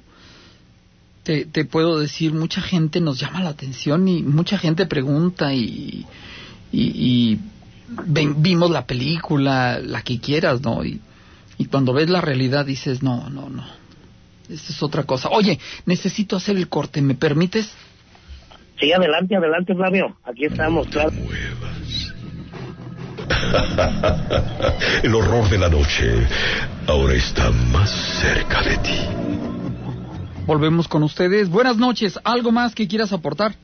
te, 1.23 1.47
te 1.47 1.65
puedo 1.65 1.99
decir, 1.99 2.35
mucha 2.35 2.61
gente 2.61 3.01
nos 3.01 3.19
llama 3.19 3.43
la 3.43 3.51
atención 3.51 4.07
y 4.07 4.23
mucha 4.23 4.59
gente 4.59 4.85
pregunta 4.85 5.55
y, 5.55 6.05
y, 6.73 6.83
y 7.33 7.39
ven- 8.07 8.43
vimos 8.43 8.71
la 8.71 8.87
película, 8.87 9.79
la 9.79 10.03
que 10.03 10.21
quieras, 10.21 10.61
¿no? 10.61 10.85
Y, 10.85 11.01
y 11.57 11.65
cuando 11.67 11.95
ves 11.95 12.11
la 12.11 12.21
realidad 12.21 12.67
dices, 12.67 13.03
no, 13.03 13.31
no, 13.31 13.49
no. 13.49 13.65
Esto 14.49 14.73
es 14.73 14.83
otra 14.83 15.05
cosa. 15.05 15.29
Oye, 15.31 15.59
necesito 15.87 16.37
hacer 16.37 16.57
el 16.57 16.69
corte, 16.69 17.01
¿me 17.01 17.15
permites? 17.15 17.75
sí, 18.81 18.93
adelante, 18.93 19.37
adelante, 19.37 19.75
Flavio. 19.75 20.17
Aquí 20.25 20.45
estamos, 20.45 20.87
claro. 20.89 21.13
muevas. 21.13 22.13
El 25.03 25.15
horror 25.15 25.49
de 25.49 25.59
la 25.59 25.69
noche 25.69 26.27
ahora 26.87 27.15
está 27.15 27.51
más 27.51 27.91
cerca 28.21 28.63
de 28.63 28.77
ti. 28.79 28.99
Volvemos 30.47 30.89
con 30.89 31.03
ustedes. 31.03 31.49
Buenas 31.49 31.77
noches. 31.79 32.19
¿Algo 32.25 32.53
más 32.53 32.75
que 32.75 32.87
quieras 32.87 33.13
aportar? 33.13 33.55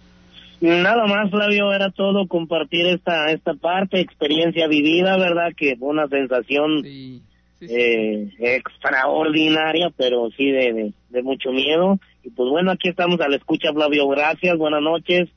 Nada 0.60 1.06
más, 1.06 1.30
Flavio, 1.30 1.72
era 1.72 1.90
todo 1.90 2.26
compartir 2.28 2.86
esta 2.86 3.30
esta 3.32 3.54
parte, 3.54 4.00
experiencia 4.00 4.66
vivida, 4.68 5.16
¿verdad? 5.16 5.52
Que 5.56 5.76
fue 5.76 5.88
una 5.88 6.06
sensación 6.08 6.82
Sí, 6.82 7.22
eh, 7.60 8.32
extraordinaria, 8.38 9.90
pero 9.96 10.30
sí 10.36 10.50
de, 10.50 10.72
de, 10.72 10.92
de 11.08 11.22
mucho 11.22 11.50
miedo. 11.50 11.98
Y 12.22 12.30
pues 12.30 12.48
bueno, 12.50 12.70
aquí 12.70 12.88
estamos 12.88 13.20
a 13.20 13.28
la 13.28 13.36
escucha, 13.36 13.72
Flavio. 13.72 14.08
Gracias, 14.08 14.56
buenas 14.56 14.82
noches 14.82 15.28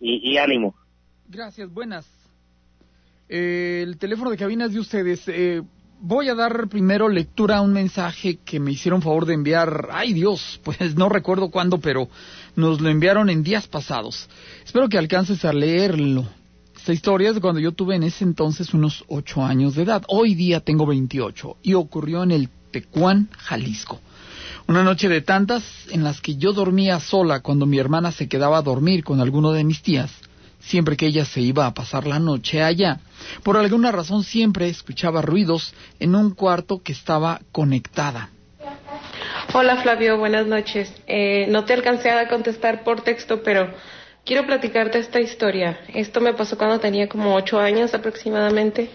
y, 0.00 0.32
y 0.32 0.38
ánimo. 0.38 0.74
Gracias, 1.28 1.72
buenas. 1.72 2.06
Eh, 3.28 3.80
el 3.82 3.96
teléfono 3.98 4.30
de 4.30 4.36
cabina 4.36 4.66
es 4.66 4.72
de 4.72 4.80
ustedes. 4.80 5.22
Eh, 5.28 5.62
voy 6.00 6.28
a 6.28 6.34
dar 6.34 6.68
primero 6.68 7.08
lectura 7.08 7.56
a 7.56 7.60
un 7.62 7.72
mensaje 7.72 8.38
que 8.44 8.60
me 8.60 8.72
hicieron 8.72 9.02
favor 9.02 9.26
de 9.26 9.34
enviar. 9.34 9.88
Ay 9.92 10.12
Dios, 10.12 10.60
pues 10.64 10.94
no 10.96 11.08
recuerdo 11.08 11.50
cuándo, 11.50 11.78
pero 11.78 12.08
nos 12.56 12.80
lo 12.80 12.88
enviaron 12.90 13.30
en 13.30 13.42
días 13.42 13.66
pasados. 13.66 14.28
Espero 14.64 14.88
que 14.88 14.98
alcances 14.98 15.44
a 15.44 15.52
leerlo. 15.52 16.26
Esta 16.84 16.92
historia 16.92 17.30
es 17.30 17.40
cuando 17.40 17.60
yo 17.60 17.72
tuve 17.72 17.96
en 17.96 18.02
ese 18.02 18.24
entonces 18.24 18.74
unos 18.74 19.06
ocho 19.08 19.42
años 19.42 19.74
de 19.74 19.84
edad. 19.84 20.02
Hoy 20.06 20.34
día 20.34 20.60
tengo 20.60 20.84
28 20.84 21.56
y 21.62 21.72
ocurrió 21.72 22.22
en 22.22 22.30
el 22.30 22.50
Tecuán, 22.72 23.30
Jalisco. 23.38 24.00
Una 24.68 24.84
noche 24.84 25.08
de 25.08 25.22
tantas 25.22 25.64
en 25.90 26.04
las 26.04 26.20
que 26.20 26.36
yo 26.36 26.52
dormía 26.52 27.00
sola 27.00 27.40
cuando 27.40 27.64
mi 27.64 27.78
hermana 27.78 28.12
se 28.12 28.28
quedaba 28.28 28.58
a 28.58 28.62
dormir 28.62 29.02
con 29.02 29.22
alguno 29.22 29.52
de 29.52 29.64
mis 29.64 29.80
tías, 29.80 30.12
siempre 30.60 30.98
que 30.98 31.06
ella 31.06 31.24
se 31.24 31.40
iba 31.40 31.64
a 31.64 31.72
pasar 31.72 32.06
la 32.06 32.18
noche 32.18 32.62
allá. 32.62 33.00
Por 33.42 33.56
alguna 33.56 33.90
razón 33.90 34.22
siempre 34.22 34.68
escuchaba 34.68 35.22
ruidos 35.22 35.72
en 36.00 36.14
un 36.14 36.32
cuarto 36.32 36.82
que 36.82 36.92
estaba 36.92 37.40
conectada. 37.50 38.28
Hola 39.54 39.76
Flavio, 39.76 40.18
buenas 40.18 40.46
noches. 40.46 40.92
Eh, 41.06 41.46
no 41.48 41.64
te 41.64 41.72
alcancé 41.72 42.10
a 42.10 42.28
contestar 42.28 42.84
por 42.84 43.00
texto, 43.00 43.42
pero 43.42 43.72
quiero 44.24 44.46
platicarte 44.46 44.98
esta 44.98 45.20
historia. 45.20 45.80
Esto 45.92 46.20
me 46.20 46.34
pasó 46.34 46.56
cuando 46.56 46.80
tenía 46.80 47.08
como 47.08 47.34
ocho 47.34 47.58
años 47.58 47.94
aproximadamente. 47.94 48.88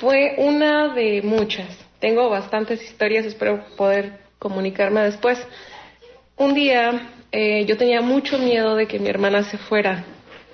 Fue 0.00 0.34
una 0.38 0.94
de 0.94 1.22
muchas. 1.22 1.68
Tengo 2.00 2.28
bastantes 2.28 2.82
historias, 2.82 3.24
espero 3.24 3.64
poder 3.76 4.20
comunicarme 4.38 5.02
después. 5.02 5.38
Un 6.36 6.54
día 6.54 7.10
eh, 7.32 7.64
yo 7.66 7.76
tenía 7.76 8.00
mucho 8.00 8.38
miedo 8.38 8.74
de 8.74 8.86
que 8.86 8.98
mi 8.98 9.08
hermana 9.08 9.42
se 9.42 9.58
fuera 9.58 10.04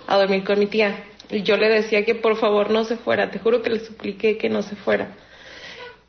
a 0.06 0.18
dormir 0.18 0.44
con 0.44 0.58
mi 0.58 0.66
tía. 0.66 1.04
Y 1.30 1.42
yo 1.42 1.56
le 1.56 1.68
decía 1.68 2.04
que 2.04 2.14
por 2.14 2.36
favor 2.36 2.70
no 2.70 2.84
se 2.84 2.96
fuera. 2.96 3.30
Te 3.30 3.38
juro 3.38 3.62
que 3.62 3.70
le 3.70 3.80
supliqué 3.80 4.36
que 4.36 4.50
no 4.50 4.62
se 4.62 4.76
fuera. 4.76 5.16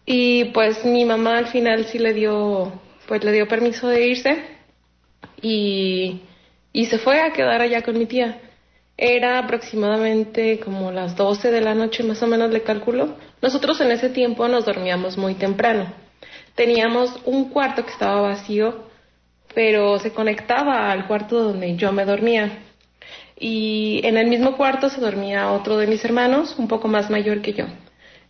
Y 0.06 0.46
pues 0.46 0.84
mi 0.84 1.06
mamá 1.06 1.38
al 1.38 1.48
final 1.48 1.86
sí 1.86 1.98
le 1.98 2.14
dio, 2.14 2.74
pues 3.08 3.24
le 3.24 3.32
dio 3.32 3.48
permiso 3.48 3.88
de 3.88 4.06
irse 4.06 4.44
y, 5.42 6.22
y 6.74 6.88
se 6.88 6.98
fue 6.98 7.22
a 7.22 7.32
quedar 7.32 7.62
allá 7.62 7.84
con 7.84 7.98
mi 7.98 8.08
tía. 8.08 8.40
Era 8.98 9.40
aproximadamente 9.40 10.60
como 10.60 10.92
las 10.92 11.16
12 11.16 11.52
de 11.52 11.62
la 11.62 11.76
noche, 11.76 12.04
más 12.04 12.22
o 12.24 12.28
menos 12.28 12.52
le 12.52 12.64
calculo. 12.64 13.16
Nosotros 13.42 13.80
en 13.82 13.92
ese 13.92 14.10
tiempo 14.10 14.48
nos 14.48 14.66
dormíamos 14.66 15.18
muy 15.18 15.36
temprano. 15.36 15.94
Teníamos 16.56 17.20
un 17.26 17.50
cuarto 17.50 17.86
que 17.86 17.92
estaba 17.92 18.22
vacío, 18.22 18.90
pero 19.54 20.00
se 20.00 20.12
conectaba 20.12 20.92
al 20.92 21.08
cuarto 21.08 21.42
donde 21.44 21.76
yo 21.76 21.92
me 21.92 22.06
dormía. 22.06 22.60
Y 23.40 24.02
en 24.04 24.18
el 24.18 24.28
mismo 24.28 24.58
cuarto 24.58 24.90
se 24.90 25.02
dormía 25.02 25.52
otro 25.52 25.78
de 25.78 25.88
mis 25.88 26.04
hermanos, 26.06 26.56
un 26.58 26.68
poco 26.68 26.88
más 26.88 27.10
mayor 27.10 27.42
que 27.42 27.54
yo. 27.54 27.66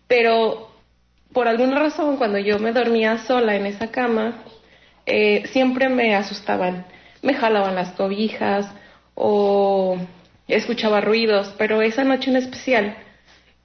Pero 0.08 0.70
por 1.34 1.48
alguna 1.48 1.80
razón, 1.80 2.18
cuando 2.18 2.38
yo 2.40 2.60
me 2.60 2.72
dormía 2.72 3.18
sola 3.20 3.56
en 3.56 3.66
esa 3.66 3.90
cama, 3.92 4.44
eh, 5.06 5.44
siempre 5.48 5.90
me 5.90 6.16
asustaban. 6.16 6.86
Me 7.24 7.34
jalaban 7.34 7.74
las 7.74 7.94
cobijas 7.94 8.68
o 9.16 9.98
escuchaba 10.48 11.02
ruidos, 11.02 11.54
pero 11.58 11.82
esa 11.82 12.04
noche 12.04 12.30
en 12.30 12.38
especial 12.38 12.96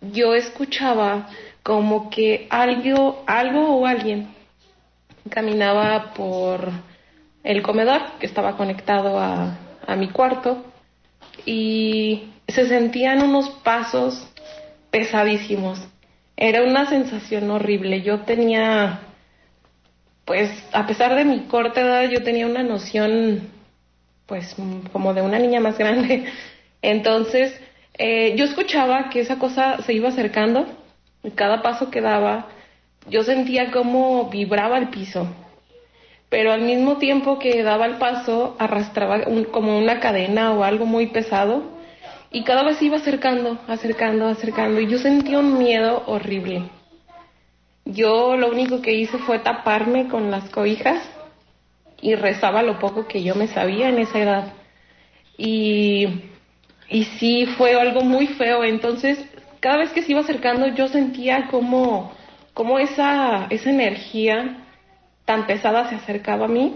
yo 0.00 0.34
escuchaba 0.34 1.28
como 1.62 2.08
que 2.08 2.46
algo, 2.50 3.22
algo 3.26 3.76
o 3.76 3.86
alguien 3.86 4.28
caminaba 5.28 6.14
por 6.14 6.70
el 7.44 7.62
comedor 7.62 8.00
que 8.18 8.26
estaba 8.26 8.56
conectado 8.56 9.18
a, 9.18 9.58
a 9.86 9.96
mi 9.96 10.08
cuarto 10.08 10.64
y 11.44 12.30
se 12.46 12.66
sentían 12.66 13.22
unos 13.22 13.50
pasos 13.50 14.28
pesadísimos. 14.90 15.86
Era 16.36 16.62
una 16.62 16.86
sensación 16.86 17.50
horrible. 17.50 18.02
Yo 18.02 18.20
tenía, 18.20 19.00
pues, 20.28 20.50
a 20.72 20.86
pesar 20.86 21.14
de 21.16 21.24
mi 21.24 21.40
corta 21.46 21.80
edad, 21.80 22.10
yo 22.10 22.22
tenía 22.22 22.46
una 22.46 22.62
noción, 22.62 23.48
pues, 24.26 24.54
como 24.92 25.14
de 25.14 25.22
una 25.22 25.38
niña 25.38 25.58
más 25.58 25.78
grande. 25.78 26.26
Entonces, 26.82 27.58
eh, 27.94 28.34
yo 28.36 28.44
escuchaba 28.44 29.08
que 29.08 29.20
esa 29.20 29.38
cosa 29.38 29.80
se 29.82 29.94
iba 29.94 30.10
acercando 30.10 30.66
y 31.24 31.30
cada 31.30 31.62
paso 31.62 31.90
que 31.90 32.02
daba, 32.02 32.46
yo 33.08 33.22
sentía 33.24 33.70
como 33.70 34.28
vibraba 34.28 34.76
el 34.76 34.88
piso. 34.90 35.26
Pero 36.28 36.52
al 36.52 36.60
mismo 36.60 36.98
tiempo 36.98 37.38
que 37.38 37.62
daba 37.62 37.86
el 37.86 37.94
paso, 37.94 38.54
arrastraba 38.58 39.22
un- 39.26 39.44
como 39.44 39.78
una 39.78 39.98
cadena 39.98 40.52
o 40.52 40.62
algo 40.62 40.84
muy 40.84 41.06
pesado 41.06 41.62
y 42.30 42.44
cada 42.44 42.64
vez 42.64 42.76
se 42.76 42.84
iba 42.84 42.98
acercando, 42.98 43.58
acercando, 43.66 44.28
acercando 44.28 44.78
y 44.78 44.88
yo 44.88 44.98
sentía 44.98 45.38
un 45.38 45.56
miedo 45.56 46.02
horrible. 46.06 46.64
Yo 47.90 48.36
lo 48.36 48.50
único 48.50 48.82
que 48.82 48.92
hice 48.92 49.16
fue 49.16 49.38
taparme 49.38 50.08
con 50.08 50.30
las 50.30 50.50
cobijas 50.50 51.02
y 52.02 52.14
rezaba 52.16 52.62
lo 52.62 52.78
poco 52.78 53.08
que 53.08 53.22
yo 53.22 53.34
me 53.34 53.46
sabía 53.48 53.88
en 53.88 53.98
esa 53.98 54.18
edad. 54.18 54.52
Y, 55.38 56.06
y 56.90 57.04
sí 57.04 57.46
fue 57.56 57.80
algo 57.80 58.02
muy 58.02 58.26
feo, 58.26 58.62
entonces 58.62 59.24
cada 59.60 59.78
vez 59.78 59.90
que 59.92 60.02
se 60.02 60.12
iba 60.12 60.20
acercando 60.20 60.66
yo 60.66 60.88
sentía 60.88 61.48
como, 61.50 62.12
cómo 62.52 62.78
esa, 62.78 63.46
esa 63.48 63.70
energía 63.70 64.66
tan 65.24 65.46
pesada 65.46 65.88
se 65.88 65.94
acercaba 65.94 66.44
a 66.44 66.48
mí. 66.48 66.74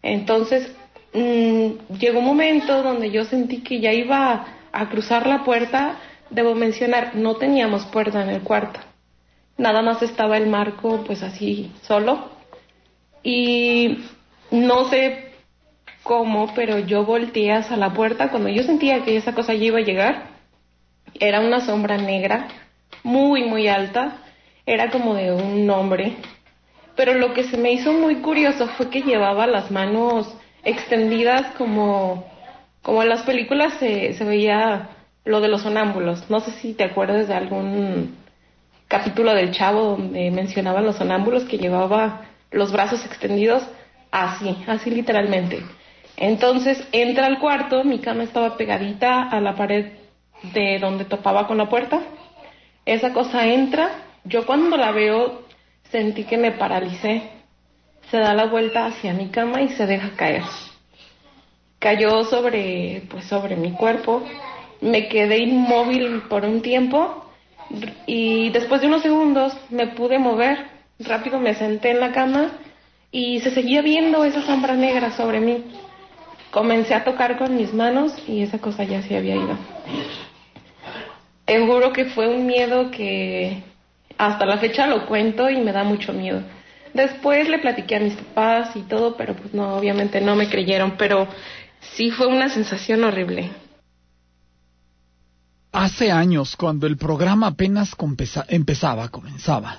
Entonces, 0.00 0.72
mm, 1.12 1.96
llegó 1.98 2.20
un 2.20 2.26
momento 2.26 2.84
donde 2.84 3.10
yo 3.10 3.24
sentí 3.24 3.62
que 3.64 3.80
ya 3.80 3.92
iba 3.92 4.46
a 4.70 4.88
cruzar 4.90 5.26
la 5.26 5.42
puerta. 5.42 5.96
Debo 6.30 6.54
mencionar, 6.54 7.16
no 7.16 7.34
teníamos 7.34 7.84
puerta 7.86 8.22
en 8.22 8.30
el 8.30 8.42
cuarto. 8.42 8.78
Nada 9.60 9.82
más 9.82 10.00
estaba 10.00 10.38
el 10.38 10.46
marco, 10.46 11.04
pues 11.06 11.22
así, 11.22 11.70
solo. 11.82 12.30
Y 13.22 13.98
no 14.50 14.88
sé 14.88 15.34
cómo, 16.02 16.50
pero 16.54 16.78
yo 16.78 17.04
volteé 17.04 17.52
hacia 17.52 17.76
la 17.76 17.92
puerta 17.92 18.30
cuando 18.30 18.48
yo 18.48 18.62
sentía 18.62 19.04
que 19.04 19.18
esa 19.18 19.34
cosa 19.34 19.52
ya 19.52 19.66
iba 19.66 19.78
a 19.78 19.82
llegar. 19.82 20.28
Era 21.12 21.40
una 21.40 21.60
sombra 21.60 21.98
negra, 21.98 22.48
muy, 23.02 23.44
muy 23.44 23.68
alta 23.68 24.16
era 24.64 24.90
como 24.90 25.14
de 25.14 25.30
un 25.30 25.68
hombre. 25.68 26.16
Pero 26.96 27.12
lo 27.12 27.34
que 27.34 27.44
se 27.44 27.58
me 27.58 27.70
hizo 27.72 27.92
muy 27.92 28.16
curioso 28.16 28.66
fue 28.66 28.88
que 28.88 29.02
llevaba 29.02 29.46
las 29.46 29.70
manos 29.70 30.34
extendidas 30.64 31.54
como, 31.58 32.24
como 32.80 33.02
en 33.02 33.10
las 33.10 33.24
películas 33.24 33.74
se, 33.74 34.14
se 34.14 34.24
veía 34.24 34.88
lo 35.26 35.42
de 35.42 35.48
los 35.48 35.62
sonámbulos. 35.62 36.30
No 36.30 36.40
sé 36.40 36.52
si 36.52 36.72
te 36.72 36.84
acuerdas 36.84 37.28
de 37.28 37.34
algún 37.34 38.19
capítulo 38.90 39.32
del 39.34 39.52
Chavo 39.52 39.90
donde 39.90 40.32
mencionaban 40.32 40.84
los 40.84 40.96
sonámbulos 40.96 41.44
que 41.44 41.58
llevaba 41.58 42.22
los 42.50 42.72
brazos 42.72 43.06
extendidos 43.06 43.62
así, 44.10 44.64
así 44.66 44.90
literalmente. 44.90 45.62
Entonces 46.16 46.84
entra 46.90 47.26
al 47.26 47.38
cuarto, 47.38 47.84
mi 47.84 48.00
cama 48.00 48.24
estaba 48.24 48.56
pegadita 48.56 49.28
a 49.28 49.40
la 49.40 49.54
pared 49.54 49.92
de 50.42 50.80
donde 50.80 51.04
topaba 51.04 51.46
con 51.46 51.58
la 51.58 51.68
puerta. 51.68 52.00
Esa 52.84 53.12
cosa 53.12 53.46
entra, 53.46 53.90
yo 54.24 54.44
cuando 54.44 54.76
la 54.76 54.90
veo 54.90 55.42
sentí 55.84 56.24
que 56.24 56.36
me 56.36 56.50
paralicé. 56.50 57.22
Se 58.10 58.18
da 58.18 58.34
la 58.34 58.46
vuelta 58.46 58.86
hacia 58.86 59.12
mi 59.12 59.28
cama 59.28 59.62
y 59.62 59.68
se 59.68 59.86
deja 59.86 60.16
caer. 60.16 60.42
Cayó 61.78 62.24
sobre, 62.24 63.04
pues 63.08 63.24
sobre 63.26 63.54
mi 63.54 63.70
cuerpo. 63.70 64.24
Me 64.80 65.06
quedé 65.06 65.38
inmóvil 65.38 66.22
por 66.22 66.44
un 66.44 66.60
tiempo 66.60 67.29
y 68.06 68.50
después 68.50 68.80
de 68.80 68.88
unos 68.88 69.02
segundos 69.02 69.56
me 69.70 69.88
pude 69.88 70.18
mover. 70.18 70.66
Rápido 70.98 71.38
me 71.38 71.54
senté 71.54 71.90
en 71.90 72.00
la 72.00 72.12
cama 72.12 72.50
y 73.10 73.40
se 73.40 73.50
seguía 73.50 73.82
viendo 73.82 74.24
esa 74.24 74.42
sombra 74.42 74.74
negra 74.74 75.12
sobre 75.12 75.40
mí. 75.40 75.64
Comencé 76.50 76.94
a 76.94 77.04
tocar 77.04 77.38
con 77.38 77.56
mis 77.56 77.72
manos 77.72 78.12
y 78.28 78.42
esa 78.42 78.58
cosa 78.58 78.84
ya 78.84 79.02
se 79.02 79.16
había 79.16 79.36
ido. 79.36 79.56
Te 81.44 81.58
juro 81.64 81.92
que 81.92 82.06
fue 82.06 82.28
un 82.28 82.46
miedo 82.46 82.90
que 82.90 83.62
hasta 84.18 84.44
la 84.44 84.58
fecha 84.58 84.86
lo 84.86 85.06
cuento 85.06 85.48
y 85.48 85.56
me 85.58 85.72
da 85.72 85.84
mucho 85.84 86.12
miedo. 86.12 86.42
Después 86.92 87.48
le 87.48 87.58
platiqué 87.58 87.96
a 87.96 88.00
mis 88.00 88.14
papás 88.14 88.74
y 88.74 88.82
todo, 88.82 89.16
pero 89.16 89.34
pues 89.34 89.54
no, 89.54 89.76
obviamente 89.76 90.20
no 90.20 90.34
me 90.34 90.48
creyeron, 90.48 90.96
pero 90.98 91.28
sí 91.80 92.10
fue 92.10 92.26
una 92.26 92.48
sensación 92.48 93.04
horrible. 93.04 93.50
Hace 95.72 96.10
años, 96.10 96.56
cuando 96.56 96.86
el 96.86 96.96
programa 96.96 97.48
apenas 97.48 97.94
empezaba, 98.48 99.08
comenzaba, 99.08 99.78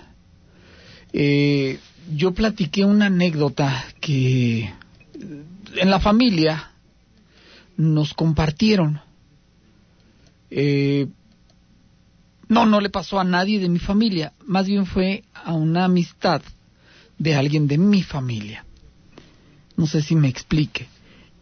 eh, 1.12 1.80
yo 2.16 2.34
platiqué 2.34 2.86
una 2.86 3.08
anécdota 3.08 3.84
que 4.00 4.74
en 5.76 5.90
la 5.90 6.00
familia 6.00 6.72
nos 7.76 8.14
compartieron. 8.14 9.02
Eh, 10.50 11.08
no, 12.48 12.66
no 12.66 12.82
le 12.82 12.90
pasó 12.90 13.20
a 13.20 13.24
nadie 13.24 13.60
de 13.60 13.70
mi 13.70 13.80
familia, 13.80 14.34
más 14.46 14.68
bien 14.68 14.86
fue 14.86 15.24
a 15.34 15.54
una 15.54 15.86
amistad 15.86 16.42
de 17.18 17.36
alguien 17.36 17.68
de 17.68 17.78
mi 17.78 18.02
familia. 18.02 18.66
No 19.78 19.88
sé 19.88 20.02
si 20.02 20.16
me 20.16 20.28
explique. 20.28 20.88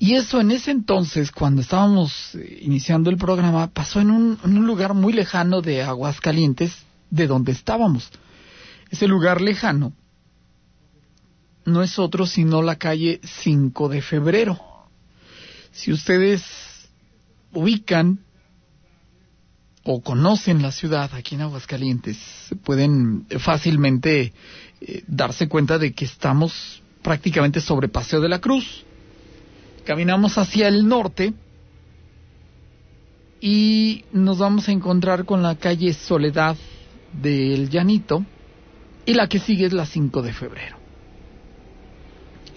Y 0.02 0.16
eso 0.16 0.40
en 0.40 0.52
ese 0.52 0.72
entonces, 0.72 1.30
cuando 1.30 1.62
estábamos 1.62 2.34
eh, 2.36 2.60
iniciando 2.62 3.10
el 3.10 3.18
programa, 3.18 3.68
pasó 3.68 4.00
en 4.00 4.12
un, 4.12 4.66
lugar 4.66 4.94
muy 4.94 5.12
lejano 5.12 5.62
de 5.62 5.84
Aguascalientes, 5.84 6.74
de 7.10 7.28
donde 7.28 7.52
estábamos. 7.52 8.10
Ese 8.90 9.08
lugar 9.08 9.42
lejano 9.42 9.92
no 11.66 11.84
es 11.84 12.00
otro 12.00 12.26
sino 12.26 12.62
la 12.62 12.78
calle 12.78 13.20
5 13.24 13.90
de 13.90 14.02
febrero. 14.02 14.58
Si 15.74 15.92
ustedes 15.92 16.44
ubican 17.54 18.20
o 19.84 20.02
conocen 20.02 20.62
la 20.62 20.72
ciudad 20.72 21.14
aquí 21.14 21.36
en 21.36 21.42
Aguascalientes 21.42 22.18
pueden 22.64 23.26
fácilmente 23.40 24.34
eh, 24.82 25.04
darse 25.08 25.50
cuenta 25.50 25.78
de 25.78 25.94
que 25.94 26.06
estamos 26.06 26.82
prácticamente 27.02 27.60
sobre 27.60 27.90
Paseo 27.90 28.22
de 28.22 28.30
la 28.30 28.40
Cruz. 28.40 28.86
Caminamos 29.86 30.38
hacia 30.38 30.68
el 30.68 30.88
norte 30.88 31.34
y 33.42 34.04
nos 34.12 34.38
vamos 34.38 34.68
a 34.68 34.72
encontrar 34.72 35.26
con 35.26 35.42
la 35.42 35.56
calle 35.56 35.94
Soledad 35.94 36.58
del 37.14 37.70
Llanito 37.70 38.26
y 39.06 39.14
la 39.14 39.28
que 39.28 39.40
sigue 39.40 39.66
es 39.66 39.74
la 39.74 39.86
5 39.86 40.22
de 40.22 40.34
febrero. 40.34 40.78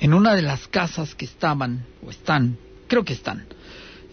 En 0.00 0.14
una 0.14 0.34
de 0.34 0.42
las 0.42 0.66
casas 0.66 1.14
que 1.14 1.24
estaban, 1.24 1.86
o 2.04 2.10
están, 2.10 2.58
creo 2.88 3.04
que 3.04 3.12
están, 3.12 3.46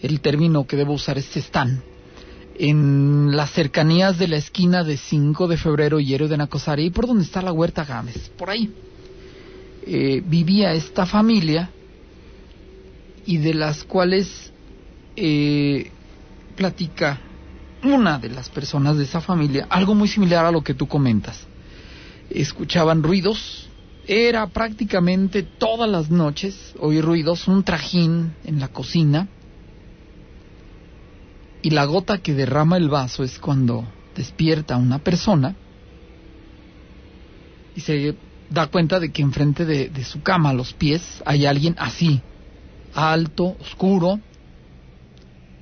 el 0.00 0.20
término 0.20 0.66
que 0.66 0.76
debo 0.76 0.92
usar 0.92 1.18
es 1.18 1.36
están, 1.36 1.82
en 2.56 3.34
las 3.36 3.50
cercanías 3.50 4.18
de 4.18 4.28
la 4.28 4.36
esquina 4.36 4.84
de 4.84 4.96
5 4.96 5.48
de 5.48 5.56
febrero 5.56 5.98
y 5.98 6.14
Héroe 6.14 6.28
de 6.28 6.36
Nacosari, 6.36 6.86
y 6.86 6.90
por 6.90 7.06
donde 7.06 7.24
está 7.24 7.42
la 7.42 7.52
Huerta 7.52 7.84
Gámez, 7.84 8.30
por 8.38 8.50
ahí, 8.50 8.72
eh, 9.86 10.22
vivía 10.24 10.72
esta 10.72 11.06
familia 11.06 11.70
y 13.30 13.38
de 13.38 13.54
las 13.54 13.84
cuales 13.84 14.52
eh, 15.14 15.88
platica 16.56 17.20
una 17.84 18.18
de 18.18 18.28
las 18.28 18.48
personas 18.48 18.96
de 18.96 19.04
esa 19.04 19.20
familia 19.20 19.68
algo 19.70 19.94
muy 19.94 20.08
similar 20.08 20.44
a 20.44 20.50
lo 20.50 20.64
que 20.64 20.74
tú 20.74 20.88
comentas. 20.88 21.46
Escuchaban 22.28 23.04
ruidos, 23.04 23.68
era 24.08 24.48
prácticamente 24.48 25.44
todas 25.44 25.88
las 25.88 26.10
noches 26.10 26.74
oír 26.80 27.04
ruidos, 27.04 27.46
un 27.46 27.62
trajín 27.62 28.34
en 28.42 28.58
la 28.58 28.66
cocina, 28.66 29.28
y 31.62 31.70
la 31.70 31.84
gota 31.84 32.18
que 32.18 32.34
derrama 32.34 32.78
el 32.78 32.88
vaso 32.88 33.22
es 33.22 33.38
cuando 33.38 33.86
despierta 34.16 34.76
una 34.76 34.98
persona 34.98 35.54
y 37.76 37.80
se 37.80 38.16
da 38.50 38.66
cuenta 38.66 38.98
de 38.98 39.12
que 39.12 39.22
enfrente 39.22 39.64
de, 39.64 39.88
de 39.88 40.02
su 40.02 40.20
cama, 40.20 40.50
a 40.50 40.54
los 40.54 40.72
pies, 40.72 41.22
hay 41.24 41.46
alguien 41.46 41.76
así, 41.78 42.22
alto, 42.94 43.56
oscuro, 43.60 44.20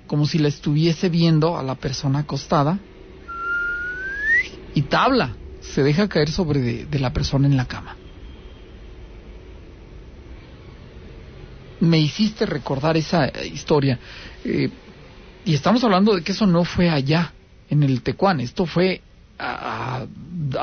como 0.07 0.26
si 0.26 0.39
la 0.39 0.49
estuviese 0.49 1.09
viendo 1.09 1.57
a 1.57 1.62
la 1.62 1.74
persona 1.74 2.20
acostada, 2.20 2.79
y 4.74 4.83
tabla, 4.83 5.37
se 5.61 5.83
deja 5.83 6.09
caer 6.09 6.31
sobre 6.31 6.85
de, 6.85 6.99
la 6.99 7.12
persona 7.12 7.47
en 7.47 7.57
la 7.57 7.66
cama. 7.66 7.97
Me 11.81 11.99
hiciste 11.99 12.47
recordar 12.47 12.97
esa 12.97 13.31
historia. 13.45 13.99
Eh, 14.45 14.70
y 15.45 15.55
estamos 15.55 15.83
hablando 15.85 16.14
de 16.14 16.22
que 16.22 16.33
eso 16.33 16.47
no 16.47 16.64
fue 16.64 16.91
allá, 16.91 17.33
en 17.70 17.83
el 17.83 18.03
Tecuán, 18.03 18.41
esto 18.41 18.66
fue 18.66 19.03
a, 19.39 20.07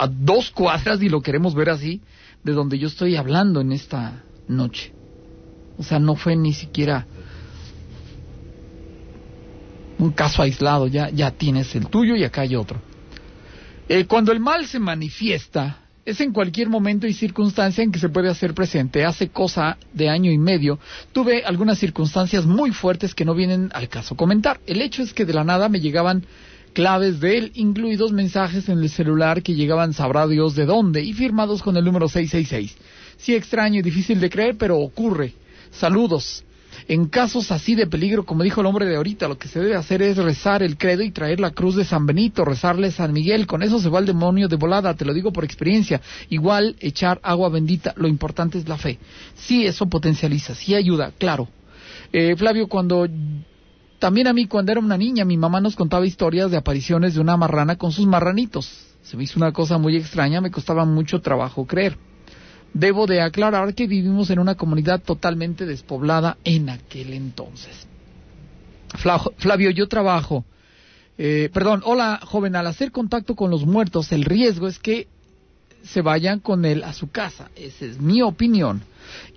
dos 0.10 0.50
cuadras, 0.52 1.02
y 1.02 1.10
lo 1.10 1.22
queremos 1.22 1.54
ver 1.56 1.70
así, 1.70 2.02
de 2.44 2.54
donde 2.54 2.78
yo 2.78 2.88
estoy 2.88 3.16
hablando 3.16 3.62
en 3.62 3.72
esta 3.72 4.24
noche. 4.48 4.95
O 5.78 5.84
sea, 5.84 6.00
no 6.00 6.16
fue 6.16 6.36
ni 6.36 6.54
siquiera 6.54 7.06
un 9.98 10.12
caso 10.12 10.42
aislado, 10.42 10.88
ya, 10.88 11.10
ya 11.10 11.32
tienes 11.32 11.74
el 11.76 11.88
tuyo 11.88 12.16
y 12.16 12.24
acá 12.24 12.42
hay 12.42 12.56
otro. 12.56 12.80
Eh, 13.88 14.06
cuando 14.06 14.32
el 14.32 14.40
mal 14.40 14.66
se 14.68 14.80
manifiesta, 14.80 15.80
es 16.06 16.22
en 16.22 16.32
cualquier 16.32 16.70
momento 16.70 17.08
y 17.08 17.14
circunstancia 17.14 17.84
en 17.84 17.92
que 17.92 18.00
se 18.00 18.10
puede 18.10 18.30
hacer 18.30 18.54
presente. 18.54 19.04
Hace 19.04 19.30
cosa 19.30 19.78
de 19.92 20.10
año 20.10 20.32
y 20.32 20.38
medio 20.38 20.80
tuve 21.12 21.44
algunas 21.44 21.80
circunstancias 21.80 22.46
muy 22.46 22.72
fuertes 22.72 23.16
que 23.16 23.26
no 23.26 23.34
vienen 23.34 23.72
al 23.74 23.90
caso 23.90 24.16
comentar. 24.16 24.60
El 24.68 24.82
hecho 24.82 25.02
es 25.02 25.14
que 25.14 25.26
de 25.26 25.34
la 25.34 25.44
nada 25.44 25.68
me 25.68 25.80
llegaban 25.80 26.26
claves 26.74 27.20
de 27.20 27.38
él, 27.38 27.52
incluidos 27.56 28.12
mensajes 28.12 28.70
en 28.70 28.80
el 28.80 28.90
celular 28.90 29.42
que 29.42 29.56
llegaban 29.56 29.94
sabrá 29.94 30.28
Dios 30.28 30.56
de 30.56 30.66
dónde 30.66 31.02
y 31.02 31.14
firmados 31.14 31.64
con 31.64 31.76
el 31.78 31.86
número 31.86 32.08
666. 32.08 32.78
Sí 33.18 33.34
extraño 33.34 33.80
y 33.80 33.84
difícil 33.84 34.20
de 34.20 34.30
creer, 34.30 34.58
pero 34.58 34.78
ocurre. 34.78 35.34
Saludos. 35.80 36.44
En 36.88 37.08
casos 37.08 37.52
así 37.52 37.74
de 37.74 37.88
peligro, 37.88 38.26
como 38.26 38.44
dijo 38.44 38.62
el 38.62 38.68
hombre 38.68 38.86
de 38.86 38.96
ahorita, 38.96 39.28
lo 39.28 39.38
que 39.38 39.48
se 39.48 39.60
debe 39.60 39.76
hacer 39.76 40.02
es 40.04 40.18
rezar 40.18 40.62
el 40.62 40.78
credo 40.78 41.02
y 41.02 41.10
traer 41.10 41.40
la 41.40 41.52
cruz 41.52 41.76
de 41.76 41.84
San 41.84 42.06
Benito, 42.06 42.46
rezarle 42.46 42.92
San 42.92 43.12
Miguel. 43.12 43.48
Con 43.48 43.64
eso 43.64 43.80
se 43.80 43.90
va 43.90 44.00
el 44.00 44.06
demonio 44.06 44.48
de 44.48 44.56
volada, 44.56 44.94
te 44.94 45.06
lo 45.06 45.14
digo 45.14 45.32
por 45.32 45.44
experiencia. 45.44 46.02
Igual 46.30 46.76
echar 46.80 47.20
agua 47.24 47.50
bendita, 47.50 47.94
lo 47.98 48.08
importante 48.08 48.58
es 48.60 48.68
la 48.68 48.78
fe. 48.78 49.00
Sí, 49.34 49.66
eso 49.66 49.88
potencializa, 49.88 50.54
sí 50.54 50.76
ayuda, 50.76 51.12
claro. 51.18 51.48
Eh, 52.14 52.36
Flavio, 52.36 52.68
cuando 52.68 53.08
también 53.98 54.28
a 54.28 54.34
mí, 54.34 54.46
cuando 54.46 54.72
era 54.72 54.82
una 54.82 54.98
niña, 54.98 55.26
mi 55.26 55.38
mamá 55.38 55.60
nos 55.62 55.76
contaba 55.76 56.06
historias 56.06 56.52
de 56.52 56.58
apariciones 56.58 57.16
de 57.16 57.22
una 57.22 57.36
marrana 57.36 57.78
con 57.78 57.92
sus 57.92 58.06
marranitos. 58.06 58.70
Se 59.02 59.18
me 59.18 59.24
hizo 59.24 59.40
una 59.40 59.52
cosa 59.52 59.80
muy 59.80 59.96
extraña, 59.96 60.42
me 60.42 60.52
costaba 60.52 60.86
mucho 60.86 61.22
trabajo 61.22 61.66
creer. 61.66 61.98
Debo 62.76 63.08
de 63.08 63.22
aclarar 63.22 63.74
que 63.74 63.88
vivimos 63.88 64.30
en 64.32 64.38
una 64.38 64.56
comunidad 64.56 65.02
totalmente 65.02 65.66
despoblada 65.66 66.36
en 66.44 66.70
aquel 66.70 67.14
entonces. 67.14 67.88
Flavio, 69.38 69.70
yo 69.70 69.88
trabajo. 69.88 70.44
Eh, 71.18 71.50
perdón, 71.54 71.84
hola 71.86 72.20
joven, 72.22 72.54
al 72.58 72.68
hacer 72.68 72.92
contacto 72.92 73.34
con 73.34 73.50
los 73.50 73.66
muertos, 73.66 74.12
el 74.12 74.26
riesgo 74.26 74.68
es 74.68 74.78
que 74.78 75.08
se 75.86 76.02
vayan 76.02 76.42
con 76.42 76.66
él 76.66 76.84
a 76.84 76.92
su 76.92 77.10
casa. 77.10 77.50
Esa 77.56 77.86
es 77.86 78.02
mi 78.02 78.22
opinión. 78.22 78.82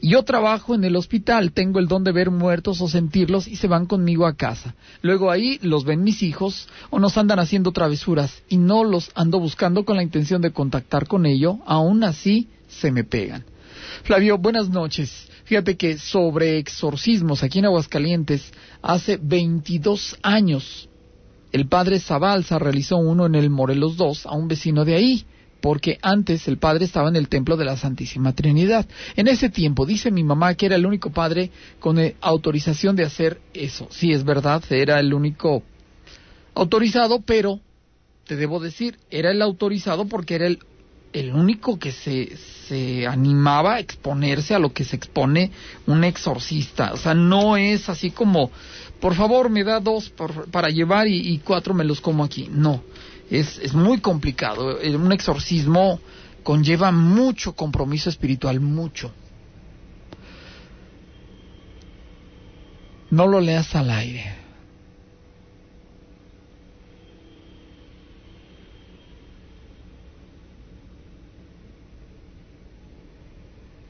Yo 0.02 0.24
trabajo 0.24 0.74
en 0.74 0.82
el 0.82 0.96
hospital, 0.96 1.52
tengo 1.52 1.78
el 1.78 1.86
don 1.86 2.02
de 2.02 2.10
ver 2.10 2.32
muertos 2.32 2.80
o 2.80 2.88
sentirlos 2.88 3.46
y 3.46 3.54
se 3.54 3.68
van 3.68 3.86
conmigo 3.86 4.26
a 4.26 4.34
casa. 4.34 4.74
Luego 5.00 5.30
ahí 5.30 5.60
los 5.62 5.84
ven 5.84 6.02
mis 6.02 6.24
hijos 6.24 6.68
o 6.90 6.98
nos 6.98 7.16
andan 7.16 7.38
haciendo 7.38 7.70
travesuras 7.70 8.42
y 8.48 8.56
no 8.56 8.82
los 8.82 9.12
ando 9.14 9.38
buscando 9.38 9.84
con 9.84 9.96
la 9.96 10.02
intención 10.02 10.42
de 10.42 10.50
contactar 10.50 11.06
con 11.06 11.24
ellos, 11.24 11.58
aún 11.66 12.02
así 12.02 12.48
se 12.68 12.90
me 12.92 13.04
pegan. 13.04 13.44
Flavio, 14.04 14.38
buenas 14.38 14.68
noches. 14.68 15.28
Fíjate 15.44 15.76
que 15.76 15.98
sobre 15.98 16.58
exorcismos 16.58 17.42
aquí 17.42 17.58
en 17.58 17.66
Aguascalientes, 17.66 18.52
hace 18.82 19.18
22 19.20 20.18
años, 20.22 20.88
el 21.52 21.66
padre 21.66 21.98
Zabalza 21.98 22.58
realizó 22.58 22.98
uno 22.98 23.26
en 23.26 23.34
el 23.34 23.50
Morelos 23.50 23.96
2 23.96 24.26
a 24.26 24.32
un 24.32 24.48
vecino 24.48 24.84
de 24.84 24.94
ahí 24.94 25.26
porque 25.60 25.98
antes 26.02 26.46
el 26.48 26.58
padre 26.58 26.84
estaba 26.84 27.08
en 27.08 27.16
el 27.16 27.28
templo 27.28 27.56
de 27.56 27.64
la 27.64 27.76
Santísima 27.76 28.32
Trinidad. 28.32 28.86
En 29.16 29.28
ese 29.28 29.48
tiempo, 29.48 29.86
dice 29.86 30.10
mi 30.10 30.22
mamá 30.22 30.54
que 30.54 30.66
era 30.66 30.76
el 30.76 30.86
único 30.86 31.10
padre 31.10 31.50
con 31.80 31.98
eh, 31.98 32.16
autorización 32.20 32.96
de 32.96 33.04
hacer 33.04 33.40
eso. 33.54 33.88
Sí, 33.90 34.12
es 34.12 34.24
verdad, 34.24 34.62
era 34.70 35.00
el 35.00 35.12
único 35.12 35.62
autorizado, 36.54 37.20
pero 37.22 37.60
te 38.24 38.36
debo 38.36 38.60
decir, 38.60 38.98
era 39.10 39.30
el 39.30 39.42
autorizado 39.42 40.06
porque 40.06 40.36
era 40.36 40.46
el, 40.46 40.60
el 41.12 41.34
único 41.34 41.78
que 41.78 41.92
se, 41.92 42.36
se 42.68 43.06
animaba 43.06 43.74
a 43.74 43.80
exponerse 43.80 44.54
a 44.54 44.58
lo 44.58 44.72
que 44.72 44.84
se 44.84 44.96
expone 44.96 45.50
un 45.86 46.04
exorcista. 46.04 46.92
O 46.92 46.96
sea, 46.96 47.14
no 47.14 47.56
es 47.56 47.88
así 47.88 48.10
como, 48.10 48.50
por 49.00 49.14
favor, 49.14 49.50
me 49.50 49.64
da 49.64 49.80
dos 49.80 50.12
para 50.50 50.68
llevar 50.68 51.08
y, 51.08 51.32
y 51.32 51.38
cuatro 51.38 51.74
me 51.74 51.84
los 51.84 52.00
como 52.00 52.24
aquí. 52.24 52.48
No 52.50 52.82
es, 53.30 53.58
es 53.58 53.74
muy 53.74 54.00
complicado. 54.00 54.80
Eh, 54.80 54.96
un 54.96 55.12
exorcismo 55.12 56.00
conlleva 56.42 56.90
mucho 56.92 57.52
compromiso 57.54 58.08
espiritual, 58.08 58.60
mucho. 58.60 59.12
No 63.10 63.26
lo 63.26 63.40
leas 63.40 63.74
al 63.74 63.90
aire. 63.90 64.37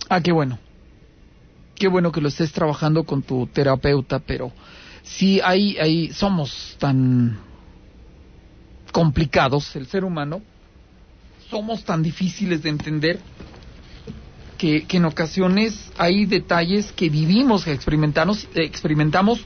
Ah, 0.09 0.21
qué 0.21 0.33
bueno. 0.33 0.59
Qué 1.75 1.89
bueno 1.89 2.11
que 2.11 2.21
lo 2.21 2.29
estés 2.29 2.53
trabajando 2.53 3.05
con 3.05 3.23
tu 3.23 3.47
terapeuta, 3.47 4.19
pero 4.19 4.51
sí 5.03 5.41
hay, 5.43 5.77
hay, 5.79 6.13
somos 6.13 6.77
tan 6.79 7.39
complicados, 8.91 9.77
el 9.77 9.87
ser 9.87 10.05
humano, 10.05 10.43
somos 11.51 11.85
tan 11.85 12.03
difíciles 12.03 12.63
de 12.63 12.71
entender 12.71 13.21
que, 14.59 14.85
en 14.91 15.05
ocasiones 15.05 15.91
hay 15.97 16.27
detalles 16.27 16.93
que 16.93 17.09
vivimos, 17.09 17.65
que 17.65 17.73
experimentamos, 17.73 18.49
experimentamos, 18.55 19.41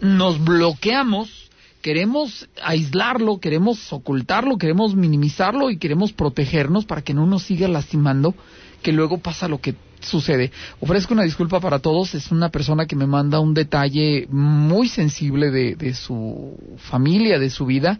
nos 0.00 0.42
bloqueamos, 0.42 1.50
queremos 1.82 2.48
aislarlo, 2.62 3.40
queremos 3.40 3.92
ocultarlo, 3.92 4.58
queremos 4.58 4.94
minimizarlo 4.94 5.70
y 5.70 5.76
queremos 5.76 6.12
protegernos 6.12 6.84
para 6.84 7.02
que 7.02 7.14
no 7.14 7.26
nos 7.26 7.42
siga 7.42 7.66
lastimando, 7.66 8.34
que 8.82 8.92
luego 8.92 9.18
pasa 9.18 9.48
lo 9.48 9.60
que 9.60 9.74
sucede. 10.00 10.50
Ofrezco 10.80 11.14
una 11.14 11.22
disculpa 11.22 11.60
para 11.60 11.78
todos, 11.78 12.14
es 12.14 12.30
una 12.30 12.50
persona 12.50 12.86
que 12.86 12.96
me 12.96 13.06
manda 13.06 13.40
un 13.40 13.54
detalle 13.54 14.26
muy 14.28 14.88
sensible 14.88 15.50
de, 15.50 15.94
su 15.94 16.76
familia, 16.90 17.38
de 17.38 17.50
su 17.50 17.64
vida, 17.64 17.98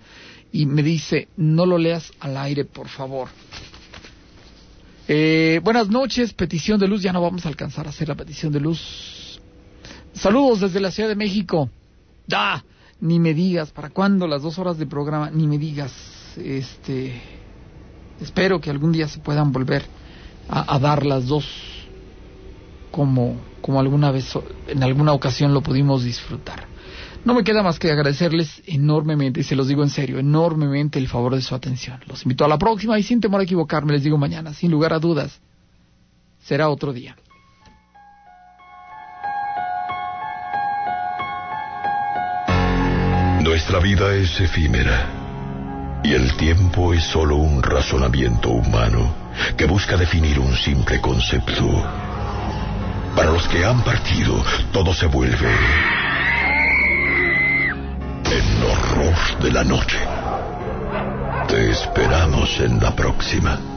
y 0.53 0.67
me 0.67 0.83
dice, 0.83 1.29
no 1.37 1.65
lo 1.65 1.79
leas 1.79 2.13
al 2.21 2.37
aire, 2.37 2.65
por 2.65 2.89
favor. 2.89 3.29
Eh, 5.09 5.61
buenas 5.65 5.89
noches, 5.89 6.33
petición 6.35 6.79
de 6.79 6.89
luz, 6.89 7.03
ya 7.03 7.13
no 7.13 7.23
vamos 7.23 7.47
a 7.47 7.49
alcanzar 7.49 7.87
a 7.87 7.91
hacer 7.91 8.09
la 8.09 8.15
petición 8.15 8.53
de 8.53 8.61
luz. 8.61 9.41
Saludos 10.13 10.61
desde 10.61 10.81
la 10.81 10.91
Ciudad 10.91 11.09
de 11.09 11.17
México. 11.17 11.71
Ya, 12.27 12.65
ni 13.01 13.19
me 13.19 13.35
digas, 13.35 13.71
¿para 13.71 13.91
cuándo 13.91 14.27
las 14.27 14.43
dos 14.43 14.59
horas 14.59 14.79
de 14.79 14.87
programa? 14.87 15.31
Ni 15.31 15.47
me 15.47 15.59
digas, 15.59 15.93
este, 16.37 17.21
espero 18.21 18.61
que 18.61 18.71
algún 18.71 18.93
día 18.93 19.09
se 19.09 19.21
puedan 19.21 19.53
volver 19.53 20.02
a, 20.49 20.79
dar 20.79 21.07
las 21.07 21.27
dos 21.27 21.47
como, 22.91 23.37
como 23.61 23.81
alguna 23.81 24.11
vez, 24.11 24.33
en 24.69 24.83
alguna 24.83 25.13
ocasión 25.13 25.55
lo 25.55 25.63
pudimos 25.63 26.05
disfrutar. 26.05 26.67
No 27.25 27.35
me 27.35 27.45
queda 27.45 27.63
más 27.63 27.79
que 27.79 27.91
agradecerles 27.91 28.63
enormemente, 28.67 29.41
y 29.41 29.45
se 29.45 29.55
los 29.55 29.69
digo 29.69 29.83
en 29.83 29.91
serio, 29.91 30.19
enormemente 30.19 30.99
el 30.99 31.09
favor 31.09 31.35
de 31.35 31.41
su 31.41 31.55
atención. 31.55 32.01
Los 32.07 32.25
invito 32.25 32.45
a 32.45 32.49
la 32.49 32.59
próxima 32.59 32.99
y 32.99 33.03
sin 33.03 33.21
temor 33.21 33.41
a 33.41 33.45
equivocarme, 33.45 33.93
les 33.93 34.03
digo 34.03 34.19
mañana, 34.19 34.53
sin 34.53 34.71
lugar 34.71 34.93
a 34.93 34.99
dudas, 34.99 35.41
será 36.43 36.69
otro 36.69 36.93
día. 36.93 37.17
Nuestra 43.43 43.81
vida 43.81 44.15
es 44.15 44.41
efímera 44.41 46.01
y 46.05 46.13
el 46.13 46.37
tiempo 46.37 46.95
es 46.95 47.05
solo 47.05 47.37
un 47.37 47.63
razonamiento 47.63 48.51
humano 48.51 49.22
que 49.57 49.67
busca 49.67 49.97
definir 49.97 50.39
un 50.39 50.55
simple 50.57 51.01
concepto. 51.01 51.69
Para 53.17 53.31
los 53.31 53.47
que 53.49 53.65
han 53.65 53.83
partido, 53.83 54.43
todo 54.73 54.95
se 54.95 55.07
vuelve 55.07 55.51
el 58.25 58.65
horror 58.65 59.43
de 59.43 59.53
la 59.53 59.65
noche. 59.65 59.99
Te 61.49 61.71
esperamos 61.71 62.61
en 62.61 62.81
la 62.81 62.95
próxima. 62.95 63.72